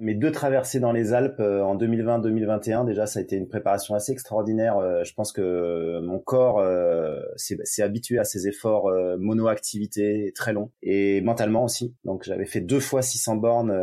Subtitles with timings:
[0.00, 3.94] mes deux traversées dans les Alpes euh, en 2020-2021, déjà, ça a été une préparation
[3.94, 4.78] assez extraordinaire.
[4.78, 10.70] Euh, je pense que mon corps euh, s'est habitué à ces efforts monoactivité très longs
[10.82, 11.94] et mentalement aussi.
[12.04, 13.76] Donc, j'avais fait deux fois 600 bornes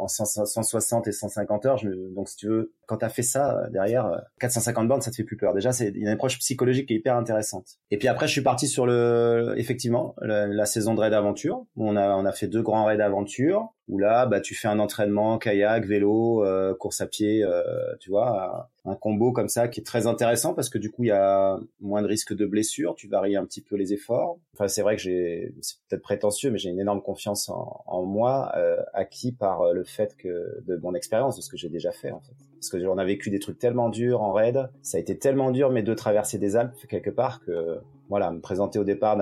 [0.00, 1.80] en 160 et 150 heures.
[2.14, 5.24] donc, si tu veux, quand tu as fait ça derrière 450 bornes, ça te fait
[5.24, 5.54] plus peur.
[5.54, 7.78] Déjà, c'est une approche psychologique qui est hyper intéressante.
[7.90, 11.66] Et puis après, je suis parti sur le, effectivement, la, saison de raid aventure.
[11.76, 14.78] On a on a fait deux grands raids d'aventure où là, bah, tu fais un
[14.78, 17.62] entraînement kayak, vélo, euh, course à pied, euh,
[17.98, 21.08] tu vois, un combo comme ça qui est très intéressant parce que du coup, il
[21.08, 24.38] y a moins de risque de blessure, tu varies un petit peu les efforts.
[24.54, 28.52] Enfin, c'est vrai que j'ai, c'est peut-être prétentieux, mais j'ai une énorme confiance en, moi,
[28.56, 32.10] euh, acquis par le fait que de mon expérience, de ce que j'ai déjà fait
[32.10, 32.34] en fait.
[32.54, 35.50] Parce que j'en a vécu des trucs tellement durs en raid, ça a été tellement
[35.50, 39.16] dur mes deux traversées des Alpes quelque part que voilà, me présenter au départ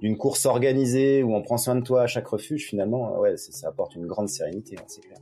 [0.00, 3.68] d'une course organisée où on prend soin de toi à chaque refuge, finalement, ouais, ça,
[3.68, 5.18] apporte une grande sérénité, hein, c'est clair.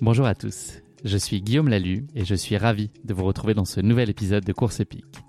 [0.00, 3.64] Bonjour à tous, je suis Guillaume Lalu et je suis ravi de vous retrouver dans
[3.64, 5.20] ce nouvel épisode de Course épique.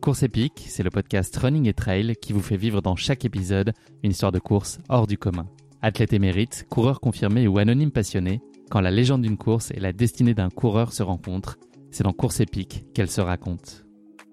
[0.00, 3.72] Course épique, c'est le podcast Running et Trail qui vous fait vivre dans chaque épisode
[4.02, 5.46] une histoire de course hors du commun.
[5.82, 10.34] Athlète émérite, coureur confirmé ou anonyme passionné, quand la légende d'une course et la destinée
[10.34, 11.58] d'un coureur se rencontrent,
[11.90, 13.84] c'est dans Course épique qu'elle se raconte.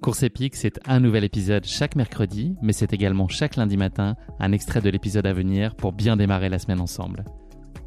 [0.01, 4.51] Course épique, c'est un nouvel épisode chaque mercredi, mais c'est également chaque lundi matin un
[4.51, 7.25] extrait de l'épisode à venir pour bien démarrer la semaine ensemble.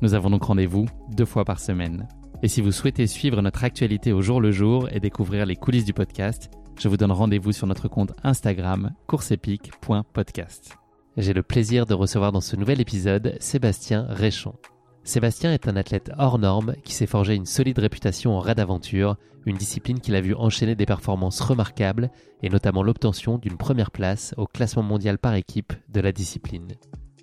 [0.03, 2.09] Nous avons donc rendez-vous deux fois par semaine.
[2.43, 5.85] Et si vous souhaitez suivre notre actualité au jour le jour et découvrir les coulisses
[5.85, 10.79] du podcast, je vous donne rendez-vous sur notre compte Instagram courseepique.podcast.
[11.19, 14.55] J'ai le plaisir de recevoir dans ce nouvel épisode Sébastien Réchon.
[15.05, 19.17] Sébastien est un athlète hors norme qui s'est forgé une solide réputation en raid aventure,
[19.45, 22.11] une discipline qu'il a vu enchaîner des performances remarquables
[22.43, 26.69] et notamment l'obtention d'une première place au classement mondial par équipe de la discipline.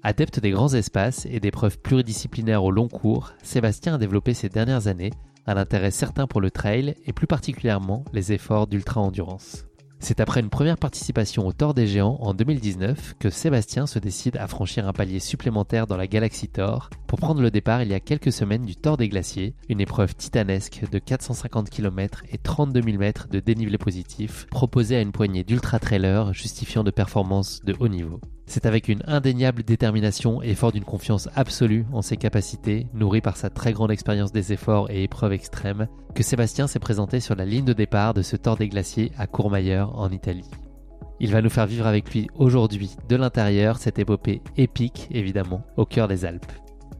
[0.07, 4.87] Adepte des grands espaces et d'épreuves pluridisciplinaires au long cours, Sébastien a développé ces dernières
[4.87, 5.11] années
[5.47, 9.65] un intérêt certain pour le trail et plus particulièrement les efforts d'ultra-endurance.
[9.99, 14.37] C'est après une première participation au Tour des Géants en 2019 que Sébastien se décide
[14.37, 17.93] à franchir un palier supplémentaire dans la galaxie Thor pour prendre le départ il y
[17.93, 22.81] a quelques semaines du Tour des Glaciers, une épreuve titanesque de 450 km et 32
[22.81, 27.89] 000 mètres de dénivelé positif proposée à une poignée d'ultra-trailers justifiant de performances de haut
[27.89, 28.21] niveau.
[28.49, 33.35] C'est avec une indéniable détermination et fort d'une confiance absolue en ses capacités, nourrie par
[33.35, 37.43] sa très grande expérience des efforts et épreuves extrêmes, que Sébastien s'est présenté sur la
[37.43, 40.49] ligne de départ de ce Tour des Glaciers à Courmayeur en Italie.
[41.19, 45.85] Il va nous faire vivre avec lui aujourd'hui, de l'intérieur, cette épopée épique, évidemment, au
[45.85, 46.51] cœur des Alpes.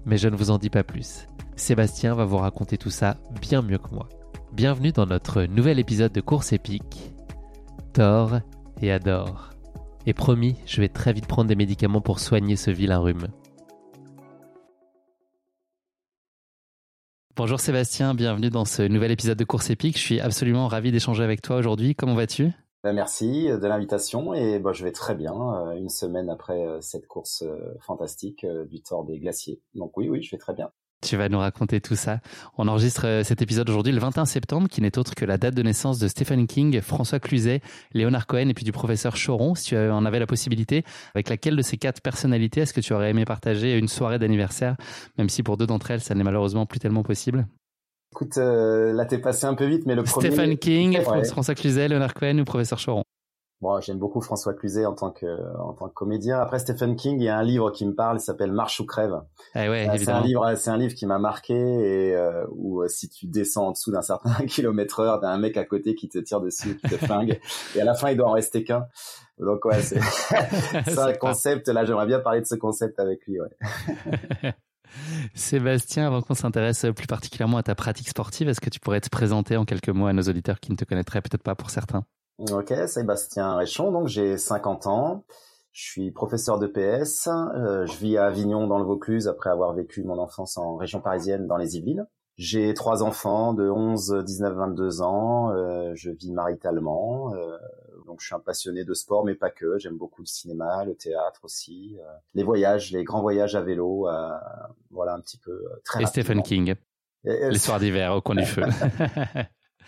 [0.05, 1.27] Mais je ne vous en dis pas plus.
[1.55, 4.09] Sébastien va vous raconter tout ça bien mieux que moi.
[4.51, 7.13] Bienvenue dans notre nouvel épisode de Course épique.
[7.93, 8.39] Thor
[8.81, 9.56] et adore.
[10.09, 13.27] Et promis, je vais très vite prendre des médicaments pour soigner ce vilain rhume.
[17.35, 19.97] Bonjour Sébastien, bienvenue dans ce nouvel épisode de Course épique.
[19.97, 21.93] Je suis absolument ravi d'échanger avec toi aujourd'hui.
[21.93, 22.53] Comment vas-tu?
[22.85, 26.79] Ben, Merci de l'invitation et ben, je vais très bien euh, une semaine après euh,
[26.79, 29.61] cette course euh, fantastique du Tour des Glaciers.
[29.75, 30.71] Donc oui, oui, je vais très bien.
[31.05, 32.19] Tu vas nous raconter tout ça.
[32.57, 35.53] On enregistre euh, cet épisode aujourd'hui le 21 septembre, qui n'est autre que la date
[35.53, 37.61] de naissance de Stephen King, François Cluzet,
[37.93, 39.53] Léonard Cohen et puis du professeur Choron.
[39.53, 42.93] Si tu en avais la possibilité, avec laquelle de ces quatre personnalités est-ce que tu
[42.93, 44.75] aurais aimé partager une soirée d'anniversaire,
[45.19, 47.45] même si pour deux d'entre elles, ça n'est malheureusement plus tellement possible
[48.13, 50.31] Écoute, euh, là t'es passé un peu vite, mais le premier...
[50.31, 53.03] Stephen King, François Cluzet, Léonard Cohen ou professeur Choron?
[53.59, 55.25] Bon, j'aime beaucoup François Cluzet en tant que
[55.57, 56.39] en tant que comédien.
[56.39, 58.85] Après Stephen King, il y a un livre qui me parle, il s'appelle Marche ou
[58.85, 59.19] crève.
[59.55, 62.83] Eh ouais, euh, c'est un livre, c'est un livre qui m'a marqué et euh, où
[62.83, 65.95] euh, si tu descends en dessous d'un certain kilomètre heure, t'as un mec à côté
[65.95, 67.39] qui te tire dessus, qui te flingue,
[67.75, 68.85] et à la fin il doit en rester qu'un.
[69.39, 69.99] Donc ouais, c'est
[70.99, 71.67] un concept.
[71.67, 73.39] Là, j'aimerais bien parler de ce concept avec lui.
[73.41, 74.53] Ouais.
[75.33, 79.09] Sébastien, avant qu'on s'intéresse plus particulièrement à ta pratique sportive, est-ce que tu pourrais te
[79.09, 82.05] présenter en quelques mots à nos auditeurs qui ne te connaîtraient peut-être pas pour certains?
[82.39, 85.25] Ok, Sébastien Réchon, donc j'ai 50 ans.
[85.71, 87.27] Je suis professeur de PS.
[87.27, 91.01] Euh, je vis à Avignon dans le Vaucluse après avoir vécu mon enfance en région
[91.01, 92.07] parisienne dans les Yvelines.
[92.35, 95.51] J'ai trois enfants de 11, 19, 22 ans.
[95.51, 97.33] Euh, je vis maritalement.
[97.33, 97.57] Euh,
[98.05, 99.79] donc je suis un passionné de sport, mais pas que.
[99.79, 101.97] J'aime beaucoup le cinéma, le théâtre aussi,
[102.35, 104.07] les voyages, les grands voyages à vélo.
[104.91, 106.03] voilà un petit peu très.
[106.03, 106.75] Et Stephen King.
[107.23, 108.61] les soirs d'hiver au coin du feu.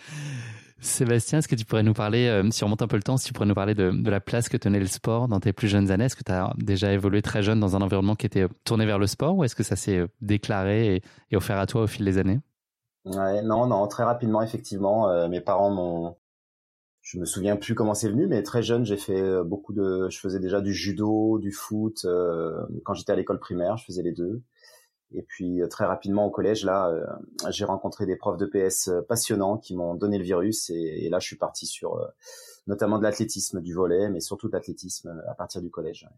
[0.80, 3.18] Sébastien, est-ce que tu pourrais nous parler, euh, si on remonte un peu le temps,
[3.18, 5.68] si tu pourrais nous parler de, la place que tenait le sport dans tes plus
[5.68, 6.06] jeunes années?
[6.06, 8.98] Est-ce que tu as déjà évolué très jeune dans un environnement qui était tourné vers
[8.98, 12.04] le sport ou est-ce que ça s'est euh, déclaré et, offert à toi au fil
[12.04, 12.40] des années?
[13.04, 15.10] Non, non, très rapidement, effectivement.
[15.10, 16.16] Euh, mes parents m'ont.
[17.02, 20.08] Je me souviens plus comment c'est venu, mais très jeune, j'ai fait beaucoup de.
[20.10, 22.06] Je faisais déjà du judo, du foot.
[22.84, 24.42] quand j'étais à l'école primaire, je faisais les deux.
[25.12, 26.92] Et puis très rapidement au collège, là,
[27.50, 30.70] j'ai rencontré des profs de PS passionnants qui m'ont donné le virus.
[30.70, 32.00] Et, là, je suis parti sur
[32.66, 36.08] notamment de l'athlétisme, du volet, mais surtout de l'athlétisme à partir du collège.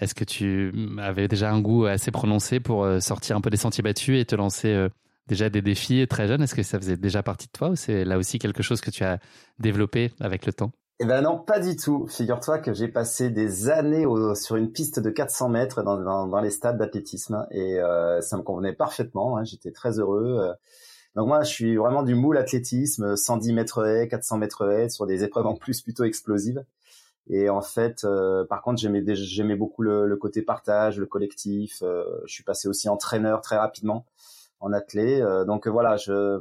[0.00, 3.82] Est-ce que tu avais déjà un goût assez prononcé pour sortir un peu des sentiers
[3.82, 4.88] battus et te lancer
[5.28, 6.42] déjà des défis très jeunes?
[6.42, 8.90] Est-ce que ça faisait déjà partie de toi ou c'est là aussi quelque chose que
[8.90, 9.20] tu as
[9.60, 10.72] développé avec le temps?
[11.00, 12.06] Eh ben non, pas du tout.
[12.06, 14.06] Figure-toi que j'ai passé des années
[14.36, 18.72] sur une piste de 400 mètres dans, les stades d'athlétisme et euh, ça me convenait
[18.72, 19.36] parfaitement.
[19.36, 19.44] Hein.
[19.44, 20.38] J'étais très heureux.
[20.38, 20.54] Euh.
[21.16, 25.06] Donc moi, je suis vraiment du moule athlétisme, 110 mètres haies, 400 mètres haies, sur
[25.06, 26.64] des épreuves en plus plutôt explosives.
[27.28, 31.82] Et en fait, euh, par contre, j'aimais beaucoup le, côté partage, le collectif.
[31.82, 34.06] je suis passé aussi entraîneur très rapidement
[34.60, 35.20] en athlé.
[35.46, 36.38] donc voilà, je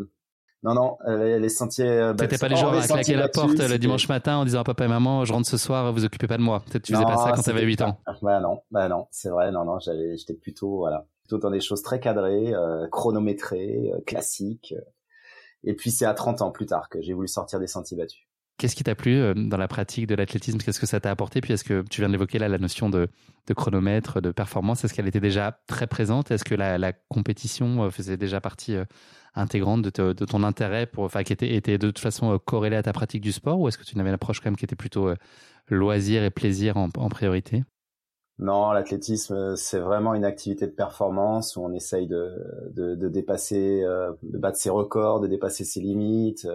[0.63, 1.89] non, non, les sentiers.
[1.89, 4.63] Euh, T'étais pas les gens à claquer la porte le dimanche matin en disant à
[4.63, 6.61] papa et maman, je rentre ce soir, vous occupez pas de moi.
[6.65, 7.99] Peut-être tu faisais pas ça quand t'avais 8 ans.
[8.21, 11.59] Bah non, bah non, c'est vrai, non, non, j'avais, j'étais plutôt, voilà, plutôt dans des
[11.59, 14.73] choses très cadrées, euh, chronométrées, euh, classiques.
[15.65, 18.25] Et puis c'est à 30 ans plus tard que j'ai voulu sortir des sentiers battus.
[18.57, 20.59] Qu'est-ce qui t'a plu euh, dans la pratique de l'athlétisme?
[20.59, 21.41] Qu'est-ce que ça t'a apporté?
[21.41, 23.09] Puis est-ce que tu viens d'évoquer là la notion de,
[23.55, 26.29] chronomètre, de performance Est-ce qu'elle était déjà très présente?
[26.29, 28.85] Est-ce que la, compétition euh, faisait déjà partie euh,
[29.33, 33.31] intégrante de, ton intérêt enfin, qui était, de toute façon corrélée à ta pratique du
[33.31, 35.11] sport Ou est-ce que tu n'avais une approche quand même qui était plutôt
[35.67, 37.63] loisir et plaisir en, priorité?
[38.37, 44.57] Non, l'athlétisme, c'est vraiment une activité de performance où on essaye de, dépasser, de battre
[44.57, 46.47] ses records, de dépasser ses limites.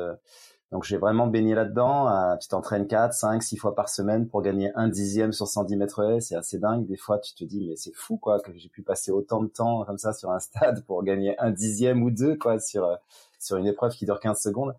[0.70, 2.36] Donc j'ai vraiment baigné là-dedans.
[2.38, 6.02] Tu t'entraînes 4, 5, 6 fois par semaine pour gagner un dixième sur 110 mètres
[6.04, 6.20] haies.
[6.20, 6.86] C'est assez dingue.
[6.86, 9.48] Des fois, tu te dis, mais c'est fou quoi que j'ai pu passer autant de
[9.48, 12.96] temps comme ça sur un stade pour gagner un dixième ou deux quoi sur euh,
[13.38, 14.74] sur une épreuve qui dure 15 secondes.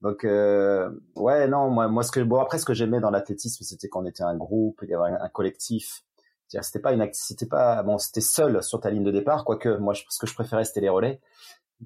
[0.00, 3.64] Donc euh, ouais, non, moi, moi ce que bon après ce que j'aimais dans l'athlétisme,
[3.64, 6.04] c'était qu'on était un groupe, il y avait un, collectif.
[6.48, 9.94] C'était pas une, c'était pas bon, c'était seul sur ta ligne de départ, quoique moi
[9.94, 11.20] ce que je préférais c'était les relais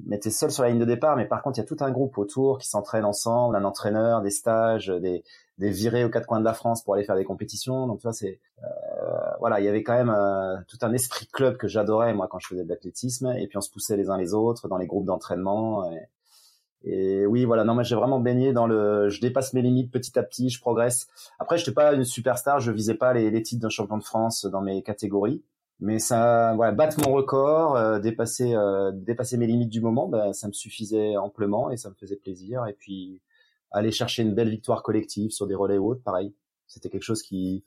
[0.06, 1.16] mais t'es seul sur la ligne de départ.
[1.16, 4.22] Mais par contre, il y a tout un groupe autour qui s'entraîne ensemble, un entraîneur,
[4.22, 5.24] des stages, des,
[5.58, 7.86] des virées aux quatre coins de la France pour aller faire des compétitions.
[7.86, 8.66] Donc tu vois, c'est euh,
[9.40, 12.38] voilà, il y avait quand même euh, tout un esprit club que j'adorais moi quand
[12.38, 13.34] je faisais de l'athlétisme.
[13.38, 15.90] Et puis on se poussait les uns les autres dans les groupes d'entraînement.
[16.84, 20.16] Et, oui, voilà, non, moi j'ai vraiment baigné dans le, je dépasse mes limites petit
[20.16, 21.08] à petit, je progresse.
[21.40, 24.04] Après, je n'étais pas une superstar, je visais pas les, les titres d'un champion de
[24.04, 25.42] France dans mes catégories
[25.80, 30.32] mais ça voilà battre mon record euh, dépasser euh, dépasser mes limites du moment ben
[30.32, 32.66] ça me suffisait amplement et ça me faisait plaisir.
[32.66, 33.20] Et puis
[33.70, 36.34] aller chercher une belle victoire collective sur des relais ou autres pareil.
[36.66, 37.64] C'était quelque chose qui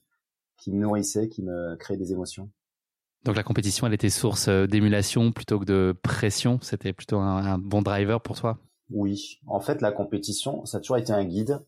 [0.57, 2.49] qui me nourrissait qui me créait des émotions.
[3.23, 6.59] Donc la compétition elle était source euh, d'émulation plutôt que de pression.
[6.61, 8.59] C'était plutôt un bon driver pour toi?
[8.89, 9.39] Oui.
[9.47, 11.61] En fait la compétition ça a toujours été un guide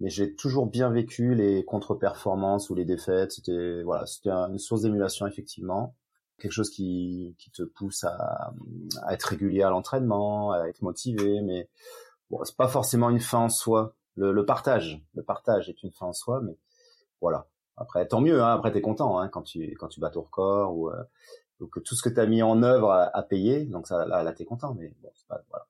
[0.00, 3.32] mais j'ai toujours bien vécu les contre-performances ou les défaites.
[3.32, 5.94] C'était voilà, c'était une source d'émulation effectivement,
[6.38, 8.52] quelque chose qui, qui te pousse à,
[9.02, 11.40] à être régulier à l'entraînement, à être motivé.
[11.42, 11.68] Mais
[12.30, 13.94] bon, c'est pas forcément une fin en soi.
[14.16, 16.56] Le, le, partage, le partage est une fin en soi, mais
[17.20, 17.46] voilà.
[17.76, 18.42] Après, tant mieux.
[18.42, 21.04] Hein, après, t'es content hein, quand tu quand tu bats ton record ou euh,
[21.72, 23.64] que tout ce que tu as mis en œuvre a, payé.
[23.66, 24.74] Donc ça, là, là t'es content.
[24.74, 25.66] Mais bon, c'est pas voilà.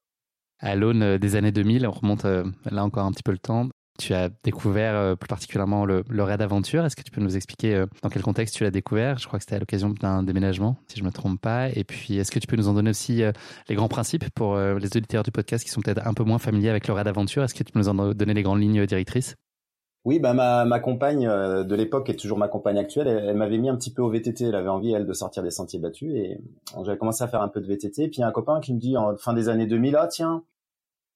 [0.61, 3.69] À l'aune des années 2000, on remonte euh, là encore un petit peu le temps.
[3.99, 6.85] Tu as découvert euh, plus particulièrement le, le raid aventure.
[6.85, 9.19] Est-ce que tu peux nous expliquer euh, dans quel contexte tu l'as découvert?
[9.19, 11.69] Je crois que c'était à l'occasion d'un déménagement, si je ne me trompe pas.
[11.71, 13.33] Et puis, est-ce que tu peux nous en donner aussi euh,
[13.69, 16.71] les grands principes pour les auditeurs du podcast qui sont peut-être un peu moins familiers
[16.71, 17.43] avec le raid aventure?
[17.43, 19.35] Est-ce que tu peux nous en donner les grandes lignes directrices?
[20.05, 23.69] Oui, bah ma, ma compagne de l'époque et toujours ma compagne actuelle, elle, m'avait mis
[23.69, 24.45] un petit peu au VTT.
[24.45, 26.41] Elle avait envie elle de sortir des sentiers battus et
[26.85, 28.09] j'avais commencé à faire un peu de VTT.
[28.09, 30.07] Puis il y a un copain qui me dit en fin des années 2000, ah
[30.07, 30.45] tiens,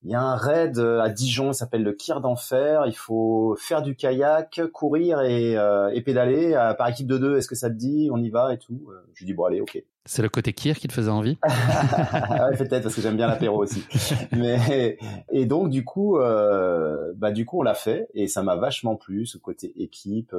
[0.05, 2.85] il y a un raid euh, à Dijon, il s'appelle le Kir d'enfer.
[2.87, 7.37] Il faut faire du kayak, courir et, euh, et pédaler euh, par équipe de deux.
[7.37, 8.09] Est-ce que ça te dit?
[8.13, 8.91] On y va et tout.
[9.15, 9.81] Je lui dis bon allez, ok.
[10.05, 11.39] C'est le côté Kir qui te faisait envie?
[11.45, 13.85] Ouais, Peut-être parce que j'aime bien l'apéro aussi.
[14.33, 14.99] Mais
[15.31, 18.97] et donc du coup, euh, bah du coup on l'a fait et ça m'a vachement
[18.97, 20.35] plu ce côté équipe.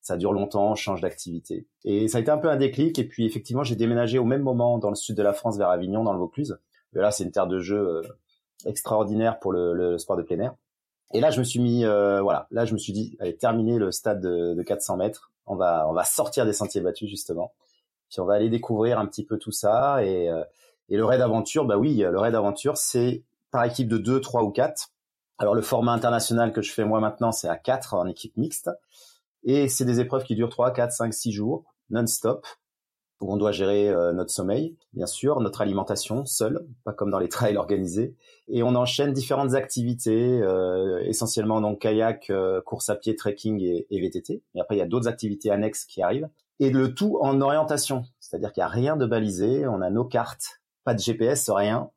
[0.00, 2.96] ça dure longtemps, on change d'activité et ça a été un peu un déclic.
[3.00, 5.70] Et puis effectivement j'ai déménagé au même moment dans le sud de la France vers
[5.70, 6.56] Avignon dans le Vaucluse.
[6.94, 8.02] Et là c'est une terre de jeu
[8.66, 10.54] extraordinaire pour le, sport de plein air.
[11.12, 13.78] Et là, je me suis mis, euh, voilà, là, je me suis dit, allez, terminer
[13.78, 15.30] le stade de, 400 mètres.
[15.46, 17.52] On va, on va sortir des sentiers battus justement.
[18.10, 20.04] Puis on va aller découvrir un petit peu tout ça.
[20.04, 20.42] Et, euh,
[20.88, 24.42] et le raid aventure, bah oui, le raid aventure, c'est par équipe de 2, 3
[24.42, 24.90] ou 4.
[25.38, 28.70] Alors le format international que je fais moi maintenant, c'est à 4 en équipe mixte.
[29.44, 32.46] Et c'est des épreuves qui durent 3, 4, 5, 6 jours, non-stop
[33.20, 37.18] où on doit gérer euh, notre sommeil, bien sûr, notre alimentation seul, pas comme dans
[37.18, 38.14] les trails organisés,
[38.48, 43.86] et on enchaîne différentes activités, euh, essentiellement donc kayak, euh, course à pied, trekking et,
[43.90, 44.42] et VTT.
[44.54, 46.28] Et après il y a d'autres activités annexes qui arrivent,
[46.60, 48.04] et le tout en orientation.
[48.20, 51.90] C'est-à-dire qu'il n'y a rien de balisé, on a nos cartes, pas de GPS, rien.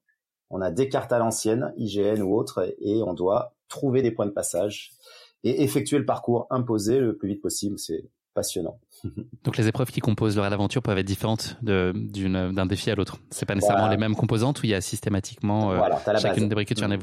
[0.50, 4.26] On a des cartes à l'ancienne, IGN ou autre, et on doit trouver des points
[4.26, 4.94] de passage
[5.44, 7.78] et effectuer le parcours imposé le plus vite possible.
[7.78, 8.10] C'est
[8.40, 8.80] passionnant.
[9.44, 13.18] Donc les épreuves qui composent le raid d'aventure peuvent être différentes d'un défi à l'autre.
[13.32, 15.80] C'est pas nécessairement les mêmes composantes où il y a systématiquement euh,
[16.18, 16.98] chacune des briques que tu as mm.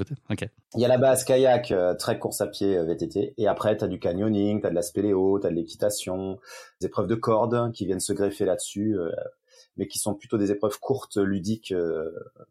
[0.76, 3.76] Il y a la base kayak, euh, très course à pied euh, VTT, et après
[3.76, 6.38] tu as du canyoning, tu as de la spéléo, tu as de l'équitation,
[6.80, 8.96] des épreuves de cordes qui viennent se greffer là-dessus,
[9.76, 11.74] mais qui sont plutôt des épreuves courtes, ludiques.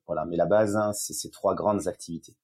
[0.05, 2.35] voilà, mais la base, hein, c'est ces trois grandes activités.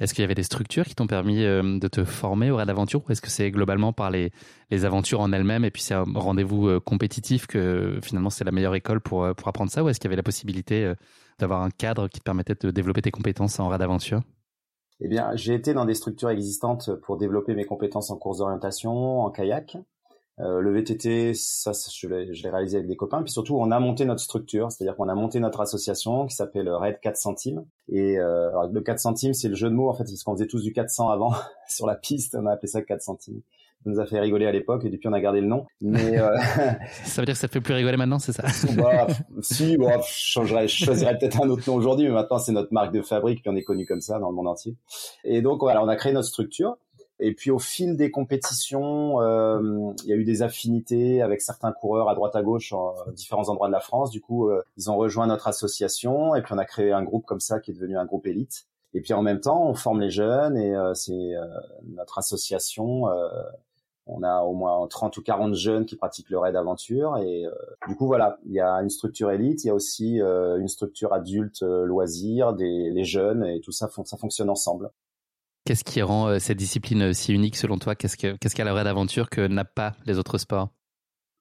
[0.00, 2.66] Est-ce qu'il y avait des structures qui t'ont permis euh, de te former au raid
[2.66, 4.32] d'aventure ou est-ce que c'est globalement par les,
[4.84, 8.74] aventures en elles-mêmes et puis c'est un rendez-vous euh, compétitif que finalement c'est la meilleure
[8.74, 10.92] école pour, euh, pour apprendre ça ou est-ce qu'il y avait la possibilité
[11.38, 14.22] d'avoir un cadre qui te permettait de développer tes compétences en raid d'aventure
[15.00, 19.20] Eh bien, j'ai été dans des structures existantes pour développer mes compétences en course d'orientation,
[19.20, 19.76] en kayak.
[20.40, 23.22] Euh, le VTT, ça, je l'ai réalisé avec des copains.
[23.22, 26.68] Puis surtout, on a monté notre structure, c'est-à-dire qu'on a monté notre association qui s'appelle
[26.68, 27.64] Red 4 centimes.
[27.88, 30.48] Et euh, le 4 centimes, c'est le jeu de mots en fait, parce qu'on faisait
[30.48, 31.32] tous du 400 avant
[31.68, 33.42] sur la piste, on a appelé ça 4 centimes.
[33.84, 35.66] Ça nous a fait rigoler à l'époque et depuis on a gardé le nom.
[35.80, 36.36] Mais euh...
[37.04, 38.42] ça veut dire que ça fait plus rigoler maintenant, c'est ça?
[38.76, 39.06] Bah,
[39.40, 42.72] Si, bon, je changerais, je choisirais peut-être un autre nom aujourd'hui, mais maintenant c'est notre
[42.72, 44.74] marque de fabrique puis on est connu comme ça dans le monde entier.
[45.22, 46.76] Et donc voilà, on a créé notre structure.
[47.20, 51.72] Et puis au fil des compétitions, euh, il y a eu des affinités avec certains
[51.72, 54.10] coureurs à droite à gauche en différents endroits de la France.
[54.10, 57.24] Du coup, euh, ils ont rejoint notre association et puis on a créé un groupe
[57.24, 58.66] comme ça qui est devenu un groupe élite.
[58.94, 61.32] Et puis en même temps, on forme les jeunes et euh, c'est
[61.84, 63.04] notre association.
[64.06, 67.44] on a au moins 30 ou 40 jeunes qui pratiquent le raid aventure et
[67.88, 71.12] du coup voilà, il y a une structure élite, il y a aussi une structure
[71.12, 74.90] adulte loisirs, des les jeunes et tout ça ça fonctionne ensemble.
[75.64, 77.94] Qu'est-ce qui rend euh, cette discipline euh, si unique selon toi?
[77.94, 80.68] Qu'est-ce qu'elle qu a la vraie d'aventure que n'a pas les autres sports?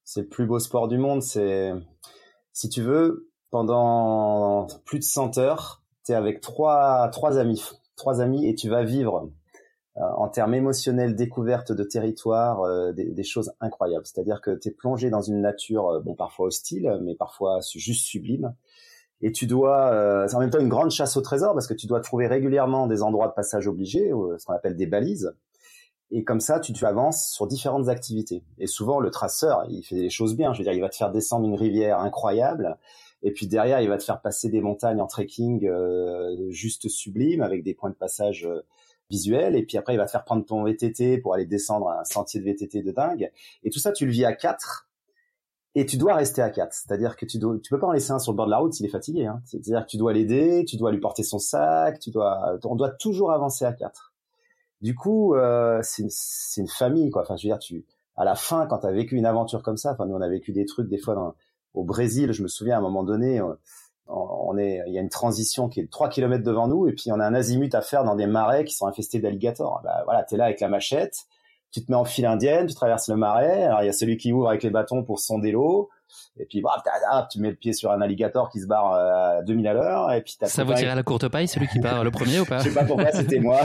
[0.05, 1.21] C'est le plus beau sport du monde.
[1.21, 7.61] Si tu veux, pendant plus de 100 heures, tu es avec trois, amis,
[7.97, 9.29] trois et tu vas vivre
[9.97, 14.05] euh, en termes émotionnels, découverte de territoire, des, des, choses incroyables.
[14.05, 18.55] C'est-à-dire que tu es plongé dans une nature, bon parfois hostile, mais parfois juste sublime
[19.23, 21.73] et tu dois, euh, c'est en même temps une grande chasse au trésor parce que
[21.73, 25.33] tu dois trouver régulièrement des endroits de passage obligés, ce qu'on appelle des balises.
[26.11, 28.43] Et comme ça, tu, tu avances sur différentes activités.
[28.59, 30.53] Et souvent, le traceur, il fait des choses bien.
[30.53, 32.77] Je veux dire, il va te faire descendre une rivière incroyable.
[33.23, 37.41] Et puis derrière, il va te faire passer des montagnes en trekking euh, juste sublimes
[37.41, 38.61] avec des points de passage euh,
[39.09, 39.55] visuels.
[39.55, 42.41] Et puis après, il va te faire prendre ton VTT pour aller descendre un sentier
[42.41, 43.31] de VTT de dingue.
[43.63, 44.89] Et tout ça, tu le vis à quatre
[45.75, 46.73] et tu dois rester à quatre.
[46.73, 48.57] C'est-à-dire que tu dois, tu peux pas en laisser un sur le bord de la
[48.57, 49.25] route s'il est fatigué.
[49.25, 49.41] Hein.
[49.45, 52.91] C'est-à-dire que tu dois l'aider, tu dois lui porter son sac, tu dois, on doit
[52.91, 54.13] toujours avancer à quatre.
[54.81, 56.03] Du coup, euh, c'est
[56.57, 57.21] une, famille, quoi.
[57.23, 57.85] Enfin, je veux dire, tu,
[58.17, 60.27] à la fin, quand tu as vécu une aventure comme ça, enfin, nous on a
[60.27, 61.35] vécu des trucs des fois dans,
[61.73, 62.33] au Brésil.
[62.33, 63.41] Je me souviens à un moment donné,
[64.07, 67.11] on, est, il y a une transition qui est trois kilomètres devant nous, et puis
[67.11, 69.81] on a un azimut à faire dans des marais qui sont infestés d'alligators.
[69.83, 71.25] Bah, voilà, t'es là avec la machette
[71.73, 73.63] tu te mets en file indienne, tu traverses le marais.
[73.63, 75.89] Alors il y a celui qui ouvre avec les bâtons pour sonder l'eau.
[76.39, 76.83] Et puis bah,
[77.31, 80.11] tu mets le pied sur un alligator qui se barre à 2000 à l'heure.
[80.13, 82.45] Et puis ça vous tire à la courte paille, celui qui part le premier ou
[82.45, 83.59] pas Je sais pas pourquoi, c'était moi.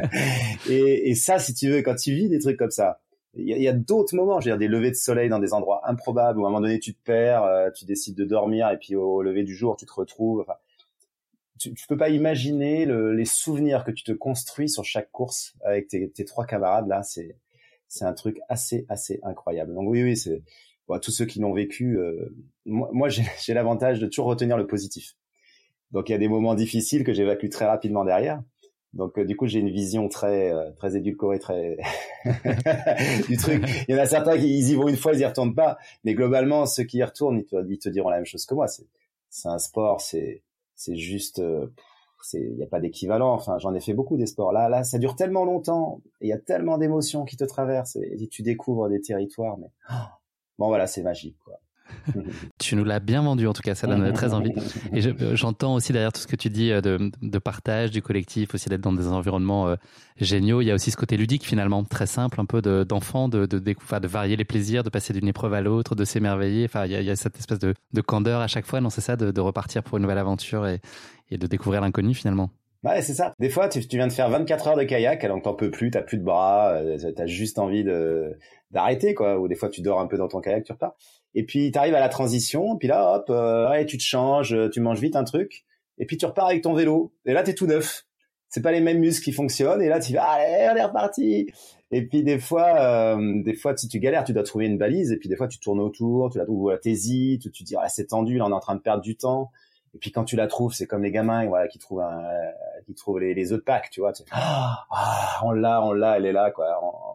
[0.68, 3.00] et, et, ça, si tu veux, quand tu vis des trucs comme ça,
[3.36, 5.52] il y a, a d'autres moments, je veux dire des levées de soleil dans des
[5.52, 8.70] endroits improbables où à un moment donné tu te perds, euh, tu décides de dormir
[8.70, 10.40] et puis au, lever du jour tu te retrouves.
[10.40, 10.54] Enfin,
[11.58, 15.54] tu, tu peux pas imaginer le, les souvenirs que tu te construis sur chaque course
[15.64, 17.02] avec tes, tes trois camarades là.
[17.02, 17.36] C'est
[17.88, 19.74] c'est un truc assez assez incroyable.
[19.74, 20.42] Donc oui oui c'est
[20.88, 21.98] bon, tous ceux qui l'ont vécu.
[21.98, 22.34] Euh,
[22.66, 25.16] moi, moi j'ai l'avantage de toujours retenir le positif.
[25.92, 28.42] Donc il y a des moments difficiles que j'évacue très rapidement derrière.
[28.92, 31.76] Donc euh, du coup j'ai une vision très euh, très édulcorée très
[33.28, 33.64] du truc.
[33.88, 35.78] Il y en a certains qui ils y vont une fois ils y retournent pas,
[36.04, 38.54] mais globalement ceux qui y retournent ils te, ils te diront la même chose que
[38.54, 38.66] moi.
[38.66, 38.86] C'est
[39.30, 40.42] c'est un sport, c'est
[40.84, 41.66] c'est juste, euh,
[42.34, 43.32] il n'y a pas d'équivalent.
[43.32, 44.52] Enfin, j'en ai fait beaucoup des sports.
[44.52, 46.00] Là, là, ça dure tellement longtemps.
[46.20, 49.58] Il y a tellement d'émotions qui te traversent et, tu découvres des territoires.
[49.58, 49.70] Mais
[50.58, 51.58] bon, voilà, c'est magique, quoi.
[52.58, 54.52] tu nous l'as bien vendu en tout cas, ça donne très envie.
[54.92, 55.00] Et
[55.36, 58.80] j'entends aussi derrière tout ce que tu dis euh, de, partage, du collectif, aussi d'être
[58.80, 59.76] dans des environnements euh,
[60.20, 60.60] géniaux.
[60.60, 63.58] Il y a aussi ce côté ludique finalement, très simple, un peu d'enfant, de, de,
[63.58, 66.64] de, de, varier les plaisirs, de passer d'une épreuve à l'autre, de s'émerveiller.
[66.64, 69.16] Enfin, il y, a, cette espèce de, de candeur à chaque fois, non c'est ça,
[69.16, 70.80] de, repartir pour une nouvelle aventure et
[71.30, 72.50] de découvrir l'inconnu finalement.
[72.84, 73.34] Ouais, c'est ça.
[73.38, 75.90] Des fois, tu, viens de faire 24 heures de kayak, alors que t'en peux plus,
[75.90, 78.38] t'as plus de bras, euh, t'as juste envie de
[78.72, 79.38] d'arrêter, quoi.
[79.40, 80.94] Ou des fois, tu dors un peu dans ton kayak, tu repars.
[81.34, 84.80] Et puis, t'arrives à la transition, puis là, hop, euh, ouais, tu te changes, tu
[84.80, 85.64] manges vite un truc,
[85.98, 87.14] et puis tu repars avec ton vélo.
[87.24, 88.04] Et là, t'es tout neuf.
[88.48, 89.82] c'est pas les mêmes muscles qui fonctionnent.
[89.82, 91.46] Et là, tu vas, allez, on est reparti.
[91.90, 95.12] Et puis des fois, euh, des fois, si tu galères, tu dois trouver une balise.
[95.12, 97.88] Et puis des fois, tu tournes autour, tu la trouves, voilà, t'hésites, tu dis, ah,
[97.88, 99.50] c'est tendu, là, on est en train de perdre du temps.
[99.94, 102.22] Et puis quand tu la trouves, c'est comme les gamins, voilà, qui trouvent un,
[102.84, 104.12] qui trouvent les, les autres packs, tu vois.
[104.32, 104.86] Ah,
[105.44, 106.66] on l'a, on l'a, elle est là, quoi.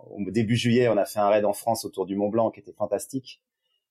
[0.10, 2.62] au début juillet, on a fait un raid en France autour du Mont Blanc qui
[2.62, 3.42] était fantastique.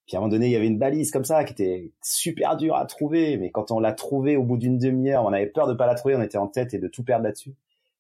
[0.07, 2.57] Puis à un moment donné, il y avait une balise comme ça qui était super
[2.57, 3.37] dure à trouver.
[3.37, 5.95] Mais quand on l'a trouvée au bout d'une demi-heure, on avait peur de pas la
[5.95, 7.55] trouver, on était en tête et de tout perdre là-dessus.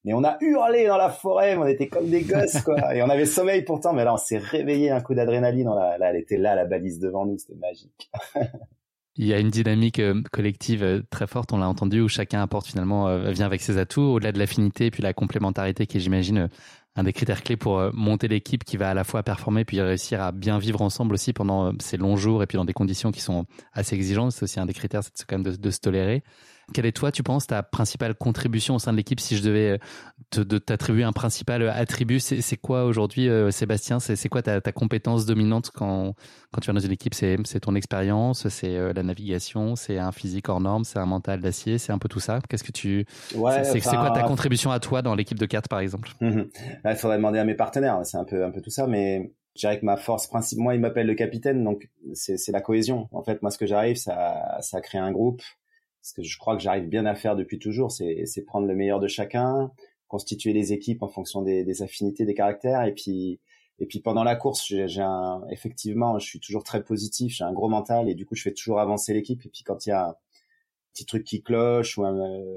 [0.04, 2.94] Mais on a hurlé dans la forêt, on était comme des gosses, quoi.
[2.94, 5.68] Et on avait sommeil pourtant, mais là, on s'est réveillé un coup d'adrénaline.
[5.68, 8.10] Là, elle était là, la balise devant nous, c'était magique.
[9.18, 12.40] Il y a une dynamique euh, collective euh, très forte, on l'a entendu, où chacun
[12.40, 15.96] apporte finalement, euh, vient avec ses atouts, au-delà de l'affinité et puis la complémentarité qui
[15.96, 16.48] est, j'imagine,
[16.94, 20.22] un des critères clés pour monter l'équipe qui va à la fois performer puis réussir
[20.22, 23.20] à bien vivre ensemble aussi pendant ces longs jours et puis dans des conditions qui
[23.20, 24.32] sont assez exigeantes.
[24.32, 26.22] C'est aussi un des critères, c'est quand même de, de se tolérer.
[26.74, 29.78] Quelle est toi, tu penses, ta principale contribution au sein de l'équipe Si je devais
[30.36, 34.00] euh, t'attribuer un principal euh, attribut, c'est, quoi aujourd'hui, euh, Sébastien?
[34.00, 36.14] C'est, quoi ta, compétence dominante quand,
[36.52, 37.14] quand tu viens dans une équipe?
[37.14, 41.78] C'est, ton expérience, c'est la navigation, c'est un physique hors norme, c'est un mental d'acier,
[41.78, 42.40] c'est un peu tout ça.
[42.48, 46.10] Qu'est-ce que tu c'est, quoi ta contribution à toi dans l'équipe de 4 par exemple?
[46.20, 48.00] Il faudrait demander à mes partenaires.
[48.04, 50.74] C'est un peu un peu tout ça, mais je dirais que ma force principale, moi,
[50.74, 53.08] il m'appelle le capitaine, donc c'est, la cohésion.
[53.12, 55.42] En fait, moi, ce que j'arrive, ça, ça crée un groupe
[56.08, 58.98] ce que je crois que j'arrive bien à faire depuis toujours, c'est prendre le meilleur
[58.98, 59.70] de chacun,
[60.08, 63.40] constituer les équipes en fonction des, affinités, des caractères, et puis
[63.80, 67.52] et puis pendant la course, j'ai un effectivement, je suis toujours très positif, j'ai un
[67.52, 69.44] gros mental, et du coup, je fais toujours avancer l'équipe.
[69.46, 70.14] Et puis quand il y a un
[70.92, 72.04] petit truc qui cloche ou,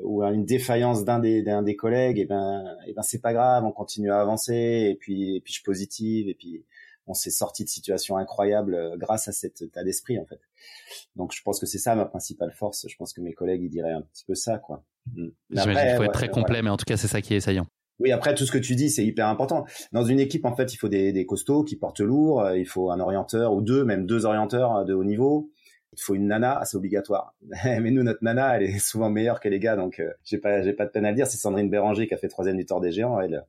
[0.04, 3.66] ou une défaillance d'un des d'un des collègues, et ben et ben c'est pas grave,
[3.66, 6.64] on continue à avancer, et puis et puis je positive, et puis
[7.08, 10.40] on s'est sorti de situations incroyables euh, grâce à cet état d'esprit en fait.
[11.16, 12.86] Donc je pense que c'est ça ma principale force.
[12.88, 14.84] Je pense que mes collègues ils diraient un petit peu ça quoi.
[15.14, 15.28] Mm.
[15.50, 17.68] J'imagine qu'il faut être très complet, mais en tout cas c'est ça qui est saillant.
[18.00, 19.64] Oui, après tout ce que tu dis, c'est hyper important.
[19.92, 22.42] Dans une équipe, en fait, il faut des, des costauds qui portent lourd.
[22.42, 25.52] Euh, il faut un orienteur ou deux, même deux orienteurs euh, de haut niveau.
[25.94, 27.36] Il faut une nana, c'est obligatoire.
[27.64, 30.74] Mais nous, notre nana, elle est souvent meilleure que les gars, donc j'ai pas, j'ai
[30.74, 31.28] pas de peine à le dire.
[31.28, 33.20] C'est Sandrine Béranger qui a fait troisième du Tour des Géants.
[33.20, 33.46] Elle,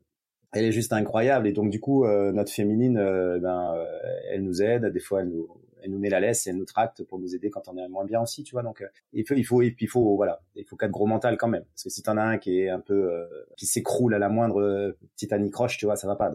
[0.52, 3.84] elle est juste incroyable et donc du coup euh, notre féminine euh, ben euh,
[4.30, 5.48] elle nous aide des fois elle nous
[5.82, 7.88] elle nous met la laisse et elle nous tracte pour nous aider quand on est
[7.88, 8.62] moins bien aussi tu vois.
[8.62, 11.36] Donc il faut il faut et puis il faut voilà il faut quatre gros mental
[11.36, 11.64] quand même.
[11.64, 14.96] Parce que si t'en as un qui est un peu qui s'écroule à la moindre
[15.14, 16.30] petite anicroche tu vois ça va pas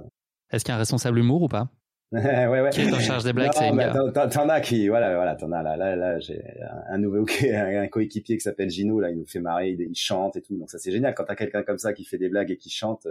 [0.52, 1.70] est-ce qu'il y a un responsable humour ou pas?
[2.12, 2.70] Ouais, ouais.
[2.70, 3.70] Qui est en charge des blagues, c'est
[4.30, 6.42] T'en as qui, voilà, voilà, t'en as là, là, là, j'ai
[6.90, 10.42] un nouveau, un coéquipier qui s'appelle Gino, là, il nous fait marrer, il, chante et
[10.42, 11.14] tout, donc ça c'est génial.
[11.14, 13.08] Quand t'as quelqu'un comme ça qui fait des blagues et qui chante,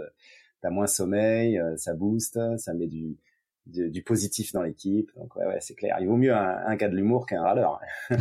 [0.61, 3.15] t'as moins sommeil, euh, ça booste, ça met du,
[3.67, 5.11] du, positif dans l'équipe.
[5.15, 5.97] Donc ouais, ouais c'est clair.
[5.99, 7.79] Il vaut mieux un, un cas de l'humour qu'un râleur.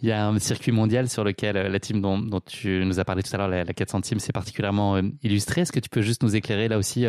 [0.00, 3.00] Il y a un circuit mondial sur lequel euh, la team dont, dont tu nous
[3.00, 5.62] as parlé tout à l'heure, la, 400 team, c'est particulièrement euh, illustré.
[5.62, 7.06] Est-ce que tu peux juste nous éclairer là aussi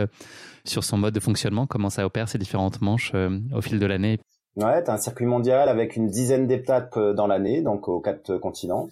[0.66, 3.14] sur son mode de fonctionnement, comment ça opère ces différentes manches
[3.54, 4.20] au fil de l'année?
[4.56, 8.90] Ouais, t'as un circuit mondial avec une dizaine d'étapes dans l'année, donc aux quatre continents.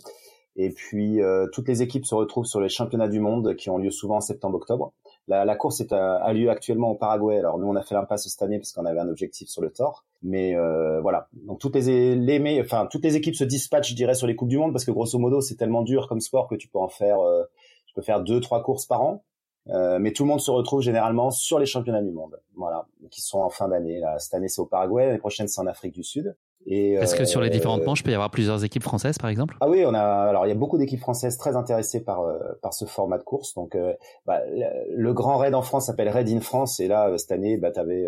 [0.58, 3.78] Et puis euh, toutes les équipes se retrouvent sur les championnats du monde qui ont
[3.78, 4.92] lieu souvent en septembre-octobre.
[5.28, 7.38] La, la, course est à, a lieu actuellement au Paraguay.
[7.38, 9.72] Alors nous on a fait l'impasse cette année parce qu'on avait un objectif sur le
[9.72, 10.06] Thor.
[10.24, 11.28] Mais euh, voilà.
[11.34, 14.50] Donc toutes les, les enfin toutes les équipes se dispatchent, je dirais, sur les coupes
[14.50, 16.88] du monde parce que grosso modo c'est tellement dur comme sport que tu peux en
[16.88, 17.44] faire, euh,
[17.88, 19.24] tu peux faire deux trois courses par an.
[19.70, 23.20] Euh, mais tout le monde se retrouve généralement sur les championnats du monde, voilà, qui
[23.22, 24.02] sont en fin d'année.
[24.18, 26.38] Cette année c'est au Paraguay, l'année prochaine c'est en Afrique du Sud.
[26.68, 29.30] Est-ce que sur les différentes euh, manches, il peut y avoir plusieurs équipes françaises, par
[29.30, 30.02] exemple Ah oui, on a.
[30.02, 33.24] Alors, il y a beaucoup d'équipes françaises très intéressées par euh, par ce format de
[33.24, 33.54] course.
[33.54, 33.94] Donc, euh,
[34.26, 37.72] bah, le, grand raid en France s'appelle Raid in France, et là, cette année, bah,
[37.72, 38.08] tu avais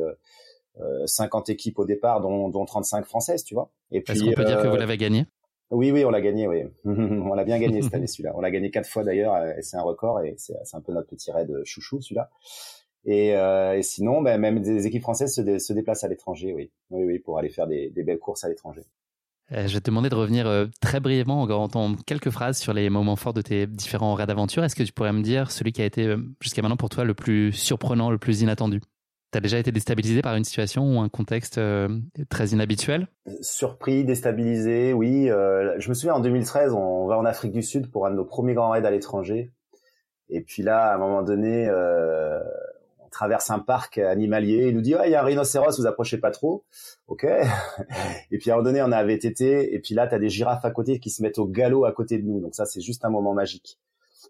[1.05, 3.71] 50 équipes au départ, dont, dont 35 françaises, tu vois.
[3.91, 5.25] Et puis, Est-ce qu'on peut dire que vous l'avez gagné?
[5.71, 6.63] Oui, oui, on l'a gagné, oui.
[6.85, 8.33] on l'a bien gagné cette année, celui-là.
[8.35, 11.07] On l'a gagné quatre fois d'ailleurs, et c'est un record, et c'est un peu notre
[11.07, 12.29] petit raid chouchou, celui-là.
[13.09, 16.69] Et, euh, et sinon, ben, même des équipes françaises se, se déplacent à l'étranger, oui.
[16.91, 18.83] oui, oui, pour aller faire des, des belles courses à l'étranger.
[19.51, 22.91] Euh, je vais te demander de revenir euh, très brièvement, en quelques phrases sur les
[22.91, 24.63] moments forts de tes différents raids d'aventure.
[24.63, 27.15] Est-ce que tu pourrais me dire celui qui a été jusqu'à maintenant pour toi le
[27.15, 28.79] plus surprenant, le plus inattendu?
[29.31, 31.59] Tu as déjà été déstabilisé par une situation ou un contexte
[32.29, 33.07] très inhabituel?
[33.41, 35.29] Surpris, déstabilisé, oui.
[35.29, 38.25] je me souviens en 2013, on va en Afrique du Sud pour un de nos
[38.25, 39.51] premiers grands raids à l'étranger.
[40.29, 41.67] Et puis là, à un moment donné,
[43.09, 46.31] traverse un parc animalier, il nous dit, il y a un rhinocéros, vous approchez pas
[46.31, 46.63] trop.
[47.07, 47.25] Ok.
[48.31, 50.19] et puis à un moment donné, on a un VTT, et puis là, tu as
[50.19, 52.39] des girafes à côté qui se mettent au galop à côté de nous.
[52.39, 53.79] Donc ça, c'est juste un moment magique.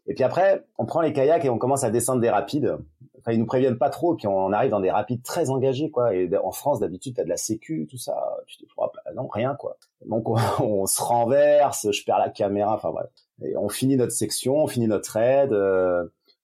[0.07, 2.77] Et puis après, on prend les kayaks et on commence à descendre des rapides.
[3.19, 6.15] Enfin, ils nous préviennent pas trop, puis on arrive dans des rapides très engagés, quoi.
[6.15, 8.37] Et en France, d'habitude, t'as de la sécu, tout ça.
[8.47, 8.65] Tu te
[9.13, 9.77] non, rien quoi.
[10.05, 10.29] Donc
[10.61, 13.09] on, se renverse, je perds la caméra, enfin voilà.
[13.43, 15.51] Et on finit notre section, on finit notre raid.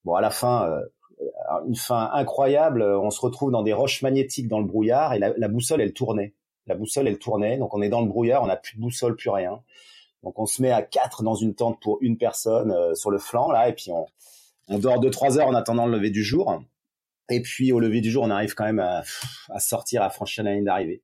[0.04, 0.82] bon, à la fin,
[1.68, 2.82] une fin incroyable.
[2.82, 6.34] On se retrouve dans des roches magnétiques dans le brouillard et la, boussole elle tournait.
[6.68, 9.16] La boussole elle tournait, donc on est dans le brouillard, on n'a plus de boussole,
[9.16, 9.62] plus rien.
[10.24, 13.20] Donc on se met à quatre dans une tente pour une personne euh, sur le
[13.20, 14.08] flanc là, et puis on,
[14.68, 16.62] on dort deux trois heures en attendant le lever du jour.
[17.30, 19.04] Et puis au lever du jour, on arrive quand même à,
[19.50, 21.02] à sortir, à franchir la ligne d'arrivée.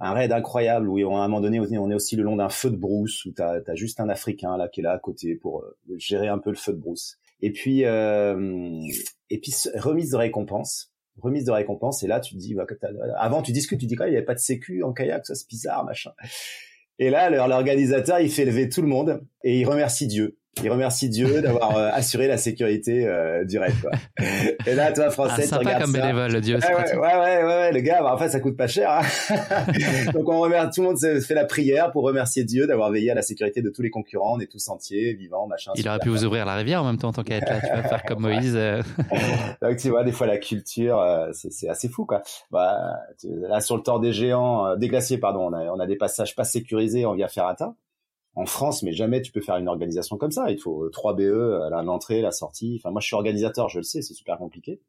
[0.00, 2.70] Un raid incroyable où à un moment donné, on est aussi le long d'un feu
[2.70, 5.62] de brousse où t'as as juste un Africain là qui est là à côté pour
[5.62, 7.18] euh, gérer un peu le feu de brousse.
[7.40, 8.80] Et puis euh,
[9.30, 12.64] et puis remise de récompense remise de récompense et là tu te dis bah,
[13.16, 15.34] avant tu discutes tu dis quoi il n'y avait pas de sécu en kayak ça
[15.34, 16.12] c'est bizarre machin.
[17.00, 21.08] Et là, l'organisateur, il fait lever tout le monde et il remercie Dieu il remercie
[21.08, 23.74] Dieu d'avoir euh, assuré la sécurité euh, du raid.
[23.80, 23.90] Quoi.
[24.66, 26.58] Et là, toi, français, ah, tu regardes comme bénévole, Dieu.
[26.58, 28.90] Ouais, ouais, ouais, ouais, le gars, bah, en fait, ça coûte pas cher.
[28.90, 30.12] Hein.
[30.12, 33.14] Donc, on remercie, tout le monde fait la prière pour remercier Dieu d'avoir veillé à
[33.14, 34.36] la sécurité de tous les concurrents.
[34.36, 35.72] On est tous entiers, vivants, machin.
[35.76, 37.60] Il aurait pu vous ouvrir la rivière en même temps, tant qu'à être là.
[37.60, 38.54] Tu vas faire comme Moïse.
[38.56, 38.82] Euh.
[39.62, 42.22] Donc, tu vois, des fois, la culture, c'est assez fou, quoi.
[42.50, 45.96] Bah, là, sur le tort des géants, des glaciers, pardon, on a, on a des
[45.96, 47.74] passages pas sécurisés en via ferrata
[48.38, 50.48] en France, mais jamais tu peux faire une organisation comme ça.
[50.52, 52.78] Il faut 3 BE, l'entrée, la sortie.
[52.78, 54.80] Enfin, moi, je suis organisateur, je le sais, c'est super compliqué.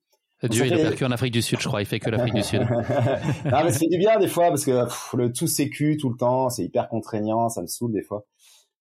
[0.43, 1.81] Dieu, il que en Afrique du Sud, je crois.
[1.81, 2.61] Il fait que l'Afrique du Sud.
[3.45, 4.85] non, mais c'est du bien des fois parce que
[5.17, 8.23] le tout sécu tout le temps, c'est hyper contraignant, ça me saoule des fois.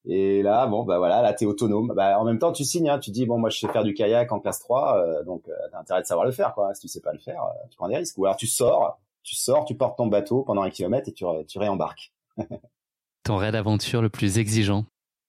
[0.05, 1.95] Et là, bon, bah voilà, là, t'es autonome.
[1.97, 3.95] Bah, en même temps, tu signes, hein, tu dis, bon, moi, je sais faire du
[3.95, 6.75] kayak en classe 3, euh, donc euh, t'as intérêt de savoir le faire, quoi.
[6.75, 8.19] Si tu sais pas le faire, euh, tu prends des risques.
[8.19, 11.25] Ou alors tu sors, tu sors, tu portes ton bateau pendant un kilomètre et tu,
[11.47, 12.13] tu réembarques.
[13.29, 14.85] ton raid d'aventure le plus exigeant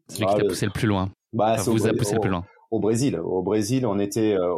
[0.08, 2.80] Celui qui t'a poussé le plus loin bah, vous a poussé le plus loin Au
[2.80, 3.20] Brésil.
[3.20, 4.34] Au Brésil, on était...
[4.34, 4.54] Euh,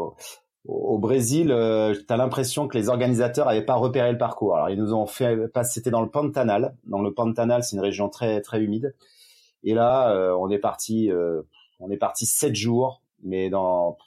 [0.66, 4.56] au Brésil, euh, tu as l'impression que les organisateurs n'avaient pas repéré le parcours.
[4.56, 6.76] Alors ils nous ont fait c'était dans le Pantanal.
[6.84, 8.96] Dans le Pantanal, c'est une région très très humide.
[9.64, 11.10] Et là, euh, on est parti
[11.80, 13.98] on est parti sept jours, mais dans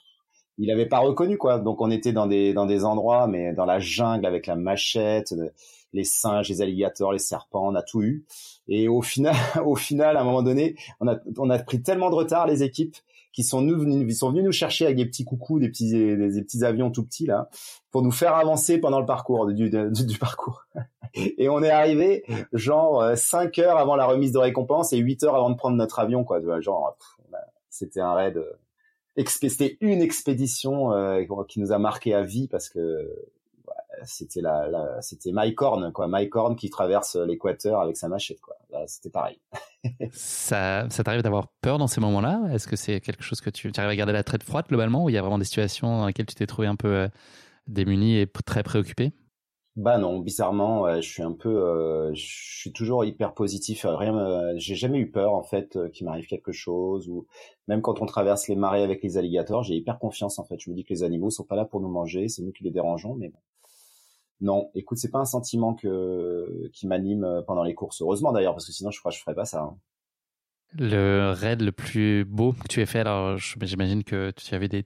[0.57, 1.59] il avait pas reconnu quoi.
[1.59, 5.35] Donc on était dans des dans des endroits, mais dans la jungle avec la machette,
[5.95, 8.25] les singes, les alligators, les serpents, on a tout eu.
[8.67, 12.09] Et au final, au final, à un moment donné, on a, on a pris tellement
[12.09, 12.95] de retard, les équipes,
[13.31, 13.79] qui sont nous
[14.13, 17.25] sont venus nous chercher avec des petits coucous, des petits, des, petits avions tout petits
[17.25, 17.49] là,
[17.91, 20.63] pour nous faire avancer pendant le parcours du, du, parcours.
[21.13, 25.35] Et on est arrivé genre 5 heures avant la remise de récompense et 8 heures
[25.35, 26.41] avant de prendre notre avion quoi.
[26.61, 26.97] Genre,
[27.69, 28.41] c'était un raid.
[29.27, 33.09] C'était une expédition euh, qui nous a marqué à vie parce que
[34.03, 38.39] c'était la, la c'était Mike Horn quoi, Mike Horn qui traverse l'équateur avec sa machette
[38.41, 38.55] quoi.
[38.87, 39.39] c'était pareil.
[40.11, 42.43] ça, ça t'arrive d'avoir peur dans ces moments-là?
[42.51, 45.03] Est-ce que c'est quelque chose que tu, tu arrives à garder la tête froide globalement
[45.03, 47.07] ou il y a vraiment des situations dans lesquelles tu t'es trouvé un peu euh,
[47.67, 49.13] démuni et très préoccupé?
[49.75, 53.85] Bah non, bizarrement, je suis un peu, euh, je suis toujours hyper positif.
[53.85, 57.27] Rien, j'ai jamais eu peur en fait euh, qu'il m'arrive quelque chose ou
[57.67, 60.57] même quand on traverse les marais avec les alligators, j'ai hyper confiance en fait.
[60.61, 62.63] Je me dis que les animaux sont pas là pour nous manger, c'est nous qui
[62.63, 63.39] les dérangeons, mais bon.
[64.41, 68.01] Non, écoute, c'est pas un sentiment que qui m'anime euh, pendant les courses.
[68.01, 69.61] Heureusement d'ailleurs, parce que sinon je crois que je ferais pas ça.
[69.61, 69.77] Hein.
[70.77, 74.85] Le raid le plus beau que tu aies fait, alors j'imagine que tu avais des,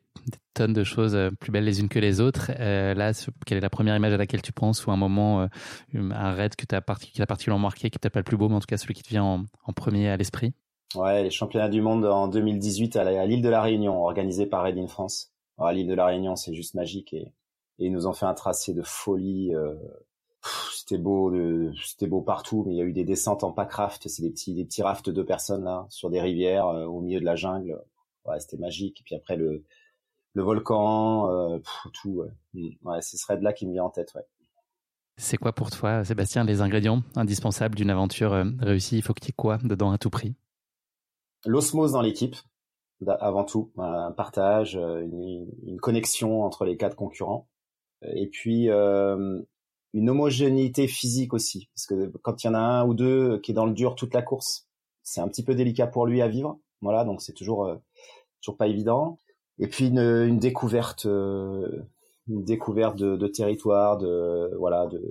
[0.53, 2.51] tonnes de choses euh, plus belles les unes que les autres.
[2.59, 3.11] Euh, là,
[3.47, 5.47] quelle est la première image à laquelle tu penses ou un moment,
[5.95, 8.49] un raid que tu as qui t'a particulièrement marqué, qui peut-être pas le plus beau,
[8.49, 10.53] mais en tout cas celui qui te vient en, premier à l'esprit?
[10.93, 14.77] Ouais, les championnats du monde en 2018 à l'île de la Réunion, organisés par Raid
[14.77, 15.31] in France.
[15.57, 17.33] À l'île de la Réunion, c'est juste magique et
[17.79, 19.55] et ils nous ont fait un tracé de folie.
[19.55, 19.73] Euh,
[20.73, 21.33] c'était beau,
[21.83, 24.53] c'était beau partout, mais il y a eu des descentes en packraft, c'est des petits,
[24.53, 27.35] des petits rafts de deux personnes là, sur des rivières euh, au milieu de la
[27.35, 27.81] jungle.
[28.25, 29.01] Ouais, c'était magique.
[29.01, 29.63] Et puis après le,
[30.33, 31.59] le volcan, euh,
[31.93, 32.09] tout.
[32.09, 32.69] Ouais, mm.
[32.83, 34.13] ouais ce serait de là qui me vient en tête.
[34.13, 34.25] Ouais.
[35.17, 38.97] C'est quoi pour toi, Sébastien, les ingrédients indispensables d'une aventure réussie?
[38.97, 40.33] Il faut qu'il y ait quoi dedans à tout prix?
[41.45, 42.37] L'osmose dans l'équipe,
[43.05, 47.49] avant tout, un partage, une, une, connexion entre les quatre concurrents
[48.03, 49.41] et puis euh,
[49.93, 53.51] une homogénéité physique aussi, parce que quand il y en a un ou deux qui
[53.51, 54.67] est dans le dur toute la course,
[55.03, 56.59] c'est un petit peu délicat pour lui à vivre.
[56.81, 57.75] Voilà, donc c'est toujours euh,
[58.41, 59.19] toujours pas évident.
[59.57, 61.83] Et puis une, une découverte, euh,
[62.29, 65.01] une découverte de, de, territoire, de voilà, de,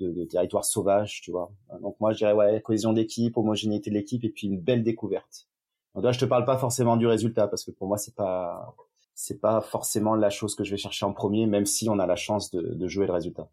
[0.00, 1.50] de, de territoire sauvage, tu vois.
[1.82, 5.48] Donc moi je dirais ouais, cohésion d'équipe, homogénéité de l'équipe, et puis une belle découverte.
[5.94, 8.76] Donc là je te parle pas forcément du résultat parce que pour moi c'est pas
[9.16, 12.06] c'est pas forcément la chose que je vais chercher en premier, même si on a
[12.06, 13.48] la chance de, jouer le résultat.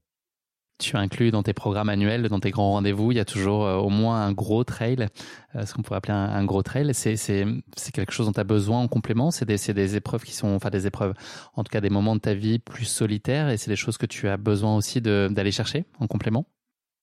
[0.77, 3.77] Tu inclus dans tes programmes annuels, dans tes grands rendez-vous, il y a toujours euh,
[3.77, 5.07] au moins un gros trail,
[5.55, 6.93] euh, ce qu'on pourrait appeler un, gros trail.
[6.93, 7.15] C'est
[7.93, 9.31] quelque chose dont tu as besoin en complément?
[9.31, 11.13] C'est des, des épreuves qui sont, enfin des épreuves,
[11.55, 14.05] en tout cas des moments de ta vie plus solitaires, et c'est des choses que
[14.05, 16.45] tu as besoin aussi d'aller chercher en complément?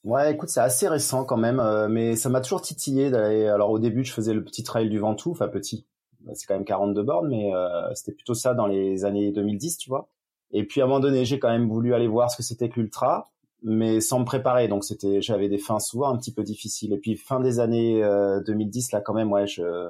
[0.05, 3.46] Ouais, écoute, c'est assez récent quand même, euh, mais ça m'a toujours titillé d'aller.
[3.49, 5.87] Alors au début, je faisais le petit trail du Ventoux, enfin petit,
[6.35, 9.89] c'est quand même 42 bornes, mais euh, c'était plutôt ça dans les années 2010, tu
[9.89, 10.09] vois.
[10.53, 12.69] Et puis à un moment donné, j'ai quand même voulu aller voir ce que c'était
[12.69, 13.31] que l'ultra,
[13.63, 14.69] mais sans me préparer.
[14.69, 16.93] Donc c'était, j'avais des fins souvent un petit peu difficiles.
[16.93, 18.03] Et puis fin des années
[18.47, 19.89] 2010, euh, là quand même, ouais, je,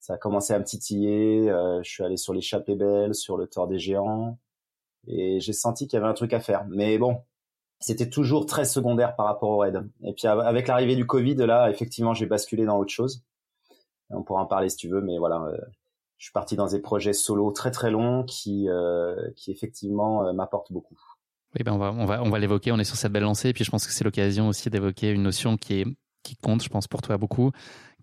[0.00, 1.48] ça a commencé à me titiller.
[1.82, 4.38] je suis allé sur l'échappée belle, sur le Tour des Géants,
[5.06, 6.66] et j'ai senti qu'il y avait un truc à faire.
[6.68, 7.22] Mais bon,
[7.80, 9.88] c'était toujours très secondaire par rapport au raid.
[10.02, 13.22] Et puis avec l'arrivée du Covid, là, effectivement, j'ai basculé dans autre chose.
[14.10, 15.56] On pourra en parler si tu veux, mais voilà, euh,
[16.16, 20.32] je suis parti dans des projets solo très très longs qui, euh, qui effectivement euh,
[20.32, 20.98] m'apportent beaucoup.
[21.54, 22.72] Oui, ben on va on va l'évoquer.
[22.72, 25.10] On est sur cette belle lancée, et puis je pense que c'est l'occasion aussi d'évoquer
[25.10, 25.86] une notion qui est
[26.24, 27.52] qui compte, je pense, pour toi beaucoup,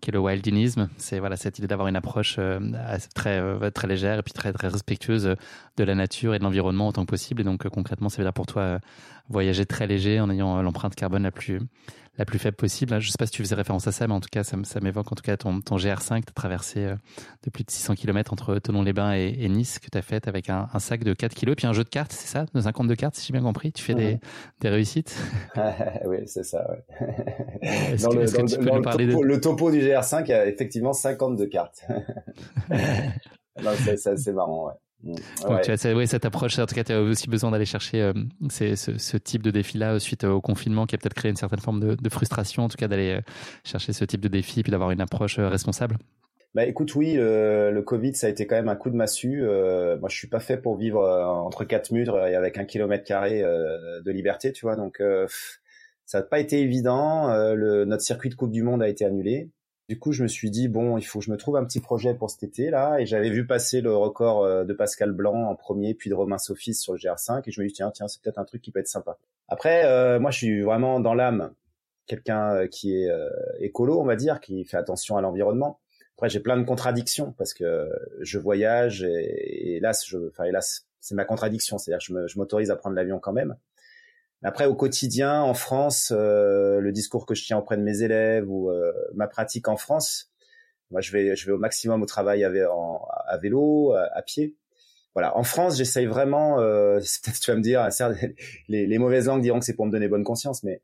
[0.00, 0.88] qui est le wildinisme.
[0.96, 2.40] C'est voilà cette idée d'avoir une approche
[3.14, 5.36] très très légère et puis très très respectueuse
[5.76, 7.42] de la nature et de l'environnement autant que possible.
[7.42, 8.80] Et donc concrètement, ça veut dire pour toi
[9.28, 11.60] voyager très léger en ayant l'empreinte carbone la plus
[12.18, 12.98] la plus faible possible.
[13.00, 14.56] Je ne sais pas si tu faisais référence à ça, mais en tout cas, ça,
[14.80, 16.22] m'évoque en tout cas ton, ton GR5.
[16.24, 16.96] Tu as traversé euh,
[17.44, 20.66] de plus de 600 km entre Tonon-les-Bains et, Nice que tu as fait avec un,
[20.78, 22.46] sac de 4 kilos, puis un jeu de cartes, c'est ça?
[22.52, 23.72] De 52 cartes, si j'ai bien compris.
[23.72, 24.18] Tu fais des,
[24.60, 25.16] des réussites?
[26.06, 26.64] Oui, c'est ça.
[26.70, 26.84] Ouais.
[29.22, 31.84] le, topo, du GR5, il y a effectivement 52 cartes.
[33.86, 34.74] c'est marrant, ouais.
[35.02, 35.20] Donc
[35.62, 38.12] tu as oui, cette approche, en tout cas, tu as aussi besoin d'aller chercher euh,
[38.48, 42.08] ce, type de défi-là suite au confinement qui a peut-être créé une certaine forme de,
[42.08, 43.20] frustration, en tout cas d'aller euh,
[43.64, 45.96] chercher ce type de défi puis d'avoir une approche euh, responsable.
[46.54, 49.42] Bah écoute, oui, le, Covid, ça a été quand même un coup de massue.
[49.42, 53.42] moi, je suis pas fait pour vivre entre quatre murs et avec un kilomètre carré
[53.42, 54.74] de liberté, tu vois.
[54.74, 55.02] Donc,
[56.06, 57.28] ça n'a pas été évident.
[57.52, 59.50] le, notre circuit de Coupe du Monde a été annulé.
[59.88, 61.78] Du coup, je me suis dit bon, il faut que je me trouve un petit
[61.78, 65.48] projet pour cet été là, et j'avais vu passer le record euh, de Pascal Blanc
[65.48, 68.08] en premier, puis de Romain Sophis sur le GR5, et je me dit tiens, tiens,
[68.08, 69.16] c'est peut-être un truc qui peut être sympa.
[69.46, 71.52] Après, euh, moi, je suis vraiment dans l'âme
[72.06, 73.08] quelqu'un euh, qui est
[73.60, 75.78] écolo, on va dire, qui fait attention à l'environnement.
[76.16, 77.88] Après, j'ai plein de contradictions parce que
[78.20, 82.76] je voyage et, hélas, je, enfin hélas, c'est ma contradiction, c'est-à-dire que je m'autorise à
[82.76, 83.54] prendre l'avion quand même.
[84.42, 88.48] Après, au quotidien, en France, euh, le discours que je tiens auprès de mes élèves
[88.48, 90.30] ou euh, ma pratique en France,
[90.90, 92.48] moi, je vais, je vais au maximum au travail à,
[93.38, 94.56] vélo, à, pied.
[95.14, 95.36] Voilà.
[95.36, 96.60] En France, j'essaye vraiment.
[96.60, 97.88] Euh, peut-être tu vas me dire,
[98.68, 100.82] les, les mauvaises langues diront que c'est pour me donner bonne conscience, mais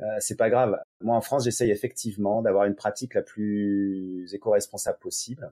[0.00, 0.78] euh, c'est pas grave.
[1.00, 5.50] Moi, en France, j'essaye effectivement d'avoir une pratique la plus éco-responsable possible.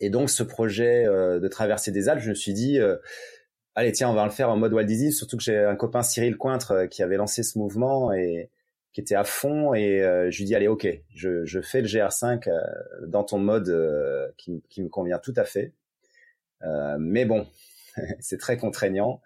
[0.00, 2.78] Et donc, ce projet euh, de traverser des Alpes, je me suis dit,
[3.76, 6.02] allez tiens on va le faire en mode Walt Disney surtout que j'ai un copain
[6.02, 8.50] Cyril Cointre euh, qui avait lancé ce mouvement et
[8.92, 11.86] qui était à fond et euh, je lui dis allez ok je, je fais le
[11.86, 12.60] GR5 euh,
[13.06, 15.72] dans ton mode qui, qui, me convient tout à fait
[16.98, 17.46] mais bon
[18.20, 19.20] c'est très contraignant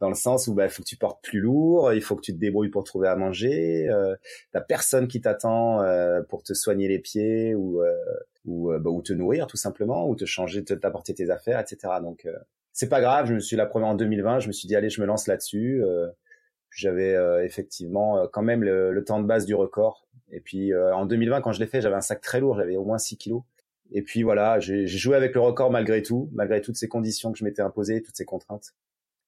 [0.00, 2.20] dans le sens où bah, il faut que tu portes plus lourd, il faut que
[2.20, 4.14] tu te débrouilles pour trouver à manger, euh,
[4.52, 5.80] t'as personne qui t'attend
[6.28, 7.82] pour te soigner les pieds ou
[8.44, 11.94] ou, bah, ou te nourrir tout simplement ou te changer, t'apporter tes affaires, etc.
[12.02, 12.26] Donc
[12.72, 13.26] c'est pas grave.
[13.26, 14.40] Je me suis la première en 2020.
[14.40, 15.82] Je me suis dit allez, je me lance là-dessus.
[15.84, 16.08] Euh,
[16.70, 20.06] j'avais euh, effectivement euh, quand même le, temps de base du record.
[20.30, 22.56] Et puis en 2020, quand je l'ai fait, j'avais un sac très lourd.
[22.56, 23.42] J'avais au moins 6 kilos.
[23.90, 27.38] Et puis voilà, j'ai joué avec le record malgré tout, malgré toutes ces conditions que
[27.38, 28.72] je m'étais imposées, toutes ces contraintes.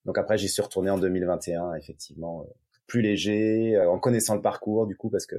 [0.06, 2.46] Donc après, j'y suis retourné en 2021, effectivement,
[2.86, 5.36] plus léger, en connaissant le parcours du coup, parce que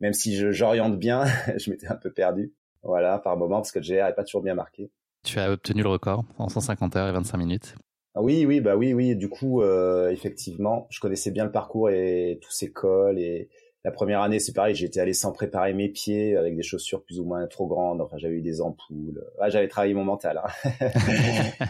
[0.00, 1.24] même si j'oriente bien,
[1.56, 4.42] je m'étais un peu perdu, voilà, par moment, parce que le GR n'est pas toujours
[4.42, 4.90] bien marqué.
[5.22, 7.74] Tu as obtenu le record en 150 heures et 25 minutes.
[8.14, 9.14] Ah oui, oui, bah oui, oui.
[9.14, 13.18] Du coup, euh, effectivement, je connaissais bien le parcours et tous ces cols.
[13.18, 13.48] Et
[13.84, 17.20] la première année, c'est pareil, j'étais allé sans préparer mes pieds avec des chaussures plus
[17.20, 18.00] ou moins trop grandes.
[18.00, 19.24] Enfin, j'avais eu des ampoules.
[19.38, 20.42] Ah, j'avais travaillé mon mental.
[20.42, 20.70] Hein.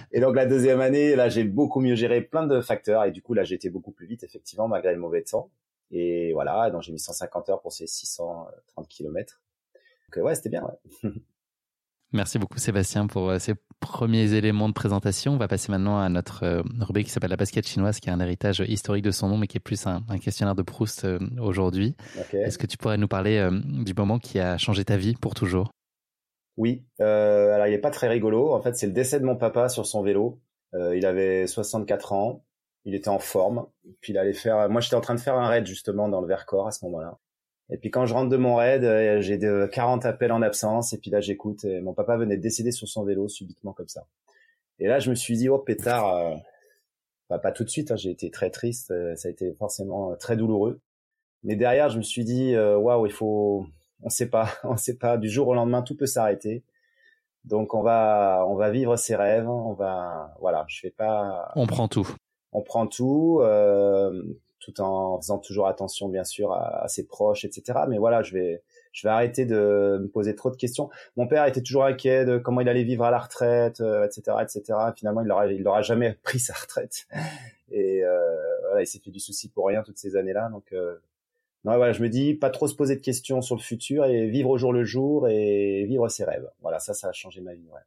[0.13, 3.21] et donc la deuxième année, là, j'ai beaucoup mieux géré plein de facteurs et du
[3.21, 5.51] coup, là, j'étais beaucoup plus vite, effectivement, malgré le mauvais temps.
[5.91, 9.43] Et voilà, donc j'ai mis 150 heures pour ces 630 km.
[10.15, 10.65] Donc ouais, c'était bien.
[10.65, 11.11] Ouais.
[12.13, 15.35] Merci beaucoup Sébastien pour euh, ces premiers éléments de présentation.
[15.35, 18.13] On va passer maintenant à notre euh, rubrique qui s'appelle la basket chinoise, qui a
[18.13, 21.21] un héritage historique de son nom, mais qui est plus un, questionnaire de Proust euh,
[21.41, 21.95] aujourd'hui.
[22.33, 25.71] Est-ce que tu pourrais nous parler du moment qui a changé ta vie pour toujours?
[26.57, 28.53] Oui, alors il n'est pas très rigolo.
[28.53, 30.41] En fait, c'est le décès de mon papa sur son vélo.
[30.75, 32.45] il avait 64 ans,
[32.85, 33.67] il était en forme,
[34.01, 34.69] puis il allait faire.
[34.69, 37.19] Moi, j'étais en train de faire un raid justement dans le Vercors à ce moment-là.
[37.73, 40.93] Et puis quand je rentre de mon raid, euh, j'ai de 40 appels en absence.
[40.93, 41.65] Et puis là, j'écoute.
[41.83, 44.07] mon papa venait de décéder sur son vélo subitement comme ça.
[44.79, 46.35] Et là, je me suis dit, oh pétard, euh,
[47.29, 47.91] bah, pas tout de suite.
[47.91, 48.91] Hein, j'ai été très triste.
[48.91, 50.81] Euh, ça a été forcément très douloureux.
[51.43, 53.67] Mais derrière, je me suis dit, waouh, il faut,
[54.03, 55.17] on sait pas, on sait pas.
[55.17, 56.65] Du jour au lendemain, tout peut s'arrêter.
[57.45, 59.49] Donc on va, on va vivre ses rêves.
[59.49, 61.51] On va, voilà, je fais pas.
[61.57, 62.09] On prend tout.
[62.53, 63.41] On prend tout.
[63.43, 64.23] Euh,
[64.61, 67.81] tout en faisant toujours attention bien sûr à, ses proches, etc.
[67.89, 70.91] Mais voilà, je vais je vais arrêter de me poser trop de questions.
[71.17, 74.41] Mon père était toujours inquiet de comment il allait vivre à la retraite, etc., euh,
[74.41, 74.63] etc.
[74.97, 77.07] Finalement, il n'aura il aura jamais pris sa retraite
[77.71, 80.49] et euh, voilà, il s'est fait du souci pour rien toutes ces années-là.
[80.51, 80.97] Donc euh,
[81.65, 84.29] non, voilà, je me dis pas trop se poser de questions sur le futur et
[84.29, 86.51] vivre au jour le jour et vivre ses rêves.
[86.61, 87.69] Voilà, ça, ça a changé ma vie.
[87.73, 87.81] Ouais.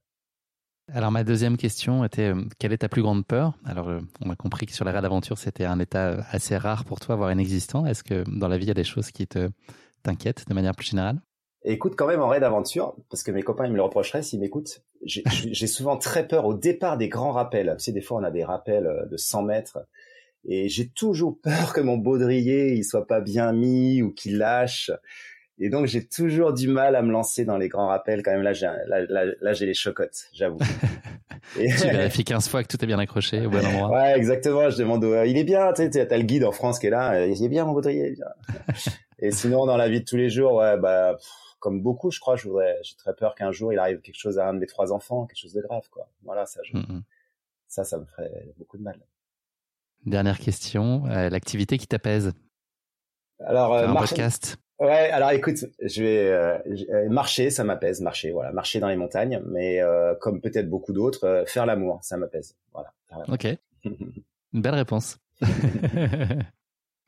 [0.91, 3.53] Alors ma deuxième question était euh, quelle est ta plus grande peur?
[3.63, 6.57] Alors euh, on a compris que sur la rade d'aventure c'était un état euh, assez
[6.57, 7.85] rare pour toi, voire inexistant.
[7.85, 9.49] Est-ce que dans la vie il y a des choses qui te
[10.03, 11.21] t'inquiètent de manière plus générale?
[11.63, 14.41] Écoute quand même en raid d'aventure, parce que mes copains ils me le reprocheraient s'ils
[14.41, 14.83] m'écoutent.
[15.05, 17.73] J'ai souvent très peur au départ des grands rappels.
[17.77, 19.79] Tu sais des fois on a des rappels de 100 mètres
[20.45, 24.91] et j'ai toujours peur que mon baudrier il soit pas bien mis ou qu'il lâche.
[25.63, 28.21] Et donc j'ai toujours du mal à me lancer dans les grands rappels.
[28.21, 30.57] Quand même là, j'ai là, là, j'ai les chocottes, j'avoue.
[31.57, 31.69] Et...
[31.69, 33.89] tu vérifies 15 fois que tout est bien accroché au bon endroit.
[33.91, 34.69] Ouais, exactement.
[34.69, 35.71] Je demande, il est bien.
[35.71, 37.13] Tu sais, t'as le guide en France qui est là.
[37.13, 38.13] Euh, il est bien mon baudrier.
[39.19, 41.17] et sinon, dans la vie de tous les jours, ouais, bah,
[41.59, 44.39] comme beaucoup, je crois, je voudrais, j'ai très peur qu'un jour il arrive quelque chose
[44.39, 46.09] à un de mes trois enfants, quelque chose de grave, quoi.
[46.23, 46.77] Voilà, ça, je...
[47.69, 48.99] ça, ça me ferait beaucoup de mal.
[50.05, 52.33] Dernière question, euh, l'activité qui t'apaise.
[53.39, 54.57] Alors, euh, un podcast.
[54.83, 56.57] Ouais, alors écoute, je vais euh,
[56.89, 60.91] euh, marcher, ça m'apaise, marcher, voilà, marcher dans les montagnes, mais euh, comme peut-être beaucoup
[60.91, 62.91] d'autres, faire l'amour, ça m'apaise, voilà.
[63.29, 63.47] Ok,
[63.85, 65.19] une belle réponse.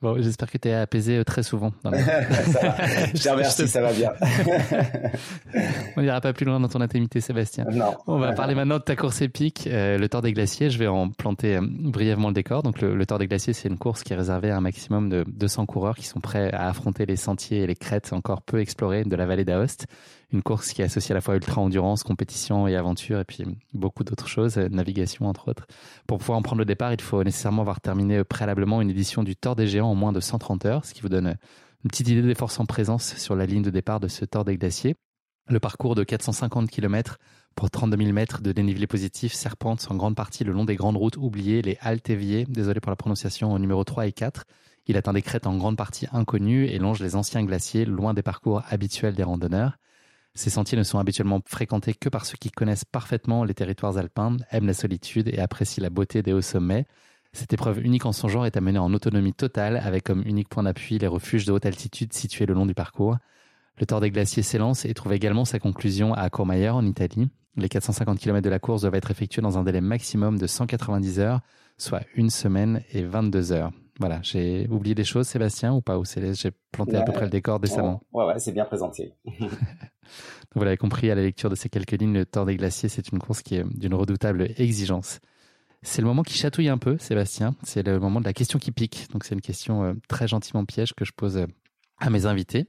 [0.06, 1.72] Bon, j'espère que tu es apaisé très souvent.
[1.84, 2.76] ça va.
[3.12, 4.12] Je te remercie, ça va bien.
[5.98, 7.66] On n'ira pas plus loin dans ton intimité, Sébastien.
[7.72, 7.96] Non.
[8.06, 10.70] On va parler maintenant de ta course épique, le Tour des Glaciers.
[10.70, 12.62] Je vais en planter brièvement le décor.
[12.62, 15.10] Donc, le, le Tour des Glaciers, c'est une course qui est réservée à un maximum
[15.10, 18.60] de 200 coureurs qui sont prêts à affronter les sentiers et les crêtes encore peu
[18.60, 19.88] explorées de la vallée d'Aoste
[20.32, 24.28] une course qui associe à la fois ultra-endurance, compétition et aventure, et puis beaucoup d'autres
[24.28, 25.68] choses, euh, navigation entre autres.
[26.08, 29.36] Pour pouvoir en prendre le départ, il faut nécessairement avoir terminé préalablement une édition du
[29.36, 31.38] Tour des Géants en moins de 130 heures, ce qui vous donne
[31.84, 34.46] une petite idée des forces en présence sur la ligne de départ de ce Tour
[34.46, 34.96] des Glaciers.
[35.48, 37.20] Le parcours de 450 km
[37.56, 40.98] pour 32 000 mètres de dénivelé positif serpente en grande partie le long des grandes
[40.98, 44.44] routes oubliées, les Altéviers, désolé pour la prononciation, numéro 3 et 4.
[44.88, 48.24] Il atteint des crêtes en grande partie inconnues et longe les anciens glaciers loin des
[48.24, 49.78] parcours habituels des randonneurs.
[50.36, 54.36] Ces sentiers ne sont habituellement fréquentés que par ceux qui connaissent parfaitement les territoires alpins,
[54.52, 56.86] aiment la solitude et apprécient la beauté des hauts sommets.
[57.32, 60.64] Cette épreuve unique en son genre est à en autonomie totale avec comme unique point
[60.64, 63.18] d'appui les refuges de haute altitude situés le long du parcours.
[63.78, 67.30] Le Tour des Glaciers s'élance et trouve également sa conclusion à Courmayeur en Italie.
[67.58, 71.20] Les 450 km de la course doivent être effectués dans un délai maximum de 190
[71.20, 71.40] heures,
[71.78, 73.72] soit une semaine et 22 heures.
[74.00, 77.30] Voilà, j'ai oublié des choses, Sébastien, ou pas Ou j'ai planté à peu près le
[77.30, 79.14] décor décemment Ouais, ouais, c'est bien présenté.
[80.56, 83.10] vous l'avez compris à la lecture de ces quelques lignes, le Tour des Glaciers, c'est
[83.10, 85.20] une course qui est d'une redoutable exigence.
[85.86, 87.56] C'est le moment qui chatouille un peu, Sébastien.
[87.64, 89.08] C'est le moment de la question qui pique.
[89.12, 91.46] Donc, c'est une question euh, très gentiment piège que je pose euh,
[92.00, 92.66] à mes invités.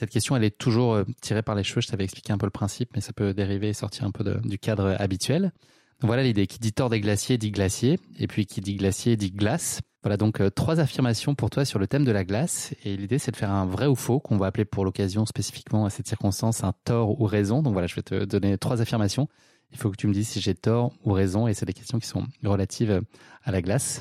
[0.00, 1.80] Cette question, elle est toujours euh, tirée par les cheveux.
[1.80, 4.24] Je t'avais expliqué un peu le principe, mais ça peut dériver et sortir un peu
[4.42, 5.52] du cadre habituel.
[6.00, 6.48] voilà l'idée.
[6.48, 8.00] Qui dit Tour des Glaciers dit glacier.
[8.18, 9.80] Et puis, qui dit glacier dit glace.
[10.06, 12.72] Voilà donc euh, trois affirmations pour toi sur le thème de la glace.
[12.84, 15.84] Et l'idée, c'est de faire un vrai ou faux, qu'on va appeler pour l'occasion spécifiquement
[15.84, 17.60] à cette circonstance un tort ou raison.
[17.60, 19.26] Donc voilà, je vais te donner trois affirmations.
[19.72, 21.48] Il faut que tu me dises si j'ai tort ou raison.
[21.48, 23.02] Et c'est des questions qui sont relatives
[23.42, 24.00] à la glace.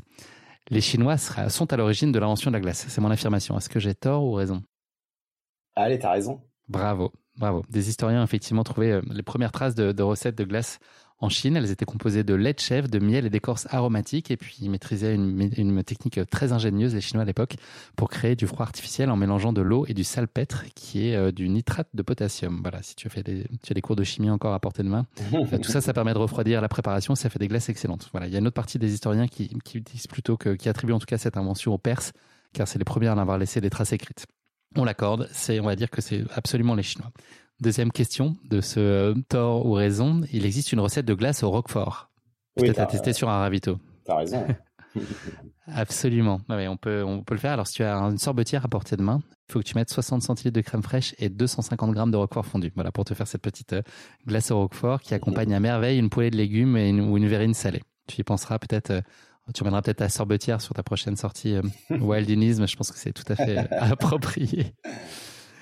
[0.70, 2.86] Les Chinois sont à l'origine de l'invention de la glace.
[2.88, 3.58] C'est mon affirmation.
[3.58, 4.62] Est-ce que j'ai tort ou raison?
[5.76, 6.39] Allez, t'as raison.
[6.68, 7.63] Bravo, bravo.
[7.72, 10.78] Des historiens ont effectivement trouvé euh, les premières traces de, de recettes de glace
[11.19, 11.56] en Chine.
[11.56, 14.32] Elles étaient composées de lait de chèvre, de miel et d'écorce aromatique.
[14.32, 17.56] Et puis, ils maîtrisaient une, technique très ingénieuse, les Chinois à l'époque,
[17.95, 21.32] pour créer du froid artificiel en mélangeant de l'eau et du salpêtre, qui est euh,
[21.32, 22.60] du nitrate de potassium.
[22.62, 24.84] Voilà, si tu as fait des, tu as des cours de chimie encore à portée
[24.84, 25.06] de main.
[25.62, 27.15] tout ça, ça permet de refroidir la préparation.
[27.15, 28.10] Ça fait des glaces excellentes.
[28.12, 30.69] Voilà, il y a une autre partie des historiens qui, qui disent plutôt que, qui
[30.69, 32.13] attribuent en tout cas cette invention aux Perses,
[32.54, 34.25] car c'est les premiers à en avoir laissé des traces écrites.
[34.78, 37.12] On l'accorde, c'est, on va dire que c'est absolument les Chinois.
[37.62, 40.22] Deuxième question de ce tort ou raison.
[40.34, 42.10] Il existe une recette de glace au roquefort.
[42.56, 43.80] Peut-être à tester sur un ravito.
[44.06, 44.46] T'as raison.
[45.68, 46.41] Absolument.
[46.50, 47.54] on peut, on peut le faire.
[47.54, 49.89] Alors, si tu as une sorbetière à portée de main, il faut que tu mettes
[49.89, 52.72] 60 centilitres de crème fraîche et 250 grammes de roquefort fondu.
[52.76, 53.82] Voilà, pour te faire cette petite euh,
[54.28, 57.54] glace au roquefort qui accompagne à merveille une poêlée de légumes et ou une verrine
[57.54, 57.84] salée.
[58.08, 59.02] Tu y penseras peut-être, euh,
[59.54, 62.68] tu emmèneras peut-être ta sorbetière sur ta prochaine sortie euh, Wildinisme.
[62.68, 64.74] Je pense que c'est tout à fait approprié.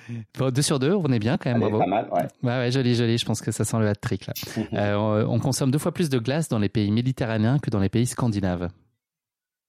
[0.38, 1.78] Bon, deux sur deux, on est bien quand même, bravo.
[1.78, 2.22] Pas mal, ouais.
[2.42, 3.18] Ouais, ouais, joli, joli.
[3.18, 4.32] Je pense que ça sent le hat-trick, là.
[4.74, 7.88] euh, on, consomme deux fois plus de glace dans les pays méditerranéens que dans les
[7.88, 8.70] pays scandinaves.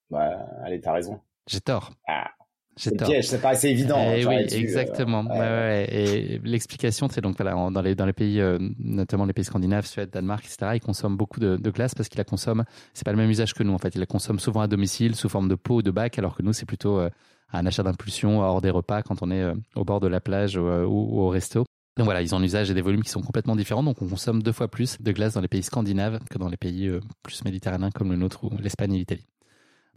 [0.09, 0.31] Ouais,
[0.63, 1.19] allez, t'as raison.
[1.47, 1.91] J'ai tort.
[2.07, 2.31] Ah.
[2.77, 3.97] C'est le piège, ça paraissait évident.
[3.97, 5.25] Et eh oui, exactement.
[5.33, 8.43] Et l'explication, c'est donc voilà, dans les dans les pays,
[8.79, 10.71] notamment les pays scandinaves, Suède, Danemark, etc.
[10.73, 12.65] Ils consomment beaucoup de, de glace parce qu'ils la consomment.
[12.93, 13.95] C'est pas le même usage que nous en fait.
[13.95, 16.41] Ils la consomment souvent à domicile sous forme de pot ou de bac, alors que
[16.43, 16.99] nous c'est plutôt
[17.53, 20.57] un achat d'impulsion hors des repas quand on est euh, au bord de la plage
[20.57, 21.65] euh, ou, au resto.
[21.97, 24.07] Donc voilà, ils ont un usage et des volumes qui sont complètement différents, donc on
[24.07, 26.99] consomme deux fois plus de glace dans les pays scandinaves que dans les pays euh,
[27.23, 29.25] plus méditerranéens comme le nôtre ou l'Espagne et l'Italie.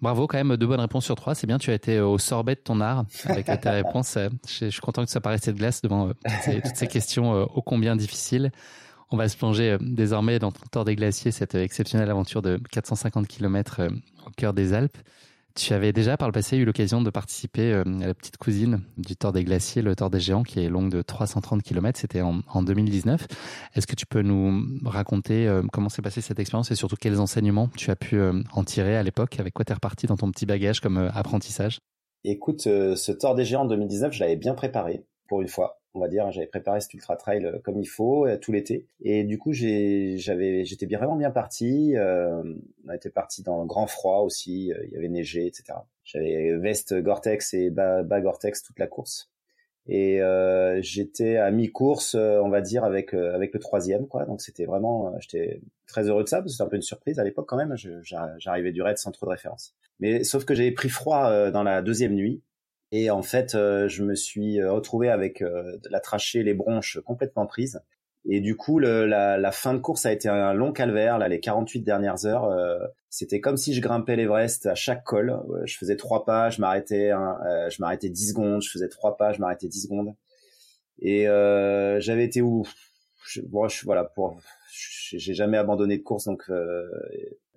[0.01, 1.35] Bravo, quand même, deux bonnes réponses sur trois.
[1.35, 4.17] C'est bien, tu as été au sorbet de ton art avec ta réponse.
[4.47, 8.53] Je, suis content que ça paraisse cette glace devant toutes ces questions ô combien difficiles.
[9.11, 13.27] On va se plonger désormais dans ton Tour des Glaciers, cette exceptionnelle aventure de 450
[13.27, 13.89] km
[14.25, 14.99] au cœur des Alpes.
[15.59, 18.81] Tu avais déjà par le passé eu l'occasion de participer euh, à la petite cousine
[18.97, 21.99] du Tour des Glaciers, le Tour des Géants, qui est longue de 330 km.
[21.99, 23.27] C'était en, 2019.
[23.75, 27.19] Est-ce que tu peux nous raconter euh, comment s'est passée cette expérience et surtout quels
[27.19, 29.41] enseignements tu as pu euh, en tirer à l'époque?
[29.41, 31.81] Avec quoi tu es reparti dans ton petit bagage comme apprentissage?
[32.23, 36.01] Écoute, ce Tour des Géants en 2019, je l'avais bien préparé pour une fois on
[36.01, 36.31] va dire.
[36.31, 38.87] J'avais préparé cet ultra trail euh, comme il faut euh, tout l'été.
[39.03, 41.97] Et du coup, j'avais, j'étais vraiment bien parti.
[41.97, 42.43] Euh,
[42.87, 44.73] on était parti dans le grand froid aussi.
[44.85, 45.79] il y avait neigé, etc.
[46.05, 49.31] J'avais veste Gore-Tex et bas, Gore-Tex toute la course.
[49.91, 50.21] Et
[50.81, 54.27] j'étais à mi-course, on va dire, avec avec le troisième, quoi.
[54.27, 57.19] Donc c'était vraiment, j'étais très heureux de ça parce que c'était un peu une surprise
[57.19, 57.75] à l'époque quand même.
[58.03, 59.75] J'arrivais du raid sans trop de référence.
[60.01, 62.43] Mais sauf que j'avais pris froid dans la deuxième nuit
[62.91, 66.99] et en fait, euh, je me suis euh, retrouvé avec euh, la trachée, les bronches
[67.05, 67.83] complètement prises.
[68.25, 71.19] Et du coup, le, la, la, fin de course a été un long calvaire.
[71.19, 72.79] Là, les 48 dernières heures, euh,
[73.11, 75.39] c'était comme si je grimpais l'Everest à chaque col.
[75.65, 77.39] Je faisais trois pas, je m'arrêtais, hein,
[77.71, 78.63] je m'arrêtais 10 secondes.
[78.63, 80.15] Je faisais trois pas, je m'arrêtais 10 secondes.
[81.01, 81.25] Et
[82.01, 82.67] j'avais été où?
[83.27, 86.45] Je, bon, je, voilà, pour, j'ai jamais abandonné de course, donc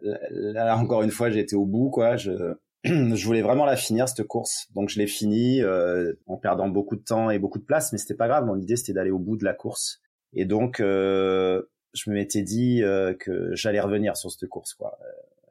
[0.01, 2.15] là encore une fois, été au bout, quoi.
[2.17, 6.67] Je, je voulais vraiment la finir cette course, donc je l'ai finie euh, en perdant
[6.67, 8.45] beaucoup de temps et beaucoup de place, mais c'était pas grave.
[8.45, 10.01] Mon idée c'était d'aller au bout de la course,
[10.33, 11.61] et donc euh,
[11.93, 14.97] je me m'étais dit euh, que j'allais revenir sur cette course, quoi.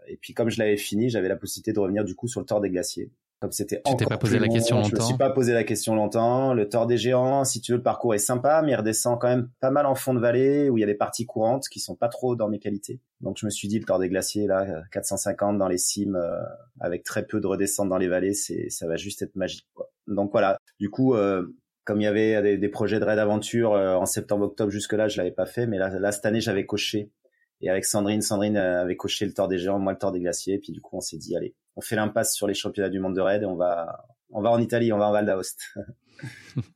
[0.09, 2.47] Et puis comme je l'avais fini, j'avais la possibilité de revenir du coup sur le
[2.47, 3.13] Tour des Glaciers.
[3.41, 4.91] Comme c'était t'es pas posé la question longtemps.
[4.91, 6.53] Je me suis pas posé la question longtemps.
[6.53, 9.29] Le Tour des Géants, si tu veux, le parcours est sympa, mais il redescend quand
[9.29, 11.81] même pas mal en fond de vallée où il y a des parties courantes qui
[11.81, 13.01] sont pas trop dans mes qualités.
[13.23, 16.39] Donc je me suis dit le Tour des Glaciers là, 450 dans les cimes euh,
[16.81, 19.67] avec très peu de redescente dans les vallées, c'est ça va juste être magique.
[19.73, 19.91] Quoi.
[20.07, 20.59] Donc voilà.
[20.79, 24.71] Du coup, euh, comme il y avait des, projets de raid aventure euh, en septembre-octobre
[24.71, 27.11] jusque là, je l'avais pas fait, mais là, là cette année j'avais coché.
[27.63, 30.55] Et avec Sandrine, Sandrine avait coché le Tour des Géants, moi le Tour des Glaciers,
[30.55, 33.01] et puis du coup on s'est dit allez, on fait l'impasse sur les championnats du
[33.01, 35.75] monde de raid et on va, on va en Italie, on va en Val d'Aoste.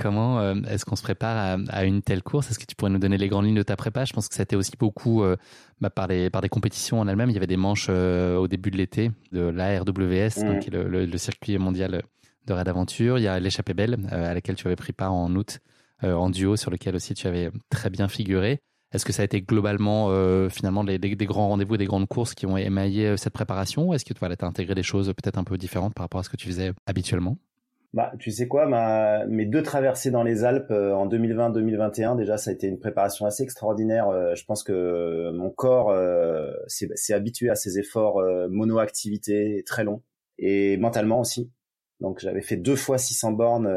[0.00, 2.50] Comment euh, est-ce qu'on se prépare à, une telle course?
[2.50, 4.04] Est-ce que tu pourrais nous donner les grandes lignes de ta prépa?
[4.04, 5.36] Je pense que ça a été aussi beaucoup euh,
[5.80, 7.28] bah, par, les, par des compétitions en elles-mêmes.
[7.28, 10.70] Il y avait des manches euh, au début de l'été de l'ARWS, donc mm.
[10.70, 12.02] le, circuit mondial
[12.46, 13.18] de raid aventure.
[13.18, 15.58] Il y a l'échappée belle à laquelle tu avais pris part en août
[16.02, 18.62] en duo, sur lequel aussi tu avais très bien figuré.
[18.92, 22.46] Est-ce que ça a été globalement euh, finalement des, grands rendez-vous, des grandes courses qui
[22.46, 23.94] ont émaillé euh, cette préparation?
[23.94, 26.28] Est-ce que tu as intégré des choses peut-être un peu différentes par rapport à ce
[26.28, 27.36] que tu faisais habituellement?
[27.92, 28.66] Bah, tu sais quoi,
[29.26, 33.26] mes deux traversées dans les Alpes euh, en 2020-2021, déjà, ça a été une préparation
[33.26, 34.06] assez extraordinaire.
[34.34, 35.96] je pense que mon corps
[36.66, 40.02] s'est habitué à ces efforts monoactivité très longs
[40.38, 41.50] et mentalement aussi.
[41.98, 43.68] Donc, j'avais fait deux fois 600 bornes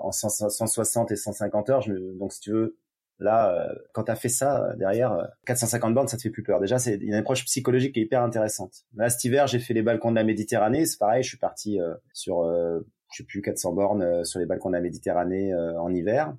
[0.00, 1.84] en 160 et 150 heures.
[2.18, 2.78] Donc, si tu veux,
[3.20, 6.30] Là, euh, quand tu as fait ça euh, derrière 450 euh, bornes, ça te fait
[6.30, 6.58] plus peur.
[6.58, 8.72] Déjà, c'est une approche psychologique qui est hyper intéressante.
[8.96, 10.86] Là, cet hiver, j'ai fait les balcons de la Méditerranée.
[10.86, 11.78] C'est pareil, je suis parti
[12.14, 16.34] sur, je sais plus, 400 bornes sur les balcons de la Méditerranée en hiver.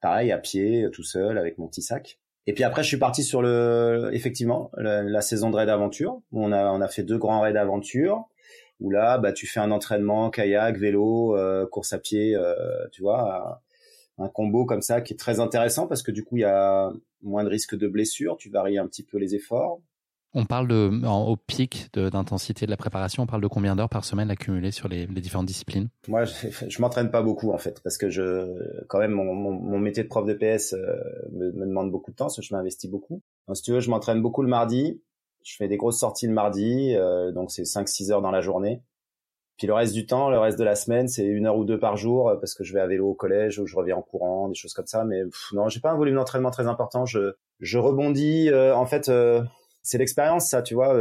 [0.00, 2.18] Pareil, à pied, tout seul, avec mon petit sac.
[2.46, 6.20] Et puis après, je suis parti sur le, effectivement, la, saison de raid aventure.
[6.32, 8.24] On a, on a fait deux grands raids d'aventure
[8.80, 11.36] où là, bah, tu fais un entraînement kayak, vélo,
[11.70, 12.36] course à pied,
[12.90, 13.62] tu vois,
[14.18, 16.92] un combo comme ça qui est très intéressant parce que du coup il y a
[17.22, 19.80] moins de risque de blessure, tu varies un petit peu les efforts.
[20.36, 24.04] On parle de, au pic d'intensité de, la préparation, on parle de combien d'heures par
[24.04, 25.90] semaine accumulées sur les, différentes disciplines?
[26.08, 28.52] Moi, je, je m'entraîne pas beaucoup en fait, parce que je,
[28.88, 30.96] quand même, mon, mon, métier de prof de PS euh,
[31.30, 33.22] me, me, demande beaucoup de temps, parce que je m'investis beaucoup.
[33.46, 35.00] Donc, si tu veux, je m'entraîne beaucoup le mardi,
[35.44, 38.82] je fais des grosses sorties le mardi, euh, donc c'est 5-6 heures dans la journée.
[39.56, 41.78] Puis le reste du temps, le reste de la semaine, c'est une heure ou deux
[41.78, 44.02] par jour euh, parce que je vais à vélo au collège ou je reviens en
[44.02, 45.04] courant, des choses comme ça.
[45.04, 47.06] Mais non, j'ai pas un volume d'entraînement très important.
[47.06, 48.50] Je, je rebondis.
[48.50, 49.42] Euh, en fait, euh,
[49.82, 50.62] c'est l'expérience, ça.
[50.62, 50.96] Tu vois,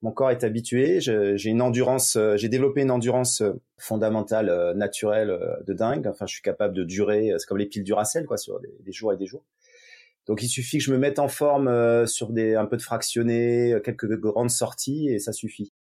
[0.00, 1.00] mon corps est habitué.
[1.00, 2.18] J'ai une endurance.
[2.36, 3.42] j'ai développé une endurance
[3.76, 6.06] fondamentale, naturelle, de dingue.
[6.06, 7.34] Enfin, je suis capable de durer.
[7.36, 9.44] C'est comme les piles Duracell, quoi, sur des, jours et des jours.
[10.26, 13.76] Donc, il suffit que je me mette en forme sur des un peu de fractionné,
[13.84, 15.74] quelques grandes sorties et ça suffit.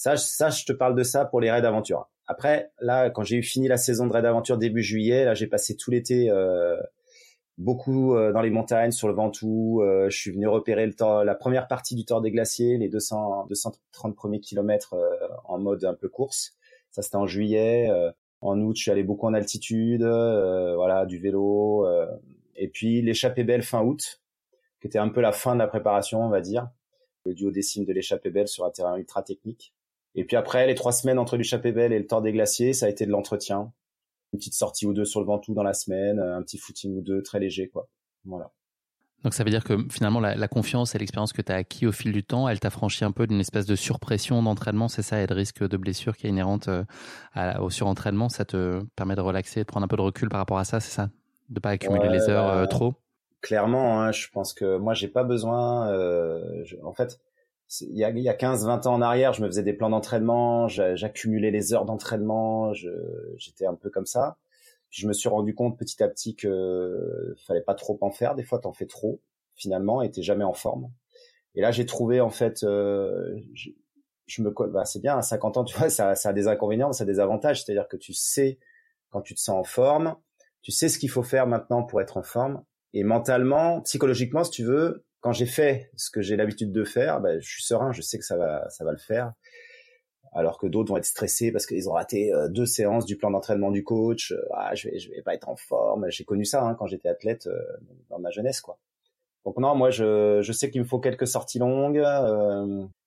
[0.00, 2.08] Ça, ça, je te parle de ça pour les raids d'aventure.
[2.26, 5.46] Après, là, quand j'ai eu fini la saison de Raid Aventure début juillet, là, j'ai
[5.46, 6.32] passé tout l'été
[7.58, 9.82] beaucoup dans les montagnes, sur le Ventoux.
[9.84, 13.48] je suis venu repérer le temps, la première partie du Tour des Glaciers, les 200,
[13.50, 14.96] 230 premiers kilomètres
[15.44, 16.56] en mode un peu course.
[16.92, 17.90] Ça, c'était en juillet.
[18.40, 21.86] en août, je suis allé beaucoup en altitude, voilà, du vélo.
[22.56, 24.22] et puis l'échappée belle fin août,
[24.80, 26.70] qui était un peu la fin de la préparation, on va dire
[27.26, 29.74] le duodécime de l'échappée belle sur un terrain ultra technique.
[30.14, 32.86] Et puis après, les trois semaines entre l'échappée belle et le temps des glaciers, ça
[32.86, 33.72] a été de l'entretien.
[34.32, 37.02] Une petite sortie ou deux sur le Ventoux dans la semaine, un petit footing ou
[37.02, 37.88] deux très léger, quoi.
[38.24, 38.52] Voilà.
[39.22, 41.92] Donc ça veut dire que finalement la, confiance et l'expérience que tu as acquis au
[41.92, 45.20] fil du temps, elle t'a franchi un peu d'une espèce de surpression d'entraînement, c'est ça,
[45.20, 46.84] et de risque de blessure qui est inhérente euh,
[47.58, 50.58] au surentraînement, ça te permet de relaxer, de prendre un peu de recul par rapport
[50.58, 51.10] à ça, c'est ça?
[51.50, 52.94] De pas accumuler les heures euh, bah, trop?
[53.40, 55.88] clairement, hein, je pense que moi, j'ai pas besoin.
[55.90, 57.20] Euh, en fait,
[57.80, 59.90] il y a, il y a 15-20 ans en arrière, je me faisais des plans
[59.90, 62.72] d'entraînement, j'accumulais les heures d'entraînement,
[63.36, 64.36] j'étais un peu comme ça.
[64.90, 68.34] Puis je me suis rendu compte petit à petit que fallait pas trop en faire.
[68.34, 69.20] Des fois, t'en fais trop
[69.54, 70.90] finalement, et t'es jamais en forme.
[71.54, 73.70] Et là, j'ai trouvé en fait, euh, je,
[74.26, 76.92] je, me, bah, c'est bien à 50 ans, tu vois, ça, ça a des inconvénients,
[76.92, 77.62] ça a des avantages.
[77.64, 78.58] C'est-à-dire que tu sais
[79.10, 80.16] quand tu te sens en forme,
[80.62, 84.50] tu sais ce qu'il faut faire maintenant pour être en forme, et mentalement, psychologiquement, si
[84.50, 87.92] tu veux, quand j'ai fait ce que j'ai l'habitude de faire, ben, je suis serein,
[87.92, 89.32] je sais que ça va, ça va le faire.
[90.32, 93.30] Alors que d'autres vont être stressés parce qu'ils ont raté euh, deux séances du plan
[93.30, 94.32] d'entraînement du coach.
[94.32, 96.08] Euh, ah, je vais, je vais pas être en forme.
[96.08, 97.60] J'ai connu ça hein, quand j'étais athlète euh,
[98.08, 98.78] dans ma jeunesse, quoi.
[99.44, 102.02] Donc non, moi, je, je sais qu'il me faut quelques sorties longues,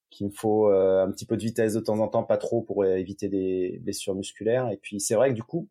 [0.09, 2.83] qu'il me faut un petit peu de vitesse de temps en temps, pas trop pour
[2.85, 4.67] éviter des blessures musculaires.
[4.71, 5.69] Et puis c'est vrai que du coup,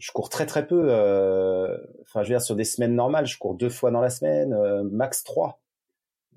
[0.00, 0.86] je cours très très peu.
[0.88, 4.10] Euh, enfin, je veux dire, sur des semaines normales, je cours deux fois dans la
[4.10, 5.60] semaine, euh, max trois.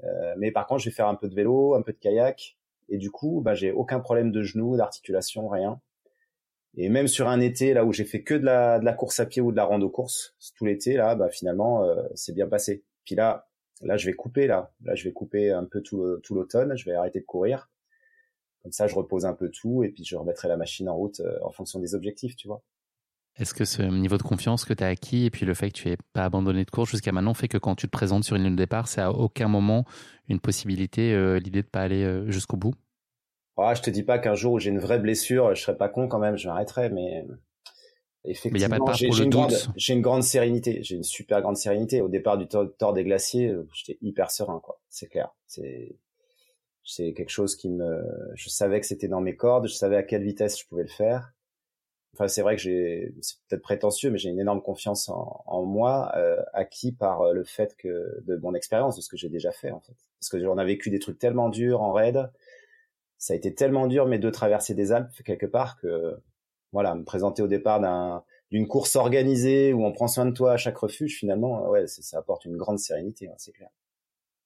[0.04, 2.58] Euh, mais par contre, je vais faire un peu de vélo, un peu de kayak,
[2.90, 5.80] et du coup, bah, j'ai aucun problème de genoux, d'articulation, rien.
[6.76, 9.20] Et même sur un été là où j'ai fait que de la, de la course
[9.20, 11.86] à pied ou de la rando course tout l'été là, bah finalement
[12.16, 12.84] c'est bien passé.
[13.06, 13.48] Puis là,
[13.82, 16.86] là je vais couper là, là je vais couper un peu tout, tout l'automne, je
[16.86, 17.70] vais arrêter de courir.
[18.64, 21.22] Comme ça, je repose un peu tout et puis je remettrai la machine en route
[21.44, 22.64] en fonction des objectifs, tu vois.
[23.40, 25.76] Est-ce que ce niveau de confiance que tu as acquis et puis le fait que
[25.76, 28.36] tu n'aies pas abandonné de course jusqu'à maintenant fait que quand tu te présentes sur
[28.36, 29.86] une ligne de départ, c'est à aucun moment
[30.30, 32.76] une possibilité, euh, l'idée de pas aller euh, jusqu'au bout?
[33.58, 35.90] Ah, Je te dis pas qu'un jour où j'ai une vraie blessure, je serais pas
[35.90, 37.26] con quand même, je m'arrêterais, mais
[38.24, 39.54] effectivement, j'ai une, grande,
[39.90, 42.02] une grande sérénité, j'ai une super grande sérénité.
[42.02, 44.80] Au départ du Tour des Glaciers, euh, j'étais hyper serein, quoi.
[44.90, 45.30] C'est clair.
[45.48, 45.98] C'est
[46.86, 48.04] c'est quelque chose qui me,
[48.36, 50.90] je savais que c'était dans mes cordes, je savais à quelle vitesse je pouvais le
[50.90, 51.32] faire
[52.14, 55.64] enfin c'est vrai que j'ai c'est peut-être prétentieux mais j'ai une énorme confiance en, en
[55.64, 59.30] moi euh, acquis par euh, le fait que de mon expérience de ce que j'ai
[59.30, 59.96] déjà fait en fait.
[60.20, 62.30] Parce que j'en ai vécu des trucs tellement durs en raid.
[63.18, 66.18] Ça a été tellement dur mes deux traversées des Alpes quelque part que
[66.72, 70.54] voilà me présenter au départ d'un d'une course organisée où on prend soin de toi
[70.54, 73.70] à chaque refuge finalement ouais ça apporte une grande sérénité hein, c'est clair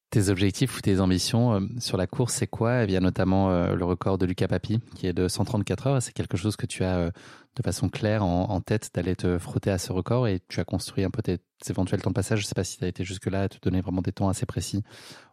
[0.09, 2.85] tes objectifs ou tes ambitions euh, sur la course, c'est quoi?
[2.85, 6.01] Y a notamment euh, le record de Lucas Papi, qui est de 134 heures.
[6.01, 7.11] C'est quelque chose que tu as euh,
[7.55, 11.03] de façon claire en, tête d'aller te frotter à ce record et tu as construit
[11.03, 11.39] un peu tes,
[11.69, 12.39] éventuels temps de passage.
[12.39, 14.29] Je ne sais pas si tu as été jusque-là à te donner vraiment des temps
[14.29, 14.83] assez précis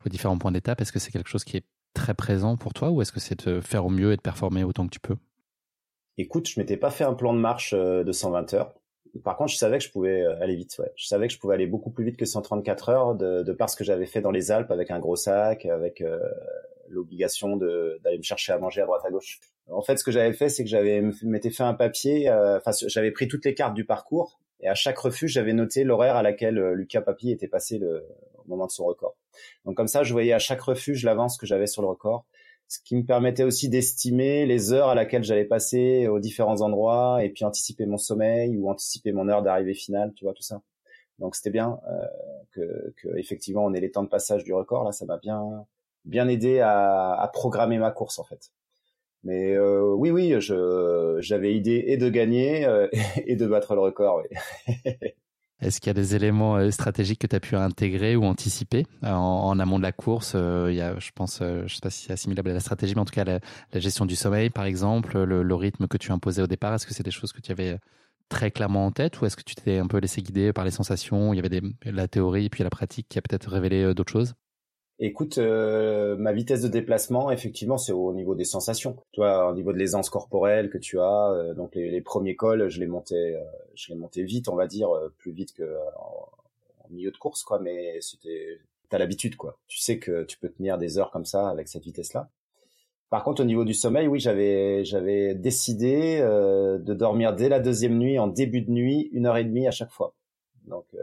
[0.06, 0.80] aux différents points d'étape.
[0.80, 3.46] Est-ce que c'est quelque chose qui est très présent pour toi ou est-ce que c'est
[3.46, 5.16] de faire au mieux et de performer autant que tu peux?
[6.16, 8.74] Écoute, je m'étais pas fait un plan de marche de 120 heures
[9.22, 10.76] par contre, je savais que je pouvais euh, aller vite.
[10.78, 10.92] Ouais.
[10.96, 13.70] Je savais que je pouvais aller beaucoup plus vite que 134 heures de, de par
[13.70, 16.18] ce que j'avais fait dans les Alpes avec un gros sac, avec euh,
[16.88, 19.40] l'obligation d'aller me chercher à manger à droite à gauche.
[19.70, 22.28] En fait, ce que j'avais fait, c'est que j'avais m'étais fait un papier.
[22.28, 25.84] Euh, enfin, j'avais pris toutes les cartes du parcours et à chaque refuge, j'avais noté
[25.84, 28.06] l'horaire à laquelle Lucas Papi était passé le,
[28.38, 29.16] au moment de son record.
[29.64, 32.24] Donc comme ça, je voyais à chaque refuge l'avance que j'avais sur le record
[32.68, 37.22] ce qui me permettait aussi d'estimer les heures à laquelle j'allais passer aux différents endroits
[37.22, 40.62] et puis anticiper mon sommeil ou anticiper mon heure d'arrivée finale, tu vois tout ça.
[41.18, 42.06] Donc c'était bien euh,
[42.52, 45.66] que, que, effectivement on ait les temps de passage du record là, ça m'a bien
[46.04, 48.50] bien aidé à, à, programmer ma course en fait.
[49.22, 52.88] Mais euh, oui oui, j'avais idée et de gagner euh,
[53.26, 54.22] et de battre le record.
[54.22, 54.84] Oui.
[55.64, 58.86] Est-ce qu'il y a des éléments euh, stratégiques que tu as pu intégrer ou anticiper
[59.02, 62.50] euh, en, amont de la course euh, je pense, je sais pas si c'est assimilable
[62.50, 63.40] à la stratégie, mais en tout cas la,
[63.72, 66.74] gestion du sommeil, par exemple, le, rythme que tu imposais au départ.
[66.74, 67.78] Est-ce que c'est des choses que tu avais
[68.28, 70.70] très clairement en tête ou est-ce que tu t'es un peu laissé guider par les
[70.70, 74.12] sensations Il y avait la théorie et puis la pratique qui a peut-être révélé d'autres
[74.12, 74.34] choses?
[75.00, 78.96] Écoute, euh, ma vitesse de déplacement, effectivement, c'est au niveau des sensations.
[79.12, 82.68] Tu vois, au niveau de l'aisance corporelle que tu as, euh, donc les, premiers cols,
[82.68, 83.42] je les montais, euh,
[83.74, 84.88] je les montais vite, on va dire,
[85.18, 86.28] plus vite que en,
[86.90, 87.58] milieu de course, quoi.
[87.58, 89.58] Mais c'était, t'as l'habitude, quoi.
[89.66, 92.30] Tu sais que tu peux tenir des heures comme ça avec cette vitesse-là.
[93.14, 97.60] Par contre, au niveau du sommeil, oui, j'avais j'avais décidé euh, de dormir dès la
[97.60, 100.16] deuxième nuit, en début de nuit, une heure et demie à chaque fois.
[100.66, 100.98] Donc euh,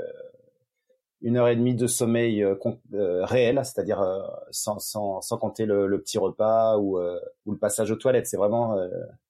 [1.22, 2.56] une heure et demie de sommeil euh,
[3.26, 4.04] réel, c'est-à-dire
[4.52, 8.28] sans, sans, sans compter le, le, petit repas ou, ou le passage aux toilettes.
[8.28, 8.78] C'est vraiment,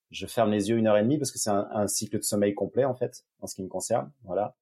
[0.09, 2.23] je ferme les yeux une heure et demie parce que c'est un, un, cycle de
[2.23, 4.11] sommeil complet en fait, en ce qui me concerne.
[4.23, 4.55] Voilà.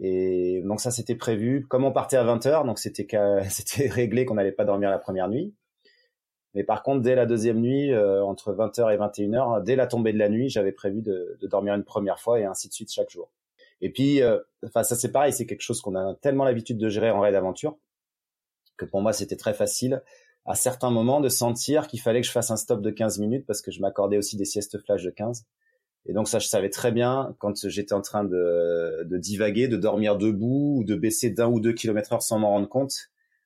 [0.00, 1.66] Et donc ça, c'était prévu.
[1.66, 3.06] Comme on partait à 20 heures, donc c'était
[3.48, 5.54] c'était réglé qu'on n'allait pas dormir la première nuit.
[6.54, 10.14] Mais par contre, dès la deuxième nuit, euh, entre 20h et 21h, dès la tombée
[10.14, 12.90] de la nuit, j'avais prévu de, de, dormir une première fois et ainsi de suite
[12.90, 13.30] chaque jour.
[13.80, 16.88] Et puis, euh, enfin, ça c'est pareil, c'est quelque chose qu'on a tellement l'habitude de
[16.88, 17.76] gérer en raid d'aventure
[18.76, 20.02] que pour moi c'était très facile
[20.44, 23.46] à certains moments de sentir qu'il fallait que je fasse un stop de 15 minutes
[23.46, 25.44] parce que je m'accordais aussi des siestes flash de 15.
[26.08, 29.76] Et donc ça, je savais très bien quand j'étais en train de, de divaguer, de
[29.76, 32.94] dormir debout ou de baisser d'un ou deux kilomètres heure sans m'en rendre compte.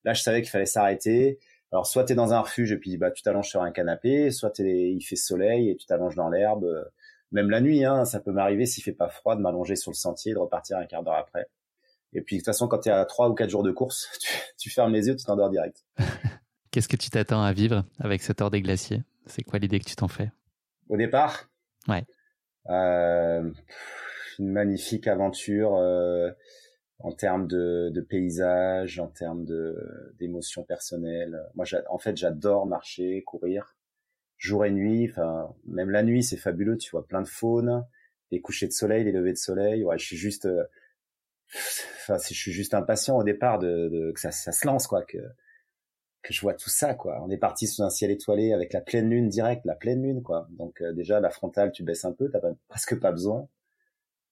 [0.04, 1.38] Là, je savais qu'il fallait s'arrêter,
[1.72, 4.30] alors soit tu es dans un refuge et puis bah tu t'allonges sur un canapé,
[4.30, 6.66] soit il fait soleil et tu t'allonges dans l'herbe.
[7.32, 9.96] Même la nuit, hein, ça peut m'arriver s'il fait pas froid de m'allonger sur le
[9.96, 11.46] sentier et de repartir un quart d'heure après.
[12.12, 14.10] Et puis de toute façon, quand tu es à trois ou quatre jours de course,
[14.58, 15.84] tu, fermes les yeux, tu t'endors direct.
[16.70, 19.02] Qu'est-ce que tu t'attends à vivre avec cette heure des glaciers?
[19.26, 20.30] C'est quoi l'idée que tu t'en fais?
[20.88, 21.48] Au départ?
[21.88, 22.04] Ouais.
[22.68, 23.50] Euh,
[24.38, 25.76] une magnifique aventure.
[25.76, 26.30] Euh,
[27.02, 29.46] en termes de, de paysage, en termes
[30.18, 31.40] d'émotions personnelles.
[31.54, 33.74] Moi, en fait, j'adore marcher, courir,
[34.40, 35.08] jour et nuit.
[35.10, 36.76] Enfin, même la nuit, c'est fabuleux.
[36.76, 37.84] Tu vois plein de faune,
[38.32, 39.84] les couchers de soleil, les levées de soleil.
[39.84, 40.64] Ouais, je suis juste, euh,
[42.00, 45.02] enfin, je suis juste impatient au départ de, de que ça, ça, se lance, quoi,
[45.04, 45.18] que
[46.22, 47.18] que je vois tout ça, quoi.
[47.24, 50.22] On est parti sous un ciel étoilé avec la pleine lune directe, la pleine lune,
[50.22, 50.48] quoi.
[50.50, 53.48] Donc euh, déjà la frontale, tu baisses un peu, t'as presque pas besoin.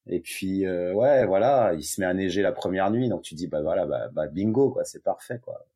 [0.07, 3.35] Et puis euh, ouais, voilà, il se met à neiger la première nuit, donc tu
[3.35, 5.67] dis bah voilà, bah, bah bingo quoi, c'est parfait quoi.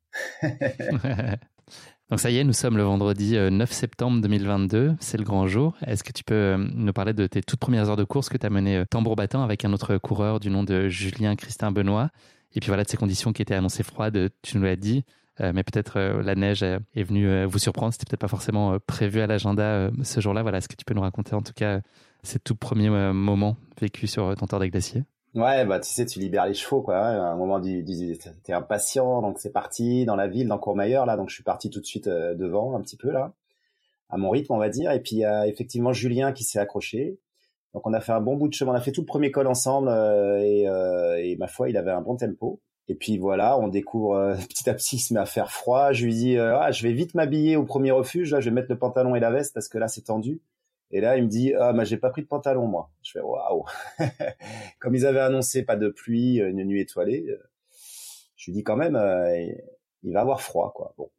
[2.09, 5.47] donc ça y est, nous sommes le vendredi 9 euh, septembre 2022, c'est le grand
[5.47, 5.75] jour.
[5.85, 8.37] Est-ce que tu peux euh, nous parler de tes toutes premières heures de course que
[8.37, 12.09] tu as menées tambour battant avec un autre coureur du nom de Julien Christin Benoît?
[12.55, 15.03] Et puis voilà de ces conditions qui étaient annoncées froides, tu nous l'as dit.
[15.39, 17.91] mais peut-être la neige est venue vous surprendre.
[17.93, 20.43] C'était peut-être pas forcément prévu à l'agenda ce jour-là.
[20.43, 21.81] Voilà, est-ce que tu peux nous raconter en tout cas
[22.23, 25.03] ces tout premiers euh, moments vécus sur euh, ton terre des glaciers
[25.35, 26.97] Ouais, bah tu sais, tu libères les chevaux, quoi.
[26.97, 31.07] À un moment, du, du t'es impatient, donc c'est parti dans la ville, dans Courmayeur,
[31.07, 31.17] là.
[31.17, 33.33] Donc je suis parti tout de suite euh, devant, un petit peu là,
[34.09, 34.91] à mon rythme, on va dire.
[34.91, 37.17] Et puis il y a effectivement Julien qui s'est accroché.
[37.73, 39.31] Donc on a fait un bon bout de chemin, on a fait tout le premier
[39.31, 39.89] col ensemble
[40.39, 40.63] et,
[41.19, 42.61] et, ma foi, il avait un bon tempo.
[42.87, 45.93] Et puis voilà, on découvre petit à petit, il se met à faire froid.
[45.93, 48.31] Je lui dis, ah, je vais vite m'habiller au premier refuge.
[48.31, 50.41] Là, je vais mettre le pantalon et la veste parce que là, c'est tendu.
[50.95, 52.91] Et là, il me dit ah mais j'ai pas pris de pantalon moi.
[53.01, 53.65] Je fais waouh.
[54.79, 57.43] Comme ils avaient annoncé pas de pluie, euh, une nuit étoilée, euh,
[58.35, 59.51] je lui dis quand même euh,
[60.03, 60.93] il va avoir froid quoi.
[60.97, 61.09] Bon.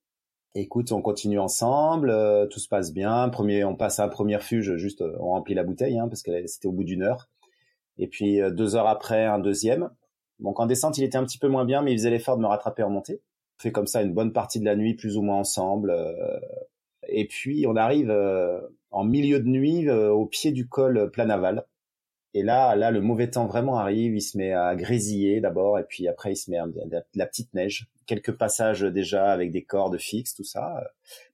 [0.54, 2.14] Écoute, on continue ensemble,
[2.48, 3.28] tout se passe bien.
[3.28, 6.46] Premier, on passe à un premier refuge, juste on remplit la bouteille hein, parce que
[6.46, 7.28] c'était au bout d'une heure.
[7.98, 9.90] Et puis deux heures après, un deuxième.
[10.38, 12.42] Donc en descente, il était un petit peu moins bien, mais il faisait l'effort de
[12.42, 13.20] me rattraper en montée.
[13.58, 15.92] On fait comme ça une bonne partie de la nuit, plus ou moins ensemble.
[17.08, 18.12] et puis on arrive
[18.95, 21.66] en milieu de nuit euh, au pied du col Planaval.
[22.36, 24.16] Et là, là, le mauvais temps vraiment arrive.
[24.16, 26.66] Il se met à grésiller d'abord, et puis après, il se met à
[27.14, 27.86] la petite neige.
[28.07, 30.82] Quelques passages déjà avec des cordes fixes, tout ça.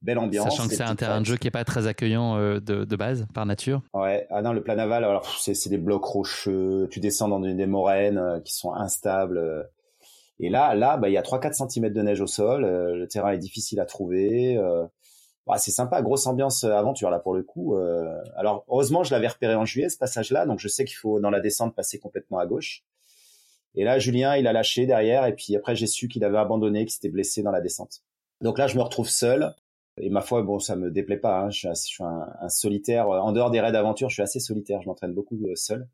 [0.03, 0.51] Belle ambiance.
[0.51, 2.97] Sachant que c'est un terrain de jeu qui est pas très accueillant euh, de, de,
[2.97, 3.83] base par nature.
[3.95, 4.27] Ouais.
[4.31, 6.87] Ah non, le Planaval, alors c'est des blocs rocheux.
[6.91, 9.69] Tu descends dans des, moraines euh, qui sont instables.
[10.39, 12.63] Et là, là, bah, il y a 3-4 cm de neige au sol.
[12.63, 14.59] Le terrain est difficile à trouver.
[15.49, 17.77] Ah, c'est sympa, grosse ambiance euh, aventure là pour le coup.
[17.77, 18.23] Euh.
[18.37, 21.31] alors heureusement, je l'avais repéré en juillet ce passage-là, donc je sais qu'il faut dans
[21.31, 22.85] la descente passer complètement à gauche.
[23.75, 26.85] Et là, Julien, il a lâché derrière, et puis après j'ai su qu'il avait abandonné,
[26.85, 28.03] qu'il s'était blessé dans la descente.
[28.41, 29.55] Donc là, je me retrouve seul.
[29.97, 31.41] Et ma foi, bon, ça me déplaît pas.
[31.41, 31.51] Hein.
[31.51, 33.09] Je suis, un, solitaire.
[33.09, 34.81] En dehors des raids d'aventure, je suis assez solitaire.
[34.81, 35.89] Je m'entraîne beaucoup euh, seul.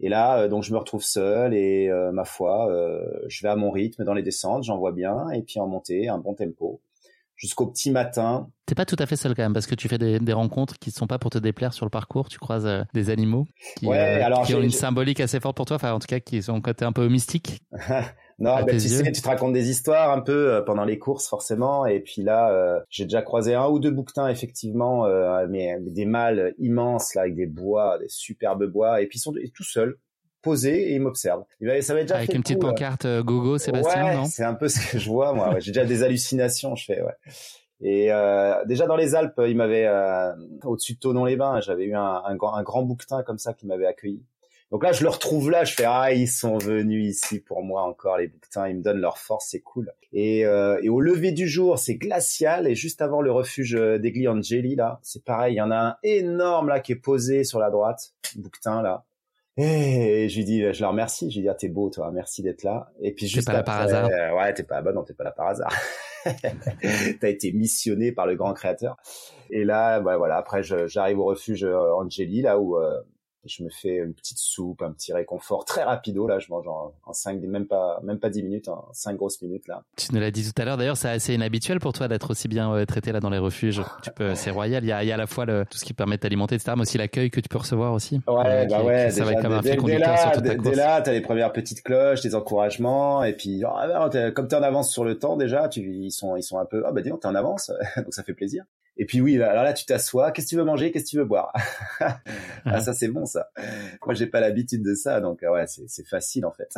[0.00, 2.68] Et là, donc je me retrouve seul et ma foi,
[3.28, 6.08] je vais à mon rythme dans les descentes, j'en vois bien, et puis en montée,
[6.08, 6.80] un bon tempo
[7.36, 8.48] jusqu'au petit matin.
[8.66, 10.78] T'es pas tout à fait seul quand même parce que tu fais des, des rencontres
[10.78, 12.28] qui ne sont pas pour te déplaire sur le parcours.
[12.28, 15.56] Tu croises euh, des animaux qui, ouais, euh, alors qui ont une symbolique assez forte
[15.56, 17.60] pour toi, enfin en tout cas qui sont un côté un peu mystique.
[18.38, 21.28] non, ben, tu sais, tu te racontes des histoires un peu euh, pendant les courses
[21.28, 21.84] forcément.
[21.84, 25.06] Et puis là, j'ai déjà croisé un ou deux bouquetins effectivement,
[25.48, 29.02] mais des mâles immenses là avec des bois, des superbes bois.
[29.02, 29.98] Et puis ils sont tout seuls
[30.44, 31.44] posé et il m'observe.
[31.80, 32.68] Ça déjà Avec une petite euh.
[32.68, 34.26] pancarte euh, gogo, Sébastien, ouais, non?
[34.26, 35.58] C'est un peu ce que je vois, moi.
[35.58, 37.14] J'ai déjà des hallucinations, je fais, ouais.
[37.80, 40.32] Et euh, déjà dans les Alpes, il m'avait euh,
[40.64, 44.24] au-dessus de Tonon-les-Bains, j'avais eu un, un, un, grand bouquetin comme ça qui m'avait accueilli.
[44.70, 47.82] Donc là, je le retrouve là, je fais ah ils sont venus ici pour moi
[47.82, 49.92] encore les bouquetins, ils me donnent leur force, c'est cool.
[50.12, 54.26] Et, euh, et au lever du jour, c'est glacial et juste avant le refuge d'Egli
[54.28, 57.58] Angeli là, c'est pareil, il y en a un énorme là qui est posé sur
[57.58, 59.04] la droite, bouquetin là.
[59.56, 61.30] Et je lui dis, je leur remercie.
[61.30, 62.90] Je lui dis, ah, t'es beau, toi, merci d'être là.
[63.00, 64.08] Et puis juste pas là par hasard.
[64.08, 65.72] ouais, t'es pas, bah non, t'es pas là par hasard.
[67.20, 68.96] T'as été missionné par le grand créateur.
[69.50, 73.00] Et là, bah voilà, après, j'arrive au refuge Angeli, là où euh,
[73.46, 76.38] je me fais une petite soupe, un petit réconfort très rapido là.
[76.38, 79.68] Je mange en, en 5, même pas, même pas 10 minutes, en 5 grosses minutes
[79.68, 79.82] là.
[79.96, 80.76] Tu nous l'as dit tout à l'heure.
[80.76, 83.82] D'ailleurs, c'est assez inhabituel pour toi d'être aussi bien euh, traité là dans les refuges.
[84.02, 84.84] Tu peux, c'est royal.
[84.84, 86.20] Il y a, il y a à la fois le, tout ce qui permet de
[86.20, 88.20] t'alimenter, etc., mais aussi l'accueil que tu peux recevoir aussi.
[88.26, 89.10] Ouais, euh, bah ouais.
[89.10, 90.70] ça va être comme un fil conducteur sur toute ta course.
[90.70, 94.48] Dès là, t'as les premières petites cloches, des encouragements, et puis oh, ah, es, comme
[94.48, 96.92] t'es en avance sur le temps déjà, tu, ils sont, ils sont un peu, ah
[96.92, 98.64] bah dis donc t'es en avance, donc ça fait plaisir.
[98.96, 100.30] Et puis oui, alors là, tu t'assois.
[100.30, 101.52] Qu'est-ce que tu veux manger Qu'est-ce que tu veux boire?
[102.66, 103.50] Ah, ça c'est bon ça.
[104.06, 106.72] Moi, j'ai pas l'habitude de ça, donc euh, ouais, c'est facile en fait.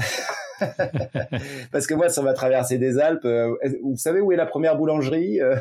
[1.73, 3.55] Parce que moi, sur ma traversée des Alpes, euh,
[3.85, 5.57] vous savez où est la première boulangerie euh?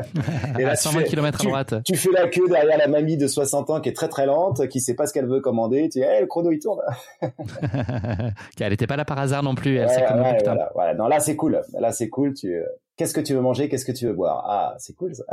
[0.58, 1.74] Et là, à 120 km à droite.
[1.84, 4.66] Tu fais la queue derrière la mamie de 60 ans qui est très très lente,
[4.68, 5.82] qui sait pas ce qu'elle veut commander.
[5.90, 6.80] Tu dis, hey, le chrono il tourne.
[8.58, 9.76] elle était pas là par hasard non plus.
[9.76, 10.94] Elle ouais, comme ouais, voilà, voilà.
[10.94, 11.60] Non, là c'est cool.
[11.78, 12.32] Là c'est cool.
[12.32, 12.62] Tu,
[12.96, 14.44] qu'est-ce que tu veux manger Qu'est-ce que tu veux boire?
[14.48, 15.24] Ah, c'est cool ça.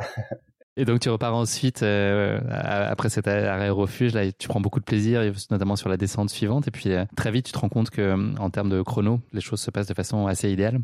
[0.76, 4.14] Et donc tu repars ensuite euh, après cet arrêt refuge.
[4.14, 5.22] Là, tu prends beaucoup de plaisir,
[5.52, 6.68] notamment sur la descente suivante.
[6.68, 9.42] Et puis euh, très vite, tu te rends compte que en termes de chrono, les
[9.42, 10.80] choses se passent de façon assez idéale.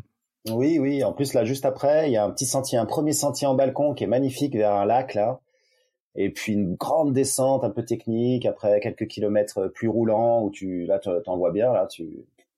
[0.48, 1.02] Oui, oui.
[1.02, 3.54] En plus, là, juste après, il y a un petit sentier, un premier sentier en
[3.54, 5.40] balcon qui est magnifique vers un lac là.
[6.14, 8.46] Et puis une grande descente un peu technique.
[8.46, 11.88] Après quelques kilomètres plus roulants où tu là t'en vois bien là.
[11.88, 12.08] Tu,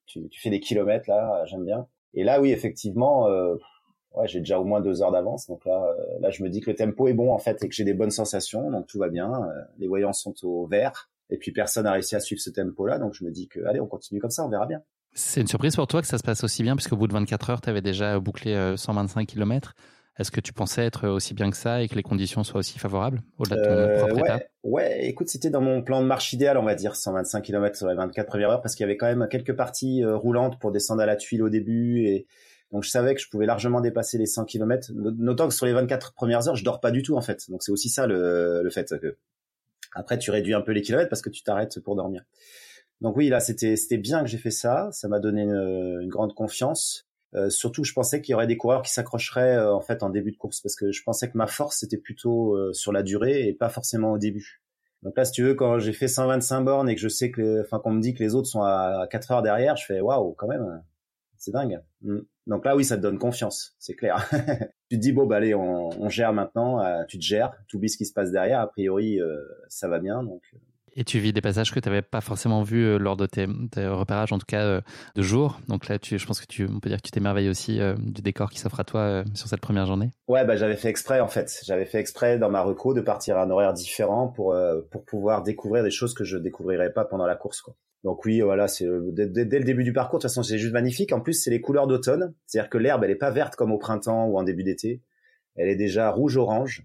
[0.04, 1.44] tu, tu fais des kilomètres là.
[1.46, 1.86] J'aime bien.
[2.12, 3.26] Et là, oui, effectivement.
[3.28, 3.56] Euh,
[4.14, 5.46] ouais, j'ai déjà au moins deux heures d'avance.
[5.46, 7.68] Donc là, euh, là, je me dis que le tempo est bon en fait et
[7.68, 9.30] que j'ai des bonnes sensations, donc tout va bien.
[9.32, 12.98] Euh, les voyants sont au vert et puis personne n'a réussi à suivre ce tempo-là,
[12.98, 14.82] donc je me dis que allez, on continue comme ça, on verra bien.
[15.14, 17.50] C'est une surprise pour toi que ça se passe aussi bien, puisqu'au bout de 24
[17.50, 19.74] heures, tu avais déjà bouclé 125 euh, km.
[20.18, 22.78] Est-ce que tu pensais être aussi bien que ça et que les conditions soient aussi
[22.78, 24.40] favorables au-delà de ton propre ouais, état?
[24.62, 27.88] Ouais, écoute, c'était dans mon plan de marche idéal, on va dire, 125 km sur
[27.88, 31.00] les 24 premières heures, parce qu'il y avait quand même quelques parties roulantes pour descendre
[31.00, 32.26] à la tuile au début et
[32.72, 35.74] donc je savais que je pouvais largement dépasser les 100 km, notant que sur les
[35.74, 37.50] 24 premières heures, je dors pas du tout en fait.
[37.50, 39.18] Donc c'est aussi ça le, le fait que
[39.94, 42.24] après tu réduis un peu les kilomètres parce que tu t'arrêtes pour dormir.
[43.02, 46.34] Donc oui, là c'était c'était bien que j'ai fait ça, ça m'a donné une, grande
[46.34, 47.06] confiance.
[47.34, 50.10] Euh, surtout, je pensais qu'il y aurait des coureurs qui s'accrocheraient euh, en fait en
[50.10, 53.02] début de course parce que je pensais que ma force c'était plutôt euh, sur la
[53.02, 54.62] durée et pas forcément au début.
[55.02, 57.62] Donc là, si tu veux, quand j'ai fait 125 bornes et que je sais que,
[57.62, 60.32] enfin, qu'on me dit que les autres sont à 4 heures derrière, je fais waouh,
[60.34, 60.82] quand même,
[61.38, 61.80] c'est dingue.
[62.02, 62.20] Mm.
[62.46, 64.28] Donc là, oui, ça te donne confiance, c'est clair.
[64.90, 66.80] tu te dis bon, bah allez, on, on gère maintenant.
[66.80, 68.60] Euh, tu te gères, tu oublies ce qui se passe derrière.
[68.60, 70.42] A priori, euh, ça va bien, donc.
[70.96, 71.00] Euh.
[71.00, 73.46] Et tu vis des passages que tu n'avais pas forcément vus lors de tes,
[73.86, 74.80] repérages, en tout cas
[75.14, 75.60] de jour.
[75.68, 78.22] Donc là, tu, je pense que tu, on peut dire que tu t'émerveilles aussi du
[78.22, 80.10] décor qui s'offre à toi sur cette première journée.
[80.28, 81.60] Ouais, bah j'avais fait exprès en fait.
[81.64, 84.54] J'avais fait exprès dans ma reco de partir à un horaire différent pour
[84.90, 87.74] pour pouvoir découvrir des choses que je découvrirais pas pendant la course, quoi.
[88.04, 90.18] Donc oui, voilà, c'est euh, dès, le début du parcours.
[90.18, 91.12] De toute façon, c'est juste magnifique.
[91.12, 93.78] En plus, c'est les couleurs d'automne, c'est-à-dire que l'herbe, elle est pas verte comme au
[93.78, 95.02] printemps ou en début d'été.
[95.54, 96.84] Elle est déjà rouge-orange,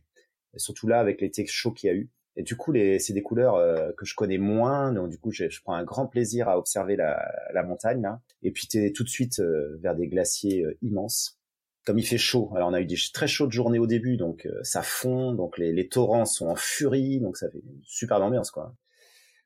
[0.56, 2.10] surtout là avec l'été chaud qu'il y a eu.
[2.38, 5.46] Et du coup, c'est des couleurs euh, que je connais moins, donc du coup, je,
[5.64, 8.22] prends un grand plaisir à observer la, montagne là.
[8.44, 11.40] Et puis, tu es tout de suite euh, vers des glaciers immenses.
[11.86, 14.48] Comme il fait chaud, alors on a eu des très chaudes journées au début, donc
[14.62, 18.52] ça fond, donc les, les torrents sont en furie, donc ça fait une super ambiance
[18.52, 18.76] quoi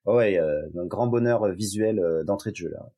[0.05, 2.91] ouais, euh, un grand bonheur visuel euh, d'entrée de jeu là.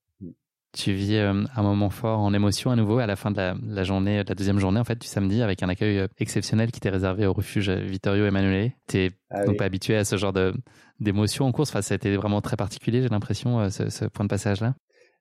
[0.75, 3.83] Tu vis euh, un moment fort en émotion à nouveau à la fin de la,
[3.83, 6.89] journée, de la deuxième journée en fait du samedi, avec un accueil exceptionnel qui t'est
[6.89, 8.71] réservé au refuge Vittorio Emanuele.
[8.87, 10.53] T'es ah, donc pas habitué à ce genre de
[10.99, 11.69] d'émotion en course.
[11.69, 14.73] Enfin, ça a été vraiment très particulier, j'ai l'impression, ce, point de passage là.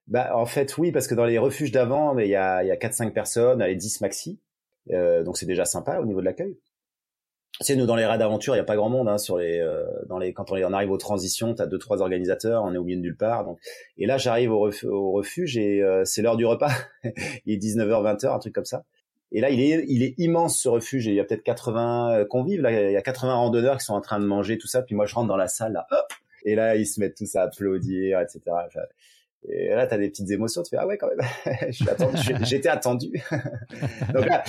[0.07, 2.71] Bah en fait oui, parce que dans les refuges d'avant, il y a il y
[2.71, 4.39] a quatre cinq personnes, les 10 maxi,
[4.89, 6.57] donc c'est déjà sympa au niveau de l'accueil
[7.61, 9.59] c'est nous dans les raids d'aventure, il y a pas grand monde hein, sur les
[9.59, 12.73] euh, dans les quand on, on arrive aux transitions, tu as deux trois organisateurs, on
[12.73, 13.45] est au milieu de nulle part.
[13.45, 13.59] Donc
[13.97, 16.71] et là j'arrive au, au, refuge et euh, c'est l'heure du repas.
[17.45, 18.83] il est 19h 20h un truc comme ça.
[19.31, 22.13] Et là il est il est immense ce refuge et il y a peut-être 80
[22.13, 24.67] euh, convives là, il y a 80 randonneurs qui sont en train de manger tout
[24.67, 26.13] ça puis moi je rentre dans la salle là, hop,
[26.45, 28.41] et là ils se mettent tous à applaudir etc.
[29.49, 31.19] Et là, tu as des petites émotions, tu fais ah ouais quand même,
[32.43, 33.11] j'étais attendu.
[34.13, 34.43] Donc là,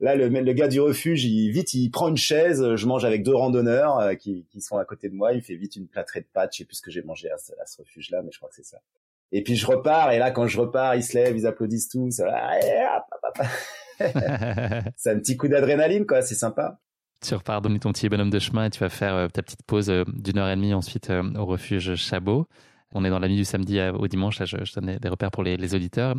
[0.00, 3.22] là, le, le, gars du refuge, il vite, il prend une chaise, je mange avec
[3.22, 6.20] deux randonneurs euh, qui, qui sont à côté de moi, il fait vite une plâtrée
[6.20, 8.48] de pâtes, je sais plus ce que j'ai mangé à ce, refuge-là, mais je crois
[8.48, 8.78] que c'est ça.
[9.30, 12.22] Et puis je repars, et là quand je repars, ils se lèvent, ils applaudissent tous.
[14.96, 16.78] c'est un petit coup d'adrénaline, quoi, c'est sympa.
[17.20, 19.62] Tu repars donner ton petit bonhomme de chemin et tu vas faire euh, ta petite
[19.66, 22.46] pause euh, d'une heure et demie ensuite au refuge Chabot.
[22.94, 25.42] On est dans la nuit du samedi au dimanche, là je, donne des repères pour
[25.42, 26.14] les, auditeurs,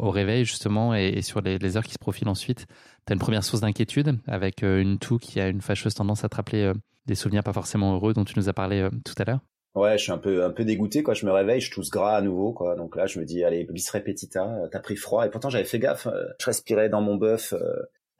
[0.00, 2.66] au réveil justement et, sur les, heures qui se profilent ensuite,
[3.06, 6.28] tu as une première source d'inquiétude avec une toux qui a une fâcheuse tendance à
[6.28, 6.72] te rappeler
[7.06, 9.40] des souvenirs pas forcément heureux dont tu nous as parlé tout à l'heure
[9.74, 11.14] Ouais, je suis un peu un peu dégoûté quoi.
[11.14, 12.56] Je me réveille, je tousse gras à nouveau.
[12.76, 14.50] Donc là, je me dis allez bis repetita.
[14.72, 16.08] T'as pris froid et pourtant j'avais fait gaffe.
[16.40, 17.54] Je respirais dans mon bœuf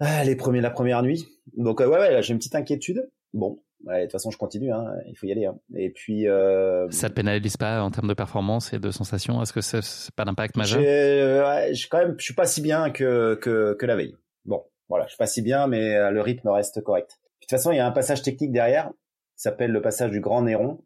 [0.01, 1.26] ah, les premiers la première nuit.
[1.57, 3.11] Donc ouais ouais, là j'ai une petite inquiétude.
[3.33, 4.72] Bon, de toute façon je continue.
[4.72, 4.87] Hein.
[5.07, 5.47] Il faut y aller.
[5.47, 5.59] Hein.
[5.76, 6.91] Et puis euh...
[6.91, 9.43] ça te pénalise pas en termes de performance et de sensations?
[9.43, 10.81] Est-ce que c'est pas d'impact majeur?
[10.81, 14.16] Ouais, je quand même, je suis pas si bien que que que la veille.
[14.45, 17.18] Bon, voilà, je suis pas si bien, mais euh, le rythme reste correct.
[17.41, 18.89] De toute façon, il y a un passage technique derrière
[19.37, 20.81] qui s'appelle le passage du Grand Néron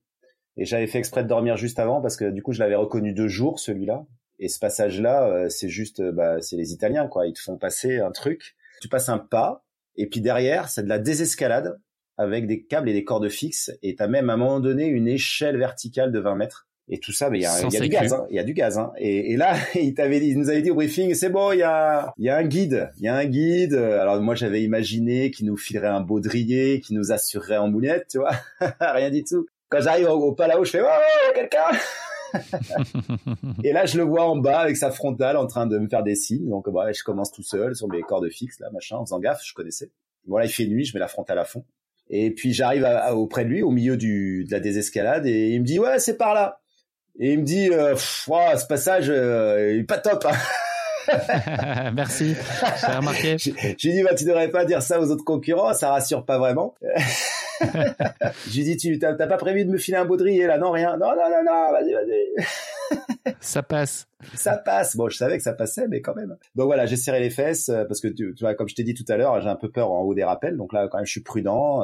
[0.56, 3.14] et j'avais fait exprès de dormir juste avant parce que du coup, je l'avais reconnu
[3.14, 4.04] deux jours, celui-là.
[4.38, 7.26] Et ce passage-là, euh, c'est juste, euh, bah, c'est les Italiens, quoi.
[7.26, 8.56] Ils te font passer un truc.
[8.80, 9.64] Tu passes un pas,
[9.94, 11.78] et puis derrière, c'est de la désescalade
[12.18, 13.70] avec des câbles et des cordes fixes.
[13.82, 16.68] Et t'as même à un moment donné une échelle verticale de 20 mètres.
[16.88, 18.26] Et tout ça, il y a, y a du gaz, hein.
[18.28, 18.76] il y a du gaz.
[18.76, 18.92] Hein.
[18.98, 21.62] Et, là, il t'avait dit, il nous avait dit au briefing, c'est bon, il y
[21.62, 23.74] a, y a un guide, il y a un guide.
[23.74, 28.18] Alors moi, j'avais imaginé qu'il nous filerait un baudrier, qui nous assurerait en moulette, tu
[28.18, 28.32] vois,
[28.80, 29.46] rien du tout.
[29.68, 31.70] Quand j'arrive au, au Palau, je fais oh, quelqu'un.
[33.64, 36.02] et là, je le vois en bas avec sa frontale en train de me faire
[36.02, 36.48] des signes.
[36.48, 39.42] Donc, bah, je commence tout seul sur mes cordes fixes, là, machin, en faisant gaffe,
[39.44, 39.90] je connaissais.
[40.26, 41.64] Voilà, il fait nuit, je mets la frontale à fond.
[42.12, 45.66] Et puis, j'arrive auprès de lui, au milieu du, de la désescalade, et il me
[45.66, 46.60] dit, ouais, c'est par là.
[47.18, 50.26] Et il me dit, euh, ce passage, euh, est pas top.
[50.26, 50.36] Hein.
[51.94, 52.34] Merci,
[52.80, 53.36] j'ai remarqué.
[53.38, 56.74] J'ai dit, bah, tu devrais pas dire ça aux autres concurrents, ça rassure pas vraiment.
[58.50, 60.58] J'ai dit, tu t'as pas prévu de me filer un baudrier là?
[60.58, 60.96] Non, rien.
[60.96, 63.34] Non, non, non, non, vas-y, vas-y.
[63.40, 64.08] ça passe.
[64.34, 64.96] Ça passe.
[64.96, 66.36] Bon, je savais que ça passait, mais quand même.
[66.54, 68.94] Donc voilà, j'ai serré les fesses euh, parce que tu, vois, comme je t'ai dit
[68.94, 70.56] tout à l'heure, j'ai un peu peur en haut des rappels.
[70.56, 71.82] Donc là, quand même, je suis prudent.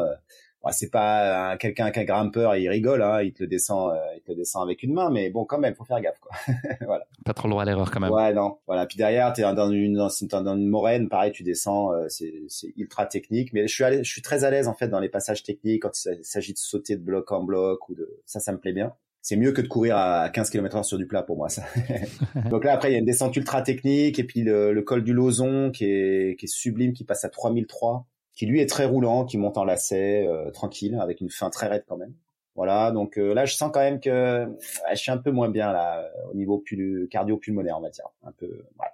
[0.59, 3.49] Euh, bah, c'est pas quelqu'un qui a grimpeur et il rigole, hein, il te le
[3.49, 6.01] descend, euh, il te le descend avec une main, mais bon, quand même, faut faire
[6.01, 6.33] gaffe, quoi.
[6.87, 7.07] voilà.
[7.25, 8.11] Pas trop droit à l'erreur, quand même.
[8.11, 8.59] Ouais, non.
[8.67, 8.87] Voilà.
[8.87, 12.73] Puis derrière, t'es dans une, dans, dans une moraine, pareil, tu descends, euh, c'est, c'est
[12.77, 15.09] ultra technique, mais je suis, allé, je suis très à l'aise en fait dans les
[15.09, 18.53] passages techniques quand il s'agit de sauter de bloc en bloc ou de, ça, ça
[18.53, 18.93] me plaît bien.
[19.21, 21.65] C'est mieux que de courir à 15 km heure sur du plat pour moi, ça.
[22.51, 25.03] Donc là, après, il y a une descente ultra technique et puis le, le col
[25.03, 28.07] du Lozon qui est, qui est sublime, qui passe à 3003
[28.39, 31.67] qui lui est très roulant, qui monte en lacet, euh, tranquille, avec une fin très
[31.67, 32.15] raide quand même.
[32.55, 34.49] Voilà, donc euh, là je sens quand même que
[34.91, 36.63] je suis un peu moins bien là au niveau
[37.11, 38.47] cardio-pulmonaire, on va dire, un peu.
[38.47, 38.87] Ouais.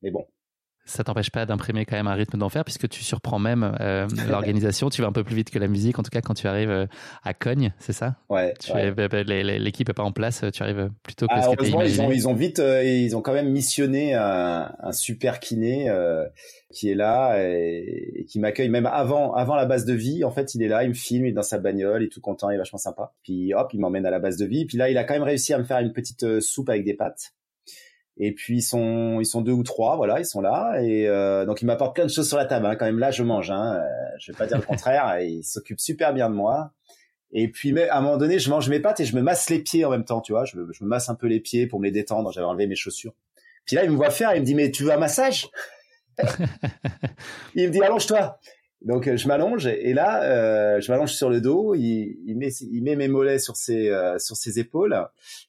[0.00, 0.26] Mais bon,
[0.86, 4.88] ça t'empêche pas d'imprimer quand même un rythme d'enfer puisque tu surprends même euh, l'organisation.
[4.88, 5.98] tu vas un peu plus vite que la musique.
[5.98, 6.86] En tout cas, quand tu arrives euh,
[7.24, 8.14] à Cogne, c'est ça?
[8.30, 8.54] Ouais.
[8.96, 10.44] Bah, bah, l'équipe est pas en place.
[10.52, 13.32] Tu arrives plutôt que ah, ce ils ont, ils ont vite, euh, ils ont quand
[13.32, 15.90] même missionné un, un super kiné
[16.70, 20.24] qui est là et, qui m'accueille même avant, avant la base de vie.
[20.24, 22.10] En fait, il est là, il me filme, il est dans sa bagnole, il est
[22.10, 23.12] tout content, il est vachement sympa.
[23.22, 24.66] Puis hop, il m'emmène à la base de vie.
[24.66, 26.94] Puis là, il a quand même réussi à me faire une petite soupe avec des
[26.94, 27.32] pâtes.
[28.18, 31.44] Et puis ils sont ils sont deux ou trois, voilà, ils sont là et euh,
[31.44, 32.66] donc ils m'apportent plein de choses sur la table.
[32.66, 32.76] Hein.
[32.76, 33.50] Quand même là, je mange.
[33.50, 33.76] Hein.
[33.76, 35.20] Euh, je vais pas dire le contraire.
[35.20, 36.72] ils s'occupent super bien de moi.
[37.32, 39.50] Et puis mais à un moment donné, je mange mes pâtes et je me masse
[39.50, 40.46] les pieds en même temps, tu vois.
[40.46, 42.32] Je, je me masse un peu les pieds pour me les détendre.
[42.32, 43.12] J'avais enlevé mes chaussures.
[43.66, 45.48] Puis là, il me voit faire, il me dit mais tu veux un massage?
[47.54, 48.38] Il me dit allonge-toi.
[48.82, 52.50] Donc euh, je m'allonge et là euh, je m'allonge sur le dos, il, il, met
[52.50, 54.94] il met mes mollets sur ses euh, sur ses épaules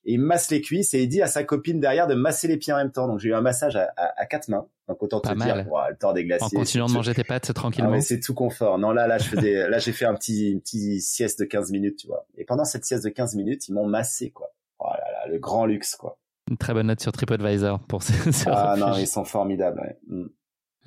[0.05, 2.57] et il masse les cuisses et il dit à sa copine derrière de masser les
[2.57, 3.07] pieds en même temps.
[3.07, 4.67] Donc j'ai eu un massage à, à, quatre mains.
[4.87, 6.57] Donc autant te dire le temps des glaciers.
[6.57, 7.91] En continuant de manger tes pâtes tranquillement.
[7.93, 8.79] Ah, c'est tout confort.
[8.79, 11.71] Non là là je faisais là j'ai fait un petit une petite sieste de 15
[11.71, 12.25] minutes, tu vois.
[12.37, 14.53] Et pendant cette sieste de 15 minutes, ils m'ont massé quoi.
[14.79, 16.17] Oh là là, le grand luxe quoi.
[16.49, 18.13] Une très bonne note sur TripAdvisor pour ce.
[18.49, 19.81] ah non, ils sont formidables.
[19.81, 19.97] Ouais.
[20.07, 20.27] Mm.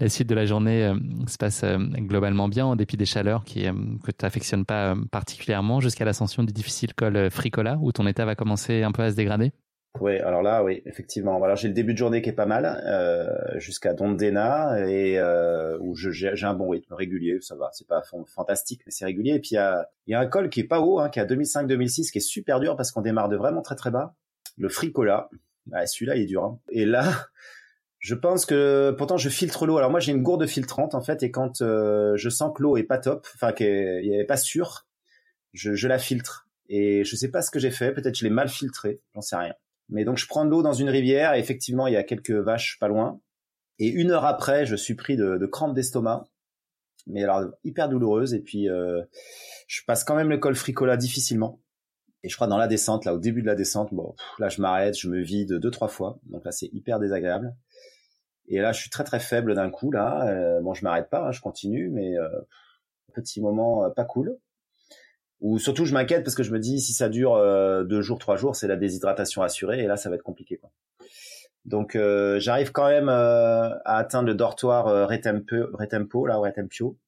[0.00, 0.94] La suite de la journée euh,
[1.28, 3.72] se passe euh, globalement bien en dépit des chaleurs qui, euh,
[4.02, 8.34] que tu affectionnes pas particulièrement jusqu'à l'ascension du difficile col Fricola où ton état va
[8.34, 9.52] commencer un peu à se dégrader.
[10.00, 11.42] Oui, alors là, oui, effectivement.
[11.42, 12.80] Alors j'ai le début de journée qui est pas mal
[13.56, 15.20] jusqu'à Dondena et
[15.80, 17.70] où j'ai un bon rythme régulier, ça va.
[17.72, 18.00] C'est pas
[18.32, 19.34] fantastique, mais c'est régulier.
[19.34, 21.26] Et puis il y a, un col qui est pas haut, hein, qui est à
[21.26, 24.14] 2005-2006, qui est super dur parce qu'on démarre de vraiment très très bas.
[24.56, 25.28] Le Fricola,
[25.72, 26.44] ah, celui-là il est dur.
[26.44, 26.60] Hein.
[26.70, 27.26] Et là,
[28.00, 29.76] je pense que pourtant je filtre l'eau.
[29.76, 32.76] Alors moi j'ai une gourde filtrante en fait et quand euh, je sens que l'eau
[32.76, 34.86] est pas top, enfin qu'elle est pas sûre,
[35.52, 36.48] je, je, la filtre.
[36.68, 39.36] Et je sais pas ce que j'ai fait, peut-être je l'ai mal filtré, j'en sais
[39.36, 39.54] rien.
[39.90, 42.30] Mais donc je prends de l'eau dans une rivière et effectivement il y a quelques
[42.30, 43.20] vaches pas loin.
[43.78, 46.24] Et une heure après je suis pris de, de crampes d'estomac,
[47.06, 48.32] mais alors hyper douloureuse.
[48.32, 49.02] Et puis euh,
[49.68, 51.60] je passe quand même le col Fricola difficilement.
[52.22, 54.60] Et je crois dans la descente, là au début de la descente, bon, là je
[54.60, 57.54] m'arrête, je me vide deux trois fois, donc là c'est hyper désagréable.
[58.50, 60.26] Et là, je suis très très faible d'un coup là.
[60.26, 62.28] Euh, bon, je m'arrête pas, hein, je continue, mais euh,
[63.14, 64.36] petit moment euh, pas cool.
[65.40, 67.34] Ou surtout, je m'inquiète parce que je me dis, si ça dure
[67.86, 70.58] deux jours, trois jours, c'est la déshydratation assurée, et là, ça va être compliqué.
[70.58, 70.70] Quoi.
[71.64, 71.96] Donc,
[72.36, 76.98] j'arrive quand même à atteindre le dortoir Retempo, Retempo, là, Retempio.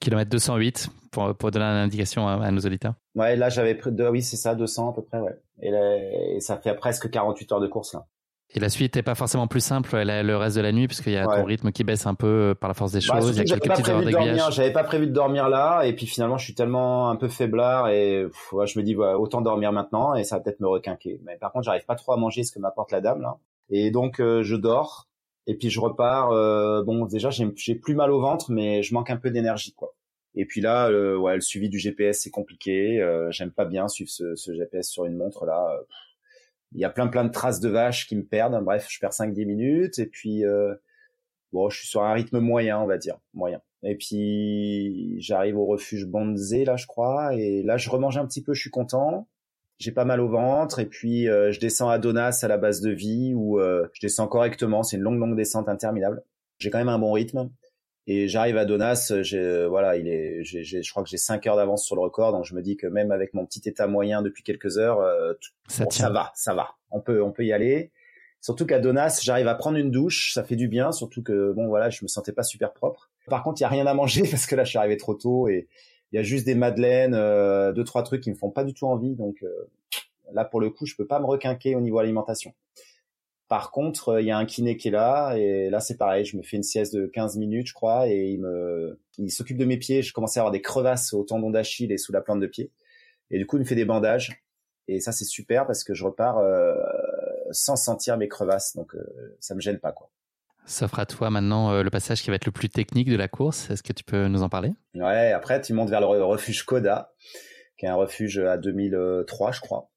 [0.00, 2.92] Kilomètre 208, pour, pour donner une indication à, nos auditeurs.
[3.14, 5.40] Ouais, là, j'avais pris, de, oui, c'est ça, 200 à peu près, ouais.
[5.62, 8.06] Et, et ça fait presque 48 heures de course, là.
[8.54, 11.16] Et la suite n'est pas forcément plus simple le reste de la nuit puisqu'il y
[11.16, 13.36] a ton rythme qui baisse un peu euh, par la force des bah, choses.
[13.36, 14.54] il y a quelques petites heures d'aiguillage.
[14.54, 17.88] J'avais pas prévu de dormir là et puis finalement je suis tellement un peu faiblard
[17.90, 18.26] et
[18.64, 21.20] je me dis autant dormir maintenant et ça va peut-être me requinquer.
[21.24, 23.36] Mais par contre j'arrive pas trop à manger ce que m'apporte la dame là
[23.68, 25.08] et donc euh, je dors
[25.46, 26.30] et puis je repars.
[26.30, 29.94] Euh, bon déjà j'ai plus mal au ventre mais je manque un peu d'énergie quoi.
[30.34, 30.88] Et puis là,
[31.18, 33.04] ouais, le suivi du GPS c'est compliqué.
[33.30, 35.68] J'aime pas bien suivre ce, ce, GPS sur une montre là
[36.72, 38.62] il y a plein plein de traces de vaches qui me perdent.
[38.64, 40.74] Bref, je perds 5-10 minutes et puis euh,
[41.52, 43.60] bon, je suis sur un rythme moyen, on va dire, moyen.
[43.82, 48.42] Et puis j'arrive au refuge Bonzé là, je crois, et là je remange un petit
[48.42, 49.28] peu, je suis content.
[49.78, 52.80] J'ai pas mal au ventre et puis euh, je descends à Donas à la base
[52.80, 54.82] de vie où euh, je descends correctement.
[54.82, 56.22] C'est une longue longue descente interminable.
[56.58, 57.48] J'ai quand même un bon rythme.
[58.10, 59.12] Et j'arrive à Donas,
[59.68, 62.54] voilà, il est, je crois que j'ai 5 heures d'avance sur le record, donc je
[62.54, 65.34] me dis que même avec mon petit état moyen depuis quelques heures, euh,
[65.68, 67.92] ça, ça, va, ça va, on peut, on peut y aller.
[68.40, 71.66] Surtout qu'à Donas, j'arrive à prendre une douche, ça fait du bien, surtout que bon
[71.66, 73.10] voilà, je me sentais pas super propre.
[73.26, 75.12] Par contre, il y a rien à manger parce que là, je suis arrivé trop
[75.12, 75.68] tôt et
[76.10, 78.72] il y a juste des madeleines, euh, deux trois trucs qui me font pas du
[78.72, 79.68] tout envie, donc euh,
[80.32, 82.54] là pour le coup, je peux pas me requinquer au niveau alimentation.
[83.48, 86.24] Par contre, euh, il y a un kiné qui est là et là c'est pareil,
[86.26, 89.56] je me fais une sieste de 15 minutes je crois et il me il s'occupe
[89.56, 92.20] de mes pieds, je commence à avoir des crevasses au tendon d'Achille et sous la
[92.20, 92.70] plante de pied.
[93.30, 94.42] Et du coup, il me fait des bandages
[94.86, 96.74] et ça c'est super parce que je repars euh,
[97.50, 100.10] sans sentir mes crevasses donc euh, ça me gêne pas quoi.
[100.66, 103.70] S'offre à toi maintenant le passage qui va être le plus technique de la course.
[103.70, 104.74] Est-ce que tu peux nous en parler?
[104.94, 107.14] Ouais, après tu montes vers le refuge Koda,
[107.78, 109.88] qui est un refuge à 2003, je crois.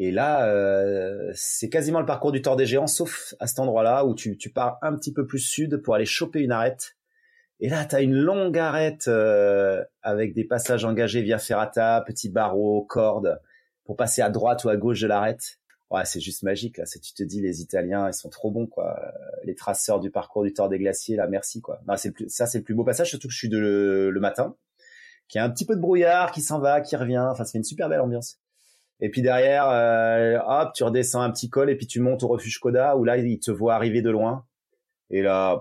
[0.00, 4.04] Et là, euh, c'est quasiment le parcours du Tour des Géants, sauf à cet endroit-là
[4.06, 6.96] où tu, tu pars un petit peu plus sud pour aller choper une arête.
[7.58, 12.28] Et là, tu as une longue arête euh, avec des passages engagés via ferrata, petits
[12.28, 13.40] barreaux, cordes,
[13.84, 15.58] pour passer à droite ou à gauche de l'arête.
[15.90, 16.84] Ouais, c'est juste magique là.
[16.84, 19.12] tu te dis, les Italiens, ils sont trop bons quoi.
[19.42, 21.80] Les traceurs du parcours du Tour des Glaciers, là, merci quoi.
[21.96, 24.54] c'est ça, c'est le plus beau passage, surtout que je suis de le, le matin,
[25.28, 27.26] qui a un petit peu de brouillard, qui s'en va, qui revient.
[27.30, 28.38] Enfin, fait une super belle ambiance.
[29.00, 32.28] Et puis derrière, euh, hop, tu redescends un petit col et puis tu montes au
[32.28, 34.44] refuge Koda où là, il te voit arriver de loin.
[35.10, 35.60] Et là,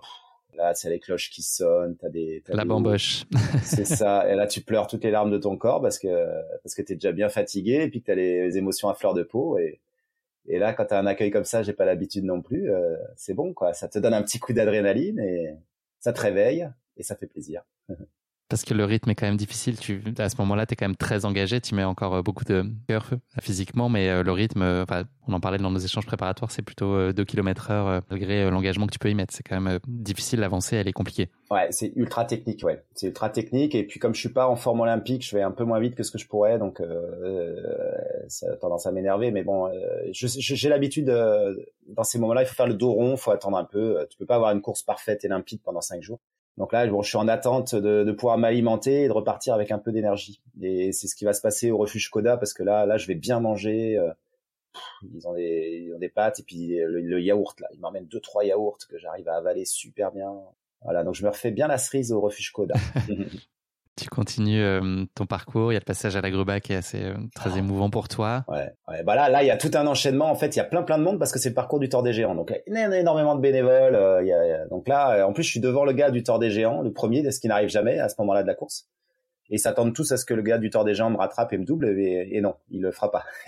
[0.56, 3.26] là, c'est les cloches qui sonnent, t'as des, la bamboche.
[3.64, 4.30] c'est ça.
[4.30, 6.08] Et là, tu pleures toutes les larmes de ton corps parce que
[6.64, 9.24] parce que t'es déjà bien fatigué et puis que t'as les, émotions à fleur de
[9.24, 9.58] peau.
[9.58, 9.80] Et
[10.50, 12.72] et là, quand t'as un accueil comme ça, j'ai pas l'habitude non plus.
[12.72, 13.74] Euh, c'est bon, quoi.
[13.74, 15.54] Ça te donne un petit coup d'adrénaline et
[16.00, 17.64] ça te réveille et ça fait plaisir.
[18.50, 19.78] Parce que le rythme est quand même difficile.
[19.78, 21.60] Tu, à ce moment-là, tu es quand même très engagé.
[21.60, 23.10] Tu mets encore euh, beaucoup de cœur
[23.42, 24.86] physiquement, mais euh, le rythme, euh,
[25.28, 28.94] on en parlait dans nos échanges préparatoires, c'est plutôt 2 km heure malgré l'engagement que
[28.94, 29.34] tu peux y mettre.
[29.34, 31.30] C'est quand même difficile d'avancer, elle est compliquée.
[31.52, 32.82] Ouais, c'est ultra technique, ouais.
[32.96, 33.76] C'est ultra technique.
[33.76, 35.96] Et puis comme je suis pas en forme olympique, je vais un peu moins vite
[35.96, 36.82] que ce que je pourrais, donc
[38.30, 39.32] ça a tendance à m'énerver.
[39.32, 39.70] Mais bon,
[40.12, 41.14] j'ai l'habitude,
[41.88, 44.08] dans ces moments-là, il faut faire le dos rond, il faut attendre un peu.
[44.10, 46.20] Tu peux pas avoir une course parfaite et limpide pendant 5 jours.
[46.58, 49.72] Donc là, bon, je suis en attente de, de pouvoir m'alimenter et de repartir avec
[49.72, 50.42] un peu d'énergie.
[50.62, 53.06] Et c'est ce qui va se passer au refuge Koda parce que là, là, je
[53.08, 53.98] vais bien manger.
[53.98, 54.12] Euh,
[55.14, 58.44] ils, ont des, ont des pâtes et puis le, yaourt là, ils m'emmènent deux trois
[58.44, 60.34] yaourts que j'arrive à avaler super bien.
[60.82, 62.76] Voilà, donc je me refais bien la cerise au refuge Koda.
[63.98, 65.72] tu continues euh, ton parcours.
[65.72, 67.58] Il y a le passage à la Gruba qui est assez euh, très ah.
[67.58, 68.46] émouvant pour toi.
[68.48, 69.04] Ouais, ouais.
[69.04, 70.30] Bah là, là, il y a tout un enchaînement.
[70.30, 71.90] En fait, il y a plein, plein de monde parce que c'est le parcours du
[71.90, 72.36] Tour des Géants.
[72.36, 73.96] Donc, il y a énormément de bénévoles.
[73.96, 76.40] Euh, il y a, donc là, en plus, je suis devant le gars du Tour
[76.40, 78.88] des Géants, le premier, ce qui n'arrive jamais à ce moment-là de la course.
[79.50, 81.54] Et ils s'attendent tous à ce que le gars du Tour des Géants me rattrape
[81.54, 81.88] et me double.
[82.00, 83.26] Et, non, il le fera pas.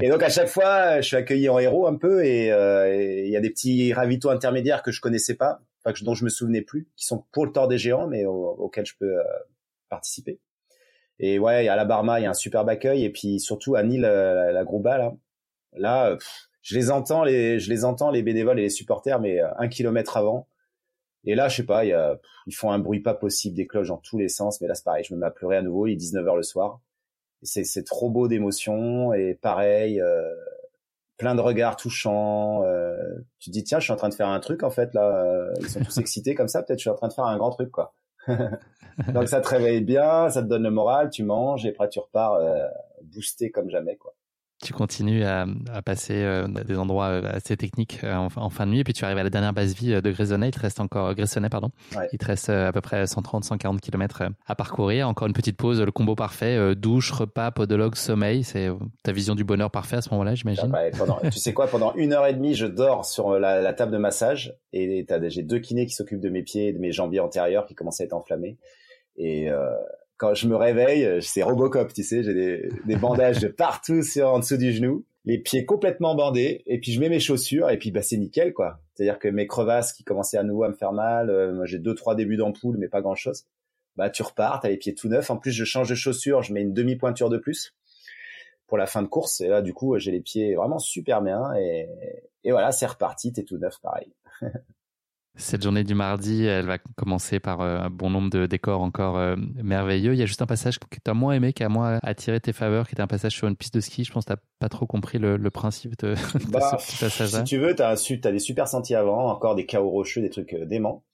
[0.00, 2.24] et donc à chaque fois, je suis accueilli en héros un peu.
[2.24, 5.60] Et il y a des petits ravitaux intermédiaires que je connaissais pas
[6.02, 8.94] dont je me souvenais plus, qui sont pour le tort des géants, mais auxquels je
[8.98, 9.24] peux euh,
[9.88, 10.40] participer.
[11.18, 13.82] Et ouais, à la Barma, il y a un superbe accueil, et puis surtout à
[13.82, 15.14] Nîmes, la, la, Grouba, là,
[15.72, 16.18] là,
[16.62, 19.68] je les entends, les, je les entends, les bénévoles et les supporters, mais euh, un
[19.68, 20.48] kilomètre avant.
[21.24, 23.88] Et là, je sais pas, y a, ils font un bruit pas possible, des cloches
[23.88, 25.86] dans tous les sens, mais là, c'est pareil, je me mets à pleurer à nouveau,
[25.86, 26.80] il est 19h le soir.
[27.42, 30.34] C'est trop beau d'émotion, et pareil, euh,
[31.16, 32.62] plein de regards touchants.
[32.64, 32.96] Euh,
[33.38, 35.24] tu te dis tiens, je suis en train de faire un truc en fait là.
[35.24, 36.62] Euh, ils sont tous excités comme ça.
[36.62, 37.94] Peut-être je suis en train de faire un grand truc quoi.
[39.12, 41.98] Donc ça te réveille bien, ça te donne le moral, tu manges et après tu
[42.00, 42.66] repars euh,
[43.02, 44.14] boosté comme jamais quoi.
[44.66, 45.46] Tu continues à,
[45.84, 49.04] passer euh, des endroits euh, assez techniques euh, en, fin de nuit, et puis tu
[49.04, 50.48] arrives à la dernière base vie de Gressonnet.
[50.48, 51.14] Il te reste encore
[51.50, 51.70] pardon.
[52.12, 55.08] Il te reste à peu près 130-140 km à parcourir.
[55.08, 58.42] Encore une petite pause, le combo parfait douche, repas, podologue, sommeil.
[58.42, 58.68] C'est
[59.04, 60.72] ta vision du bonheur parfait à ce moment-là, j'imagine.
[61.30, 64.56] tu sais quoi Pendant une heure et demie, je dors sur la, table de massage
[64.72, 67.74] et j'ai deux kinés qui s'occupent de mes pieds et de mes jambiers antérieurs qui
[67.74, 68.58] commencent à être enflammés.
[69.16, 69.48] Et
[70.16, 74.38] quand je me réveille, c'est Robocop, tu sais, j'ai des, bandages de partout sur en
[74.38, 77.90] dessous du genou, les pieds complètement bandés, et puis je mets mes chaussures, et puis
[77.90, 78.80] bah c'est nickel quoi.
[78.94, 81.94] C'est-à-dire que mes crevasses qui commençaient à nouveau à me faire mal, euh, j'ai deux
[81.94, 83.44] trois débuts d'ampoule, mais pas grand chose.
[83.96, 85.30] Bah tu repars, t'as les pieds tout neufs.
[85.30, 87.74] En plus je change de chaussures, je mets une demi pointure de plus
[88.66, 91.54] pour la fin de course, et là du coup j'ai les pieds vraiment super bien,
[91.54, 91.88] et,
[92.44, 94.12] et voilà c'est reparti, t'es tout neuf pareil.
[95.38, 99.18] Cette journée du mardi, elle va commencer par euh, un bon nombre de décors encore
[99.18, 100.14] euh, merveilleux.
[100.14, 102.40] Il y a juste un passage que tu as moins aimé, qui a moins attiré
[102.40, 104.04] tes faveurs, qui était un passage sur une piste de ski.
[104.04, 106.14] Je pense que tu n'as pas trop compris le, principe de,
[106.48, 107.40] bah, ce passage-là.
[107.40, 110.30] Si tu veux, tu as, as, des super sentiers avant, encore des chaos rocheux, des
[110.30, 111.04] trucs euh, déments.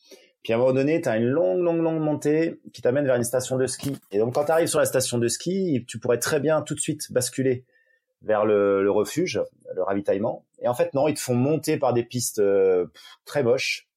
[0.45, 3.17] Puis à un moment donné, tu as une longue, longue, longue montée qui t'amène vers
[3.17, 3.97] une station de ski.
[4.13, 6.75] Et donc quand tu arrives sur la station de ski, tu pourrais très bien tout
[6.75, 7.65] de suite basculer
[8.23, 9.43] vers le, le refuge,
[9.75, 10.45] le ravitaillement.
[10.61, 12.43] Et en fait, non, ils te font monter par des pistes
[13.25, 13.89] très moches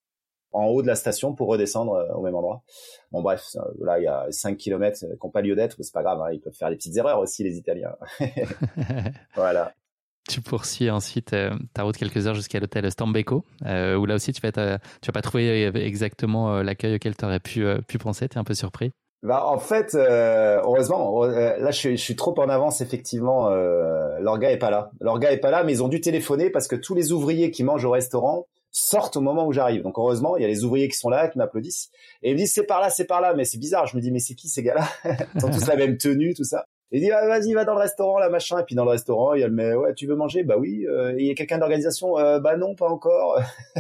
[0.56, 2.64] en haut de la station pour redescendre euh, au même endroit.
[3.12, 3.43] Bon bref,
[3.82, 6.32] là il y a 5 km qui n'ont pas lieu d'être, c'est pas grave, hein,
[6.32, 7.95] ils peuvent faire des petites erreurs aussi les Italiens.
[9.36, 9.74] voilà.
[10.28, 14.34] Tu poursuis ensuite euh, ta route quelques heures jusqu'à l'hôtel Stambecco, euh, où là aussi
[14.34, 18.36] tu vas, tu vas pas trouver exactement l'accueil auquel tu aurais pu, pu penser, tu
[18.36, 18.91] es un peu surpris
[19.24, 23.49] bah, en fait, heureusement, là je suis, je suis, trop en avance effectivement.
[24.16, 24.91] Euh, leur gars est pas là.
[24.99, 27.49] Leur gars est pas là, mais ils ont dû téléphoner parce que tous les ouvriers
[27.49, 28.45] qui mangent au restaurant
[28.76, 29.84] sortent au moment où j'arrive.
[29.84, 31.91] Donc heureusement, il y a les ouvriers qui sont là, qui m'applaudissent.
[32.21, 33.34] Et ils me disent c'est par là, c'est par là.
[33.34, 33.88] Mais c'est bizarre.
[33.88, 34.86] Je me dis mais c'est qui ces gars-là?
[35.36, 36.65] Ils ont tous la même tenue, tout ça.
[36.91, 38.59] Et il dit ah, vas-y va dans le restaurant là machin.
[38.59, 40.43] Et puis dans le restaurant il y a le mais ouais tu veux manger?
[40.43, 40.86] Bah oui.
[40.88, 42.17] Euh, il y a quelqu'un d'organisation?
[42.19, 43.41] Euh, bah non pas encore.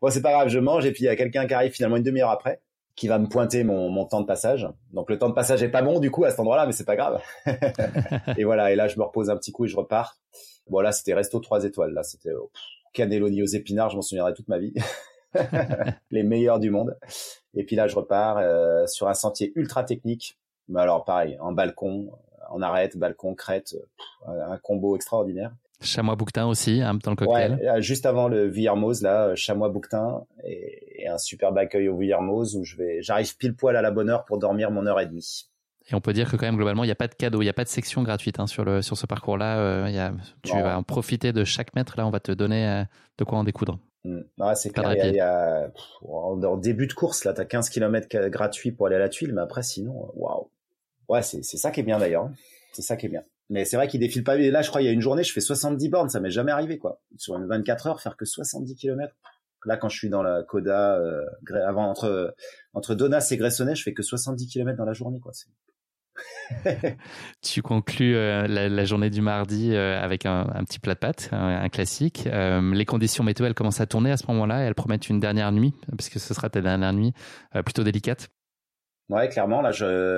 [0.00, 1.96] bon c'est pas grave je mange et puis il y a quelqu'un qui arrive finalement
[1.96, 2.60] une demi-heure après
[2.94, 4.68] qui va me pointer mon, mon temps de passage.
[4.92, 6.84] Donc le temps de passage est pas bon du coup à cet endroit-là mais c'est
[6.84, 7.20] pas grave.
[8.36, 10.18] et voilà et là je me repose un petit coup et je repars.
[10.68, 12.50] Bon là c'était resto trois étoiles là c'était oh,
[12.92, 14.74] cannelloni aux épinards, je m'en souviendrai toute ma vie.
[16.10, 16.96] les meilleurs du monde.
[17.54, 20.38] Et puis là, je repars euh, sur un sentier ultra technique.
[20.68, 22.12] Mais alors, pareil, en balcon,
[22.50, 23.74] en arrête, balcon, crête,
[24.26, 25.52] un combo extraordinaire.
[25.82, 27.54] Chamois bouquetin aussi, hein, dans le cocktail.
[27.54, 31.88] Ouais, euh, juste avant le Vuillermoz, là, euh, chamois bouquetin et, et, un superbe accueil
[31.88, 34.86] au Vuillermoz où je vais, j'arrive pile poil à la bonne heure pour dormir mon
[34.86, 35.48] heure et demie.
[35.90, 37.44] Et on peut dire que quand même globalement, il n'y a pas de cadeau, il
[37.44, 39.58] n'y a pas de section gratuite hein, sur le sur ce parcours-là.
[39.58, 40.10] Euh,
[40.42, 41.94] tu vas en profiter de chaque mètre.
[41.96, 42.84] Là, on va te donner euh,
[43.18, 43.78] de quoi en découdre.
[44.04, 44.20] Mmh.
[44.54, 44.94] c'est clair.
[44.94, 45.70] Y a,
[46.08, 49.32] en, début de course, là, tu as 15 km gratuits pour aller à la tuile,
[49.32, 50.50] mais après, sinon, waouh.
[51.08, 52.30] Ouais, c'est ça qui est bien d'ailleurs.
[52.72, 53.22] C'est ça qui est bien.
[53.50, 54.36] Mais c'est vrai qu'il défile pas.
[54.36, 56.08] Là, je crois, il y a une journée, je fais 70 bornes.
[56.08, 57.00] Ça m'est jamais arrivé, quoi.
[57.18, 59.14] Sur une 24 heures, faire que 70 km.
[59.66, 61.24] Là, quand je suis dans la Coda, euh,
[61.66, 62.34] avant entre
[62.72, 65.32] entre Donas et Gressonnet, je fais que 70 km dans la journée, quoi.
[67.42, 71.68] tu conclus euh, la, journée du mardi euh, avec un, petit plat de pâtes, un,
[71.68, 72.26] classique.
[72.26, 74.60] Euh, les conditions météo, elles commencent à tourner à ce moment-là.
[74.60, 77.12] Elles promettent une dernière nuit, puisque ce sera ta dernière nuit
[77.64, 78.28] plutôt délicate.
[79.08, 79.60] Ouais, clairement.
[79.62, 79.72] Là,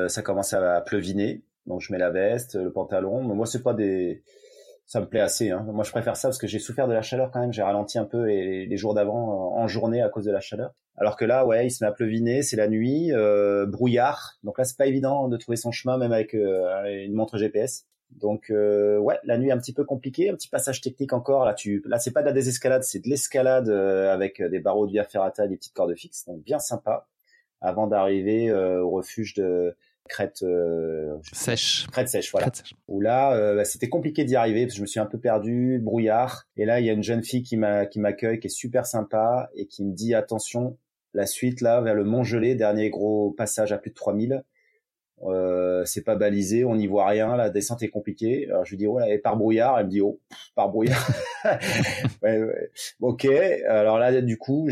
[0.08, 1.44] ça commence à pleuviner.
[1.66, 3.26] Donc, je mets la veste, le pantalon.
[3.26, 4.22] Mais moi, c'est pas des
[4.86, 5.50] ça me plaît assez.
[5.50, 5.66] Hein.
[5.72, 7.52] Moi, je préfère ça parce que j'ai souffert de la chaleur quand même.
[7.52, 10.74] J'ai ralenti un peu et les jours d'avant en journée à cause de la chaleur.
[10.96, 14.38] Alors que là, ouais, il se met à pleuviner, c'est la nuit, euh, brouillard.
[14.44, 17.86] Donc là, c'est pas évident de trouver son chemin même avec euh, une montre GPS.
[18.10, 21.44] Donc euh, ouais, la nuit un petit peu compliquée, un petit passage technique encore.
[21.44, 24.86] Là, tu, là, c'est pas de la désescalade, c'est de l'escalade euh, avec des barreaux
[24.86, 26.26] de via ferrata, des petites cordes fixes.
[26.26, 27.08] Donc bien sympa.
[27.60, 29.74] Avant d'arriver au refuge de
[30.08, 31.86] crête euh, sèche.
[31.90, 32.50] Crête sèche, voilà.
[32.88, 35.18] Où là, euh, bah, c'était compliqué d'y arriver parce que je me suis un peu
[35.18, 36.46] perdu, brouillard.
[36.56, 38.86] Et là, il y a une jeune fille qui m'a qui m'accueille, qui est super
[38.86, 40.78] sympa et qui me dit attention,
[41.14, 44.44] la suite là vers le Mont-Gelé, dernier gros passage à plus de 3000.
[45.22, 48.46] Euh, c'est pas balisé, on n'y voit rien, la descente est compliquée.
[48.48, 50.20] Alors je lui dis oh là, et par brouillard, elle me dit oh
[50.54, 51.08] par brouillard.
[52.22, 52.70] ouais, ouais.
[53.00, 54.68] Ok, alors là du coup,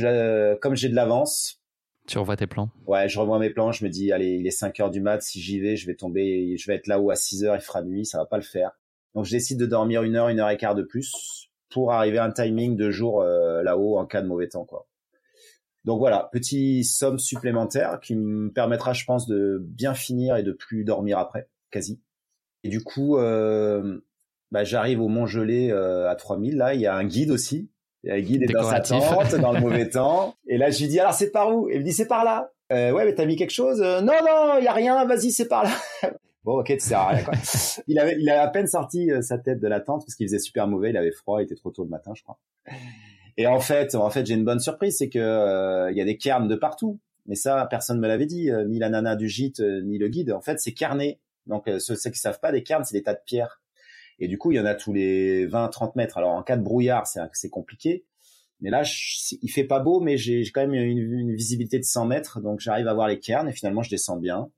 [0.60, 1.61] comme j'ai de l'avance,
[2.06, 2.70] tu revois tes plans?
[2.86, 3.72] Ouais, je revois mes plans.
[3.72, 5.22] Je me dis, allez, il est 5 heures du mat.
[5.22, 7.54] Si j'y vais, je vais tomber, je vais être là-haut à 6 heures.
[7.54, 8.72] Il fera nuit, ça va pas le faire.
[9.14, 12.18] Donc, je décide de dormir une heure, une heure et quart de plus pour arriver
[12.18, 14.86] à un timing de jour euh, là-haut en cas de mauvais temps, quoi.
[15.84, 20.52] Donc voilà, petit somme supplémentaire qui me permettra, je pense, de bien finir et de
[20.52, 22.00] plus dormir après, quasi.
[22.62, 24.00] Et du coup, euh,
[24.52, 26.56] bah, j'arrive au Mont Gelé euh, à 3000.
[26.56, 27.68] Là, il y a un guide aussi
[28.04, 30.34] et Guide est dans sa tente, dans le mauvais temps.
[30.46, 31.68] Et là, je lui dis, alors c'est par où?
[31.68, 32.50] Il me dit, c'est par là.
[32.72, 33.80] Euh, ouais, mais t'as mis quelque chose?
[33.80, 35.70] Euh, Non, non, il y a rien, vas-y, c'est par là.
[36.44, 37.34] Bon, ok, tu à rien, quoi.
[37.86, 40.26] il avait, il a à peine sorti euh, sa tête de la tente parce qu'il
[40.26, 42.38] faisait super mauvais, il avait froid, il était trop tôt le matin, je crois.
[43.36, 46.04] Et en fait, en fait, j'ai une bonne surprise, c'est que euh, il y a
[46.04, 46.98] des cairns de partout.
[47.26, 50.32] Mais ça, personne me l'avait dit, euh, ni la nana du gîte, ni le guide.
[50.32, 51.20] En fait, c'est carné.
[51.46, 53.61] Donc, ceux, ceux qui savent pas, des cairns, c'est des tas de pierres.
[54.22, 56.16] Et du coup, il y en a tous les 20, 30 mètres.
[56.16, 58.04] Alors, en cas de brouillard, c'est, compliqué.
[58.60, 62.06] Mais là, je, il fait pas beau, mais j'ai quand même une, visibilité de 100
[62.06, 64.48] mètres, donc j'arrive à voir les cairns et finalement je descends bien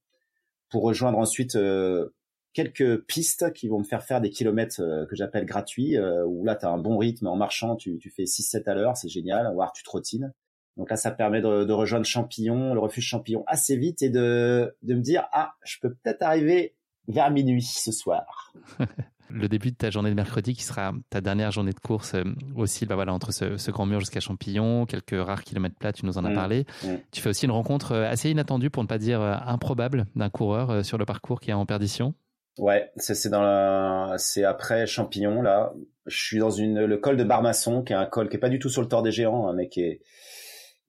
[0.68, 2.10] pour rejoindre ensuite euh,
[2.52, 6.44] quelques pistes qui vont me faire faire des kilomètres euh, que j'appelle gratuits, euh, où
[6.44, 9.50] là tu as un bon rythme en marchant, tu, fais 6-7 à l'heure, c'est génial,
[9.54, 10.34] voire tu trottines.
[10.76, 15.00] Donc là, ça permet de, rejoindre Champillon, le refuge Champillon assez vite et de me
[15.00, 16.74] dire, ah, je peux peut-être arriver
[17.08, 18.52] vers minuit ce soir.
[19.34, 22.24] le début de ta journée de mercredi qui sera ta dernière journée de course euh,
[22.56, 26.16] aussi bah voilà entre ce, grand mur jusqu'à Champillon quelques rares kilomètres plats tu nous
[26.18, 26.34] en as mm.
[26.34, 26.88] parlé mm.
[27.10, 30.30] tu fais aussi une rencontre euh, assez inattendue pour ne pas dire euh, improbable d'un
[30.30, 32.14] coureur sur le parcours qui est en perdition
[32.58, 35.72] ouais c'est dans la c'est après Champillon là
[36.06, 38.48] je suis dans une le col de Barmasson qui est un col qui est pas
[38.48, 40.00] du tout sur le tort des géants un mec qui est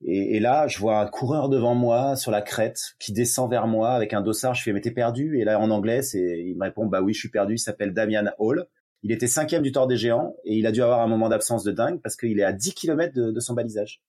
[0.04, 3.66] et, et, là, je vois un coureur devant moi sur la crête qui descend vers
[3.66, 4.54] moi avec un dossard.
[4.54, 5.38] Je fais mais t'es perdu?
[5.40, 7.54] Et là en anglais, c'est il me répond bah oui, je suis perdu.
[7.54, 8.66] Il s'appelle Damian Hall.
[9.02, 11.64] Il était cinquième du Tour des Géants et il a dû avoir un moment d'absence
[11.64, 14.02] de dingue parce qu'il est à 10 km de, de son balisage.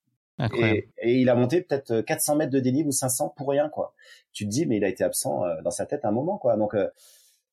[0.56, 3.96] Et, et, il a monté peut-être 400 mètres de dénivelé ou 500 pour rien quoi.
[4.34, 6.58] Tu te dis mais il a été absent euh, dans sa tête un moment quoi.
[6.58, 6.88] Donc euh,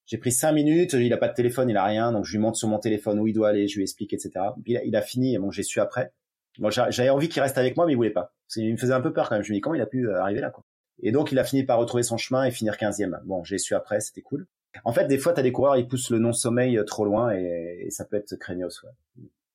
[0.06, 2.38] j'ai pris cinq minutes, il a pas de téléphone, il a rien, donc je lui
[2.38, 4.32] montre sur mon téléphone où il doit aller, je lui explique, etc.
[4.62, 6.12] Puis il a, fini, bon j'ai su après.
[6.58, 8.32] Bon, j'avais envie qu'il reste avec moi, mais il voulait pas.
[8.56, 9.44] Il me faisait un peu peur quand même.
[9.44, 10.64] Je me dis comment il a pu euh, arriver là, quoi.
[11.02, 13.20] Et donc il a fini par retrouver son chemin et finir 15e.
[13.24, 14.46] Bon, j'ai su après, c'était cool.
[14.84, 17.88] En fait, des fois, t'as des coureurs, ils poussent le non-sommeil euh, trop loin et,
[17.90, 18.82] ça peut être craignos.
[18.82, 18.90] Ouais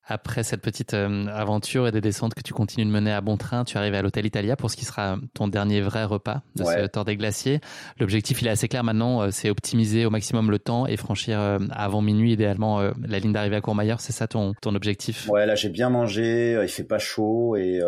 [0.10, 3.38] après cette petite euh, aventure et des descentes que tu continues de mener à bon
[3.38, 6.64] train, tu arrives à l'hôtel Italia pour ce qui sera ton dernier vrai repas de
[6.64, 7.62] ce Tour des Glaciers.
[8.00, 11.40] L'objectif, il est assez clair maintenant, euh, c'est optimiser au maximum le temps et franchir
[11.40, 14.02] euh, avant minuit idéalement la ligne d'arrivée à Courmayeur.
[14.02, 15.30] C'est ça ton, ton objectif?
[15.30, 17.80] Ouais, là j'ai bien mangé, il fait pas chaud et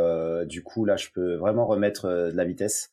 [0.45, 2.91] du coup là je peux vraiment remettre de la vitesse.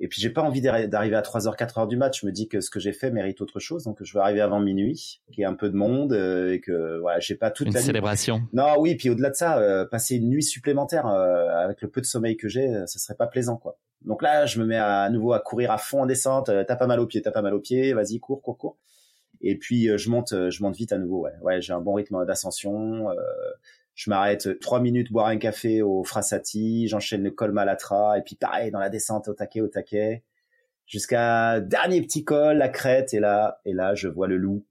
[0.00, 2.22] Et puis j'ai pas envie d'arriver à 3h, 4h du match.
[2.22, 4.40] Je me dis que ce que j'ai fait mérite autre chose, donc je veux arriver
[4.40, 7.50] avant minuit, qu'il y ait un peu de monde euh, et que voilà, j'ai pas
[7.50, 8.42] toute une la célébration.
[8.52, 12.00] Non, oui, puis au-delà de ça, euh, passer une nuit supplémentaire euh, avec le peu
[12.00, 13.78] de sommeil que j'ai, ce serait pas plaisant, quoi.
[14.04, 16.46] Donc là, je me mets à, nouveau à courir à fond en descente.
[16.46, 17.94] t'as pas mal au pied, t'as pas mal au pied.
[17.94, 18.76] Vas-y, cours, cours, cours.
[19.40, 21.22] Et puis je monte, je monte vite à nouveau.
[21.22, 23.08] Ouais, ouais, j'ai un bon rythme d'ascension
[23.94, 28.34] je m'arrête trois minutes boire un café au Frassati, j'enchaîne le col Malatra et puis
[28.34, 30.24] pareil dans la descente au taquet au taquet
[30.86, 34.64] jusqu'à dernier petit col la crête et là et là je vois le loup.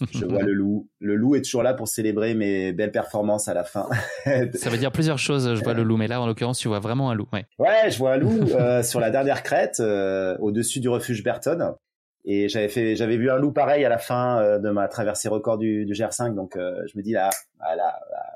[0.12, 0.88] Je vois le loup.
[0.98, 3.88] Le loup est toujours là pour célébrer mes belles performances à la fin.
[4.54, 5.54] Ça veut dire plusieurs choses.
[5.54, 7.28] Je vois le loup, mais là, en l'occurrence, tu vois vraiment un loup.
[7.32, 11.22] Ouais, ouais je vois un loup euh, sur la dernière crête, euh, au-dessus du refuge
[11.22, 11.74] Berton.
[12.24, 15.28] Et j'avais fait, j'avais vu un loup pareil à la fin euh, de ma traversée
[15.28, 16.34] record du, du GR5.
[16.34, 18.33] Donc, je me dis là, là, là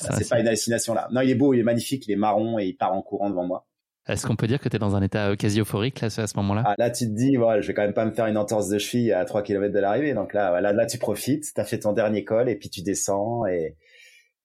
[0.00, 1.08] c'est pas une hallucination là.
[1.10, 3.30] Non, il est beau, il est magnifique, il est marron et il part en courant
[3.30, 3.66] devant moi.
[4.08, 6.26] Est-ce qu'on peut dire que tu es dans un état euh, quasi euphorique là, à
[6.26, 6.62] ce moment-là?
[6.64, 8.68] Ah, Là, tu te dis, voilà, je vais quand même pas me faire une entorse
[8.68, 10.14] de cheville à 3 km de l'arrivée.
[10.14, 12.80] Donc là, là, là, tu profites, tu as fait ton dernier col et puis tu
[12.80, 13.44] descends.
[13.44, 13.76] Et,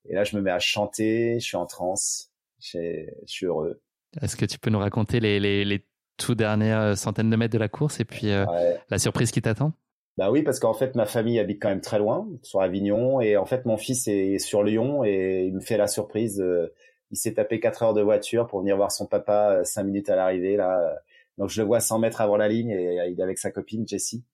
[0.04, 2.30] et là, je me mets à chanter, je suis en transe,
[2.60, 3.80] je, suis heureux.
[4.20, 5.86] Est-ce que tu peux nous raconter les, les, les
[6.18, 8.44] tout dernières euh, centaines de mètres de la course et puis euh,
[8.90, 9.72] la surprise qui t'attend?
[10.16, 13.36] Bah oui, parce qu'en fait, ma famille habite quand même très loin, sur Avignon, et
[13.36, 16.40] en fait, mon fils est sur Lyon et il me fait la surprise.
[16.40, 16.72] Euh,
[17.10, 20.08] il s'est tapé quatre heures de voiture pour venir voir son papa euh, cinq minutes
[20.10, 20.96] à l'arrivée là.
[21.38, 23.50] Donc je le vois 100 mètres avant la ligne et euh, il est avec sa
[23.50, 24.24] copine Jessie.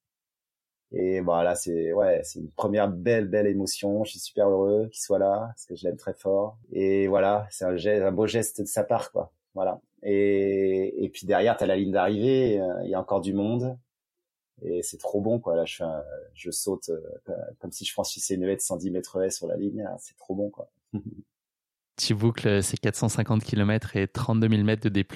[0.93, 4.05] Et voilà, c'est ouais, c'est une première belle belle émotion.
[4.05, 6.59] Je suis super heureux qu'il soit là parce que je l'aime très fort.
[6.73, 7.77] Et voilà, c'est un,
[8.07, 9.33] un beau geste de sa part quoi.
[9.55, 9.81] Voilà.
[10.03, 12.61] Et, et puis derrière, t'as la ligne d'arrivée.
[12.85, 13.77] Il y a encore du monde
[14.63, 15.85] et c'est trop bon quoi là je
[16.35, 19.57] je saute euh, comme si je franchissais une haie de 110 mètres haie sur la
[19.57, 20.71] ligne c'est trop bon quoi
[21.97, 25.07] tu boucles ces 450 km et 32 000 mètres de D+,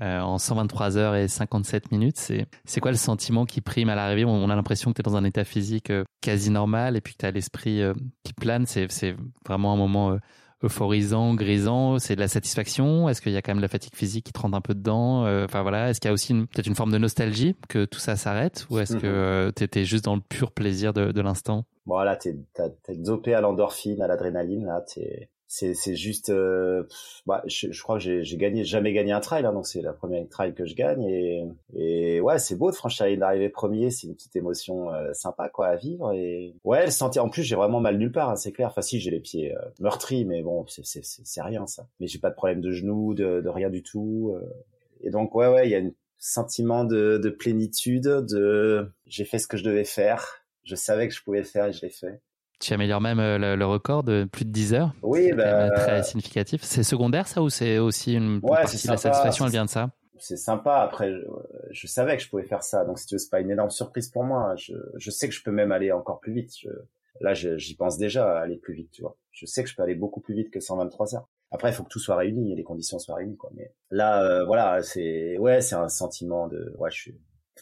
[0.00, 2.16] euh, en 123 heures et 57 minutes.
[2.64, 4.24] C'est, quoi le sentiment qui prime à l'arrivée?
[4.24, 7.14] On a l'impression que tu es dans un état physique euh, quasi normal et puis
[7.14, 7.82] que tu as l'esprit
[8.22, 8.66] qui plane.
[8.66, 10.16] C'est vraiment un moment
[10.62, 13.08] euphorisant, grisant C'est de la satisfaction?
[13.08, 15.24] Est-ce qu'il y a quand même la fatigue physique qui te rentre un peu dedans?
[15.26, 17.98] Euh, Enfin voilà, est-ce qu'il y a aussi peut-être une forme de nostalgie que tout
[18.00, 18.66] ça s'arrête?
[18.70, 21.64] Ou est-ce que euh, tu étais juste dans le pur plaisir de, de l'instant?
[21.86, 22.36] Bon là, t'es,
[22.82, 26.84] t'es dopé à l'endorphine, à l'adrénaline, là, t'es, c'est c'est juste euh,
[27.26, 29.92] bah, je, je, crois que j'ai gagné jamais gagné un trail hein, donc c'est la
[29.92, 31.44] première trail que je gagne et
[31.74, 35.48] et ouais c'est beau de franchir une arrivée premier c'est une petite émotion euh, sympa
[35.48, 38.36] quoi à vivre et ouais le sentir en plus j'ai vraiment mal nulle part hein,
[38.36, 41.66] c'est clair enfin si j'ai les pieds euh, meurtris mais bon c'est c'est c'est rien
[41.66, 44.46] ça mais j'ai pas de problème de genoux de de rien du tout euh.
[45.00, 49.38] et donc ouais ouais il y a une sentiment de, de plénitude, de j'ai fait
[49.38, 50.44] ce que je devais faire.
[50.64, 52.20] Je savais que je pouvais le faire et je l'ai fait.
[52.58, 54.92] Tu améliores même euh, le, record de plus de 10 heures.
[55.02, 56.62] Oui, bah, très significatif.
[56.62, 59.90] C'est secondaire ça ou c'est aussi une partie de la satisfaction Elle vient de ça?
[60.18, 60.78] C'est sympa.
[60.78, 61.12] Après,
[61.70, 63.70] je, savais que je pouvais faire ça, donc si tu veux, c'est pas une énorme
[63.70, 64.54] surprise pour moi.
[64.56, 66.50] Je, je sais que je peux même aller encore plus vite.
[66.60, 66.70] Je,
[67.20, 69.16] là, j'y pense déjà à aller plus vite, tu vois.
[69.30, 71.28] Je sais que je peux aller beaucoup plus vite que 123 heures.
[71.50, 73.50] Après, il faut que tout soit réuni et les conditions soient réunies, quoi.
[73.54, 77.14] Mais là, euh, voilà, c'est ouais, c'est un sentiment de ouais, je suis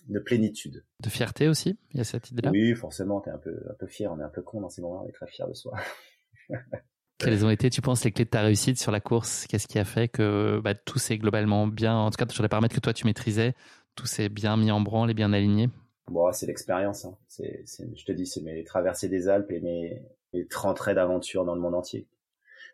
[0.08, 0.84] de plénitude.
[1.00, 2.50] De fierté aussi, il y a cette idée-là?
[2.50, 4.82] Oui, forcément, t'es un peu un peu fier, on est un peu con dans ces
[4.82, 5.76] moments, on est très fier de soi.
[7.18, 9.46] Quelles ont été, tu penses, les clés de ta réussite sur la course?
[9.46, 12.48] Qu'est-ce qui a fait que bah, tout s'est globalement bien, en tout cas sur les
[12.48, 13.54] paramètres que toi tu maîtrisais,
[13.94, 15.70] tout s'est bien mis en branle et bien aligné?
[16.08, 17.04] Bon, c'est l'expérience.
[17.04, 17.16] Hein.
[17.26, 20.02] C'est, je te dis, c'est mes traversées des Alpes et mes,
[20.34, 22.06] mes 30 raids d'aventure dans le monde entier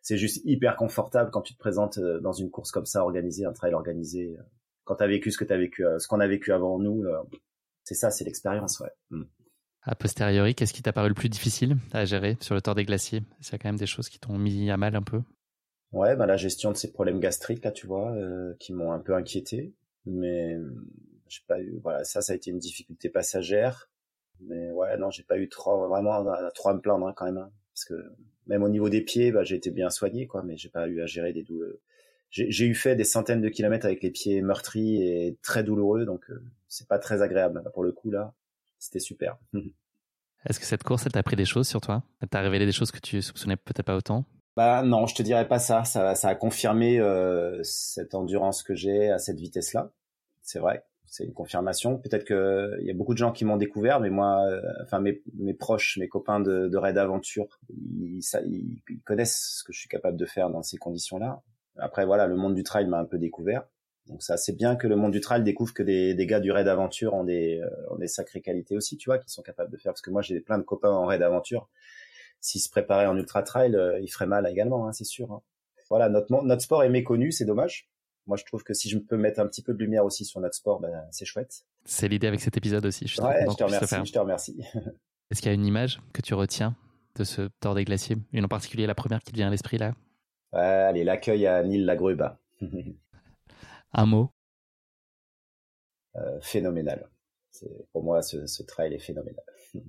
[0.03, 3.47] c'est juste hyper confortable quand tu te présentes euh, dans une course comme ça, organisée,
[3.47, 4.37] un trail organisé.
[4.83, 6.53] Euh, quand tu as vécu ce que tu as vécu, euh, ce qu'on a vécu
[6.53, 7.05] avant nous,
[7.85, 8.91] c'est ça, c'est l'expérience, ouais.
[9.11, 9.25] Mm.
[9.85, 12.85] A posteriori, qu'est-ce qui t'a paru le plus difficile à gérer sur le Tour des
[12.85, 13.23] Glaciers?
[13.41, 15.23] C'est quand même des choses qui t'ont mis à mal un peu?
[15.91, 18.17] Ouais, bah la gestion de ces problèmes gastriques, là, tu vois,
[18.61, 19.75] qui m'ont un peu inquiété.
[20.07, 20.57] Mais
[21.27, 23.91] j'ai pas eu, voilà, ça, ça a été une difficulté passagère.
[24.39, 27.39] Mais ouais, non, j'ai pas eu trop, vraiment, trop à me plaindre hein, quand même.
[27.39, 27.95] Hein, parce que
[28.47, 31.01] même au niveau des pieds, bah, j'ai été bien soigné, quoi, mais j'ai pas eu
[31.01, 31.77] à gérer des douleurs.
[32.33, 36.31] J'ai eu fait des centaines de kilomètres avec les pieds meurtris et très douloureux, donc
[36.31, 37.63] euh, c'est pas très agréable.
[37.75, 38.33] Pour le coup, là,
[38.79, 39.37] c'était super.
[40.49, 42.03] Est-ce que cette course, elle t'a appris des choses sur toi?
[42.21, 44.25] Elle t'a révélé des choses que tu soupçonnais peut-être pas autant?
[44.57, 45.85] Bah non, je te dirais pas ça.
[45.85, 49.93] Ça, ça a confirmé euh, cette endurance que j'ai à cette vitesse-là.
[50.43, 51.99] C'est vrai c'est une confirmation.
[51.99, 54.99] Peut-être que il y a beaucoup de gens qui m'ont découvert, mais moi, euh, enfin
[54.99, 59.75] mes, mes proches, mes copains de, de raid aventure, ils, ça, ils, connaissent ce que
[59.75, 61.43] je suis capable de faire dans ces conditions-là.
[61.79, 63.65] Après voilà, le monde du trail m'a un peu découvert.
[64.07, 66.51] Donc ça, c'est bien que le monde du trail découvre que des, des gars du
[66.51, 69.71] raid aventure ont des, euh, ont des sacrées qualités aussi, tu vois, qui sont capables
[69.71, 69.93] de faire.
[69.93, 71.69] Parce que moi, j'ai plein de copains en raid aventure.
[72.41, 75.31] S'ils se préparaient en ultra trail, euh, ils feraient mal également, hein, c'est sûr.
[75.31, 75.43] Hein.
[75.89, 77.93] Voilà, notre notre sport est méconnu, c'est dommage
[78.27, 80.41] moi, je trouve que si je peux mettre un petit peu de lumière aussi sur
[80.41, 81.65] notre sport, ben, c'est chouette.
[81.85, 83.07] C'est l'idée avec cet épisode aussi.
[83.09, 83.97] Je, ouais, je te remercie.
[84.05, 84.63] Je te remercie.
[85.31, 86.77] Est-ce qu'il y a une image que tu retiens
[87.17, 88.17] de ce Tour des Glaciers?
[88.33, 89.89] Une en particulier, la première qui te vient à l'esprit là?
[89.89, 89.95] ouais,
[90.53, 92.39] Allez, l'accueil à Nil Lagreba.
[93.93, 94.31] un mot?
[96.17, 97.09] Euh, Phénoménal.
[97.93, 99.45] Pour moi, ce, ce trail est phénoménal.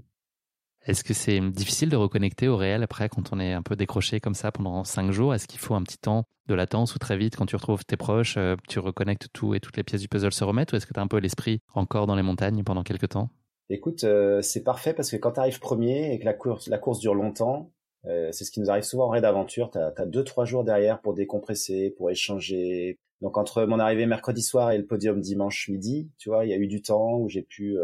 [0.85, 4.19] Est-ce que c'est difficile de reconnecter au réel après quand on est un peu décroché
[4.19, 5.33] comme ça pendant cinq jours?
[5.33, 7.95] Est-ce qu'il faut un petit temps de latence ou très vite quand tu retrouves tes
[7.95, 10.73] proches, euh, tu reconnectes tout et toutes les pièces du puzzle se remettent?
[10.73, 13.29] Ou est-ce que tu as un peu l'esprit encore dans les montagnes pendant quelques temps?
[13.69, 16.77] Écoute, euh, c'est parfait parce que quand tu arrives premier et que la course, la
[16.77, 17.71] course dure longtemps,
[18.05, 20.63] euh, c'est ce qui nous arrive souvent en raid d'aventure, tu as, deux, trois jours
[20.63, 22.99] derrière pour décompresser, pour échanger.
[23.21, 26.53] Donc entre mon arrivée mercredi soir et le podium dimanche midi, tu vois, il y
[26.53, 27.77] a eu du temps où j'ai pu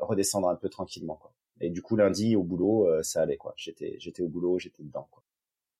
[0.00, 1.16] redescendre un peu tranquillement.
[1.16, 1.32] Quoi.
[1.60, 3.54] Et du coup, lundi, au boulot, euh, ça allait, quoi.
[3.56, 5.22] J'étais, au boulot, j'étais dedans, quoi.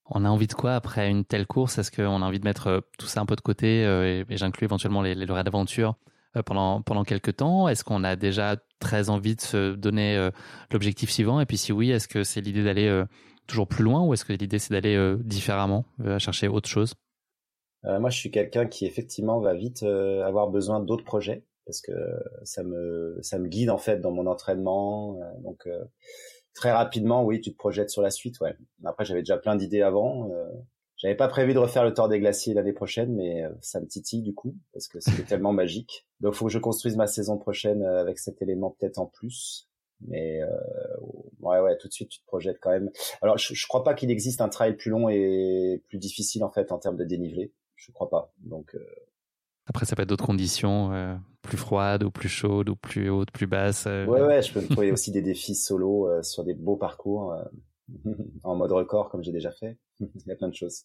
[0.07, 1.79] On a envie de quoi après une telle course?
[1.79, 4.37] Est-ce qu'on a envie de mettre euh, tout ça un peu de côté euh, et,
[4.37, 5.97] j'inclus éventuellement les, les d'aventure
[6.45, 7.69] pendant pendant quelques temps?
[7.69, 10.31] Est-ce qu'on a déjà très envie de se donner
[10.73, 11.41] l'objectif suivant?
[11.41, 13.05] Et puis si oui, est-ce que c'est l'idée d'aller
[13.47, 16.95] toujours plus loin ou est-ce que l'idée c'est d'aller différemment, à chercher autre chose?
[17.85, 21.93] Moi, je suis quelqu'un qui effectivement va vite avoir besoin d'autres projets parce que
[22.45, 25.19] ça me guide en fait dans mon entraînement.
[25.21, 25.85] Euh, donc euh,
[26.55, 28.41] très rapidement, oui, tu te projettes sur la suite.
[28.41, 28.55] Ouais.
[28.85, 30.31] Après, j'avais déjà plein d'idées avant.
[30.31, 30.47] Euh,
[30.97, 34.23] j'avais pas prévu de refaire le Tour des Glaciers l'année prochaine, mais ça me titille
[34.23, 36.07] du coup parce que c'est tellement magique.
[36.21, 39.69] Donc, faut que je construise ma saison prochaine avec cet élément peut-être en plus.
[40.01, 40.49] Mais euh,
[41.45, 42.91] ouais, ouais, tout de suite, tu te projettes quand même.
[43.23, 46.51] Alors, je, je crois pas qu'il existe un trail plus long et plus difficile en
[46.51, 47.53] fait en termes de dénivelé.
[47.77, 48.33] Je crois pas.
[48.39, 48.85] Donc, euh,
[49.67, 53.31] après, ça peut être d'autres conditions, euh, plus froides ou plus chaudes ou plus hautes,
[53.31, 53.87] plus basses.
[53.87, 54.05] Euh.
[54.07, 57.35] Ouais, ouais, je peux me trouver aussi des défis solo euh, sur des beaux parcours
[58.43, 59.79] en mode record comme j'ai déjà fait.
[60.01, 60.85] il y a plein de choses.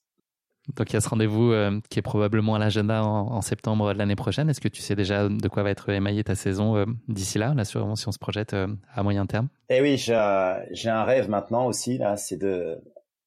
[0.76, 1.54] Donc il y a ce rendez-vous
[1.90, 4.50] qui est probablement à l'agenda en, septembre de l'année prochaine.
[4.50, 7.66] Est-ce que tu sais déjà de quoi va être émaillée ta saison d'ici là, là
[7.66, 9.48] si on se projette à moyen terme?
[9.70, 12.80] Eh oui, j'ai un rêve maintenant aussi là, c'est de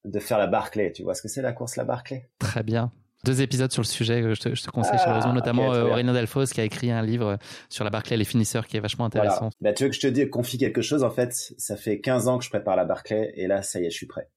[0.05, 0.93] de faire la Barclay.
[0.93, 2.29] Tu vois ce que c'est la course la Barclay?
[2.39, 2.91] Très bien
[3.25, 5.91] deux épisodes sur le sujet, je te, je te conseille ah, chaleureusement, notamment okay, euh,
[5.91, 7.39] Aurélien Delfos qui a écrit un livre
[7.69, 9.51] sur la Barclay les finisseurs qui est vachement intéressant.
[9.61, 12.29] Bah, tu veux que je te dise, confie quelque chose, en fait, ça fait 15
[12.29, 14.29] ans que je prépare la Barclay et là, ça y est, je suis prêt.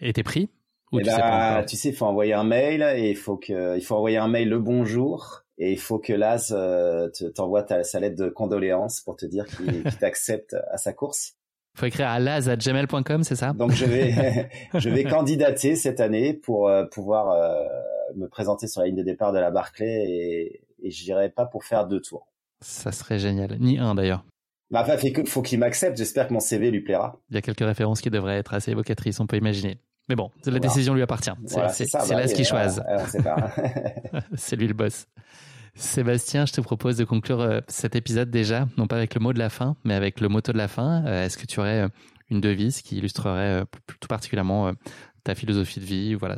[0.00, 0.48] Et t'es pris?
[0.92, 3.76] Ou tu, sais pas tu sais, il faut envoyer un mail et il faut que,
[3.76, 8.00] il faut envoyer un mail le bonjour et il faut que Laz euh, t'envoie sa
[8.00, 11.34] lettre de condoléances pour te dire qu'il t'accepte à sa course.
[11.76, 13.52] Faut écrire à laz@gmail.com, c'est ça?
[13.52, 17.64] Donc je vais je vais candidater cette année pour euh, pouvoir euh,
[18.16, 21.64] me présenter sur la ligne de départ de la Barclay et, et j'irai pas pour
[21.64, 22.26] faire deux tours.
[22.60, 23.56] Ça serait génial.
[23.60, 24.24] Ni un d'ailleurs.
[24.70, 25.96] Bah, il faut qu'il m'accepte.
[25.96, 27.20] J'espère que mon CV lui plaira.
[27.30, 29.78] Il y a quelques références qui devraient être assez évocatrices, on peut imaginer.
[30.10, 31.30] Mais bon, la décision lui appartient.
[31.46, 31.70] C'est bah
[32.16, 32.82] là ce qu'il choisit.
[34.34, 35.06] c'est lui le boss.
[35.76, 39.32] Sébastien, je te propose de conclure euh, cet épisode déjà, non pas avec le mot
[39.32, 41.06] de la fin, mais avec le motto de la fin.
[41.06, 41.88] Euh, est-ce que tu aurais euh,
[42.28, 43.64] une devise qui illustrerait
[44.00, 44.72] tout particulièrement
[45.22, 46.36] ta philosophie de vie, voilà,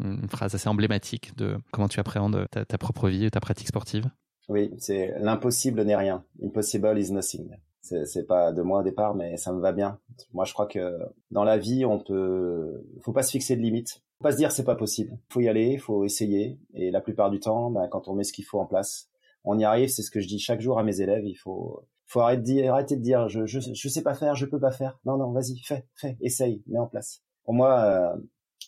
[0.00, 3.68] une phrase assez emblématique de comment tu appréhendes ta, ta propre vie et ta pratique
[3.68, 4.10] sportive?
[4.48, 6.24] Oui, c'est l'impossible n'est rien.
[6.42, 7.48] Impossible is nothing.
[7.84, 9.98] C'est pas de moi au départ, mais ça me va bien.
[10.32, 10.98] Moi, je crois que
[11.30, 14.02] dans la vie, on peut, faut pas se fixer de limites.
[14.18, 15.18] Faut pas se dire c'est pas possible.
[15.28, 16.58] Faut y aller, faut essayer.
[16.72, 19.10] Et la plupart du temps, ben, quand on met ce qu'il faut en place,
[19.44, 19.90] on y arrive.
[19.90, 21.26] C'est ce que je dis chaque jour à mes élèves.
[21.26, 24.34] Il faut, faut arrêter de dire, arrêter de dire, je, je, je sais pas faire,
[24.34, 24.98] je peux pas faire.
[25.04, 27.22] Non, non, vas-y, fais, fais, essaye, mets en place.
[27.44, 28.16] Pour moi,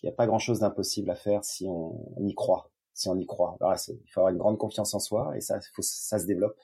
[0.02, 2.70] il n'y a pas grand chose d'impossible à faire si on, y croit.
[2.92, 3.56] Si on y croit.
[3.60, 6.58] Il faut avoir une grande confiance en soi et ça, ça se développe.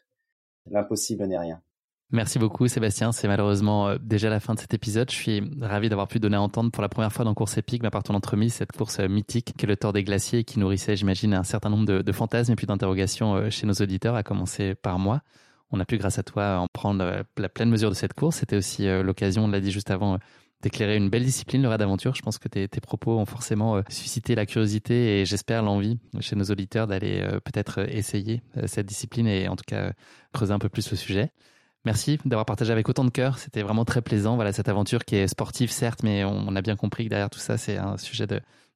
[0.66, 1.62] L'impossible n'est rien.
[2.14, 5.10] Merci beaucoup Sébastien, c'est malheureusement euh, déjà la fin de cet épisode.
[5.10, 7.82] Je suis ravi d'avoir pu donner à entendre pour la première fois dans Course épique,
[7.82, 10.58] ma par ton entremise, cette course euh, mythique qui est le Tour des Glaciers qui
[10.58, 14.22] nourrissait, j'imagine, un certain nombre de, fantasmes et puis d'interrogations euh, chez nos auditeurs, à
[14.22, 15.22] commencer par moi.
[15.70, 18.36] On a pu, grâce à toi, en prendre la pleine mesure de cette course.
[18.36, 20.18] C'était aussi l'occasion, on l'a dit juste avant,
[20.60, 22.14] d'éclairer une belle discipline, le raid d'aventure.
[22.14, 26.44] Je pense que tes, propos ont forcément suscité la curiosité et j'espère l'envie chez nos
[26.44, 29.92] auditeurs d'aller peut-être essayer cette discipline et en tout cas
[30.34, 31.32] creuser un peu plus le sujet.
[31.84, 33.38] Merci d'avoir partagé avec autant de cœur.
[33.38, 34.36] C'était vraiment très plaisant.
[34.36, 37.40] Voilà cette aventure qui est sportive certes, mais on a bien compris que derrière tout
[37.40, 38.26] ça, c'est un sujet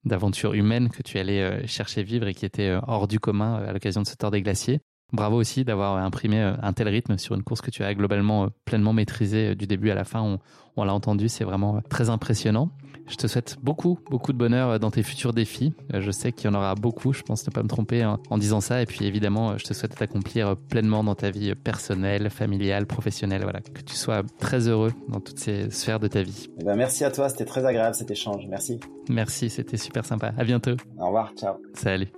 [0.05, 3.61] d'aventure humaine que tu allais euh, chercher vivre et qui était euh, hors du commun
[3.61, 4.81] euh, à l'occasion de ce tour des glaciers.
[5.13, 8.93] Bravo aussi d'avoir imprimé un tel rythme sur une course que tu as globalement pleinement
[8.93, 10.21] maîtrisée du début à la fin.
[10.21, 10.41] On,
[10.77, 12.73] on l'a entendu, c'est vraiment très impressionnant.
[13.09, 15.73] Je te souhaite beaucoup, beaucoup de bonheur dans tes futurs défis.
[15.95, 18.39] Euh, je sais qu'il y en aura beaucoup, je pense ne pas me tromper en
[18.39, 18.83] disant ça.
[18.83, 23.43] Et puis évidemment, je te souhaite t'accomplir pleinement dans ta vie personnelle, familiale, professionnelle.
[23.43, 26.49] Voilà, que tu sois très heureux dans toutes ces sphères de ta vie.
[26.61, 28.45] Eh ben, merci à toi, c'était très agréable cet échange.
[28.49, 28.81] Merci.
[29.09, 30.33] Merci, c'était super sympa.
[30.37, 30.77] À bientôt.
[30.99, 31.55] Au revoir, ciao.
[31.75, 32.09] Salut.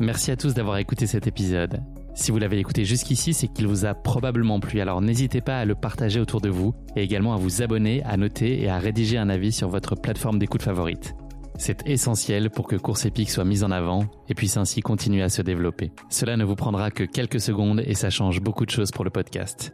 [0.00, 1.80] Merci à tous d'avoir écouté cet épisode.
[2.18, 5.64] Si vous l'avez écouté jusqu'ici, c'est qu'il vous a probablement plu, alors n'hésitez pas à
[5.64, 9.18] le partager autour de vous et également à vous abonner, à noter et à rédiger
[9.18, 11.14] un avis sur votre plateforme d'écoute favorite.
[11.58, 15.28] C'est essentiel pour que Course Épique soit mise en avant et puisse ainsi continuer à
[15.28, 15.92] se développer.
[16.08, 19.10] Cela ne vous prendra que quelques secondes et ça change beaucoup de choses pour le
[19.10, 19.72] podcast.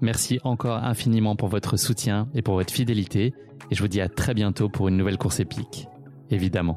[0.00, 3.34] Merci encore infiniment pour votre soutien et pour votre fidélité
[3.70, 5.86] et je vous dis à très bientôt pour une nouvelle course épique.
[6.28, 6.76] Évidemment.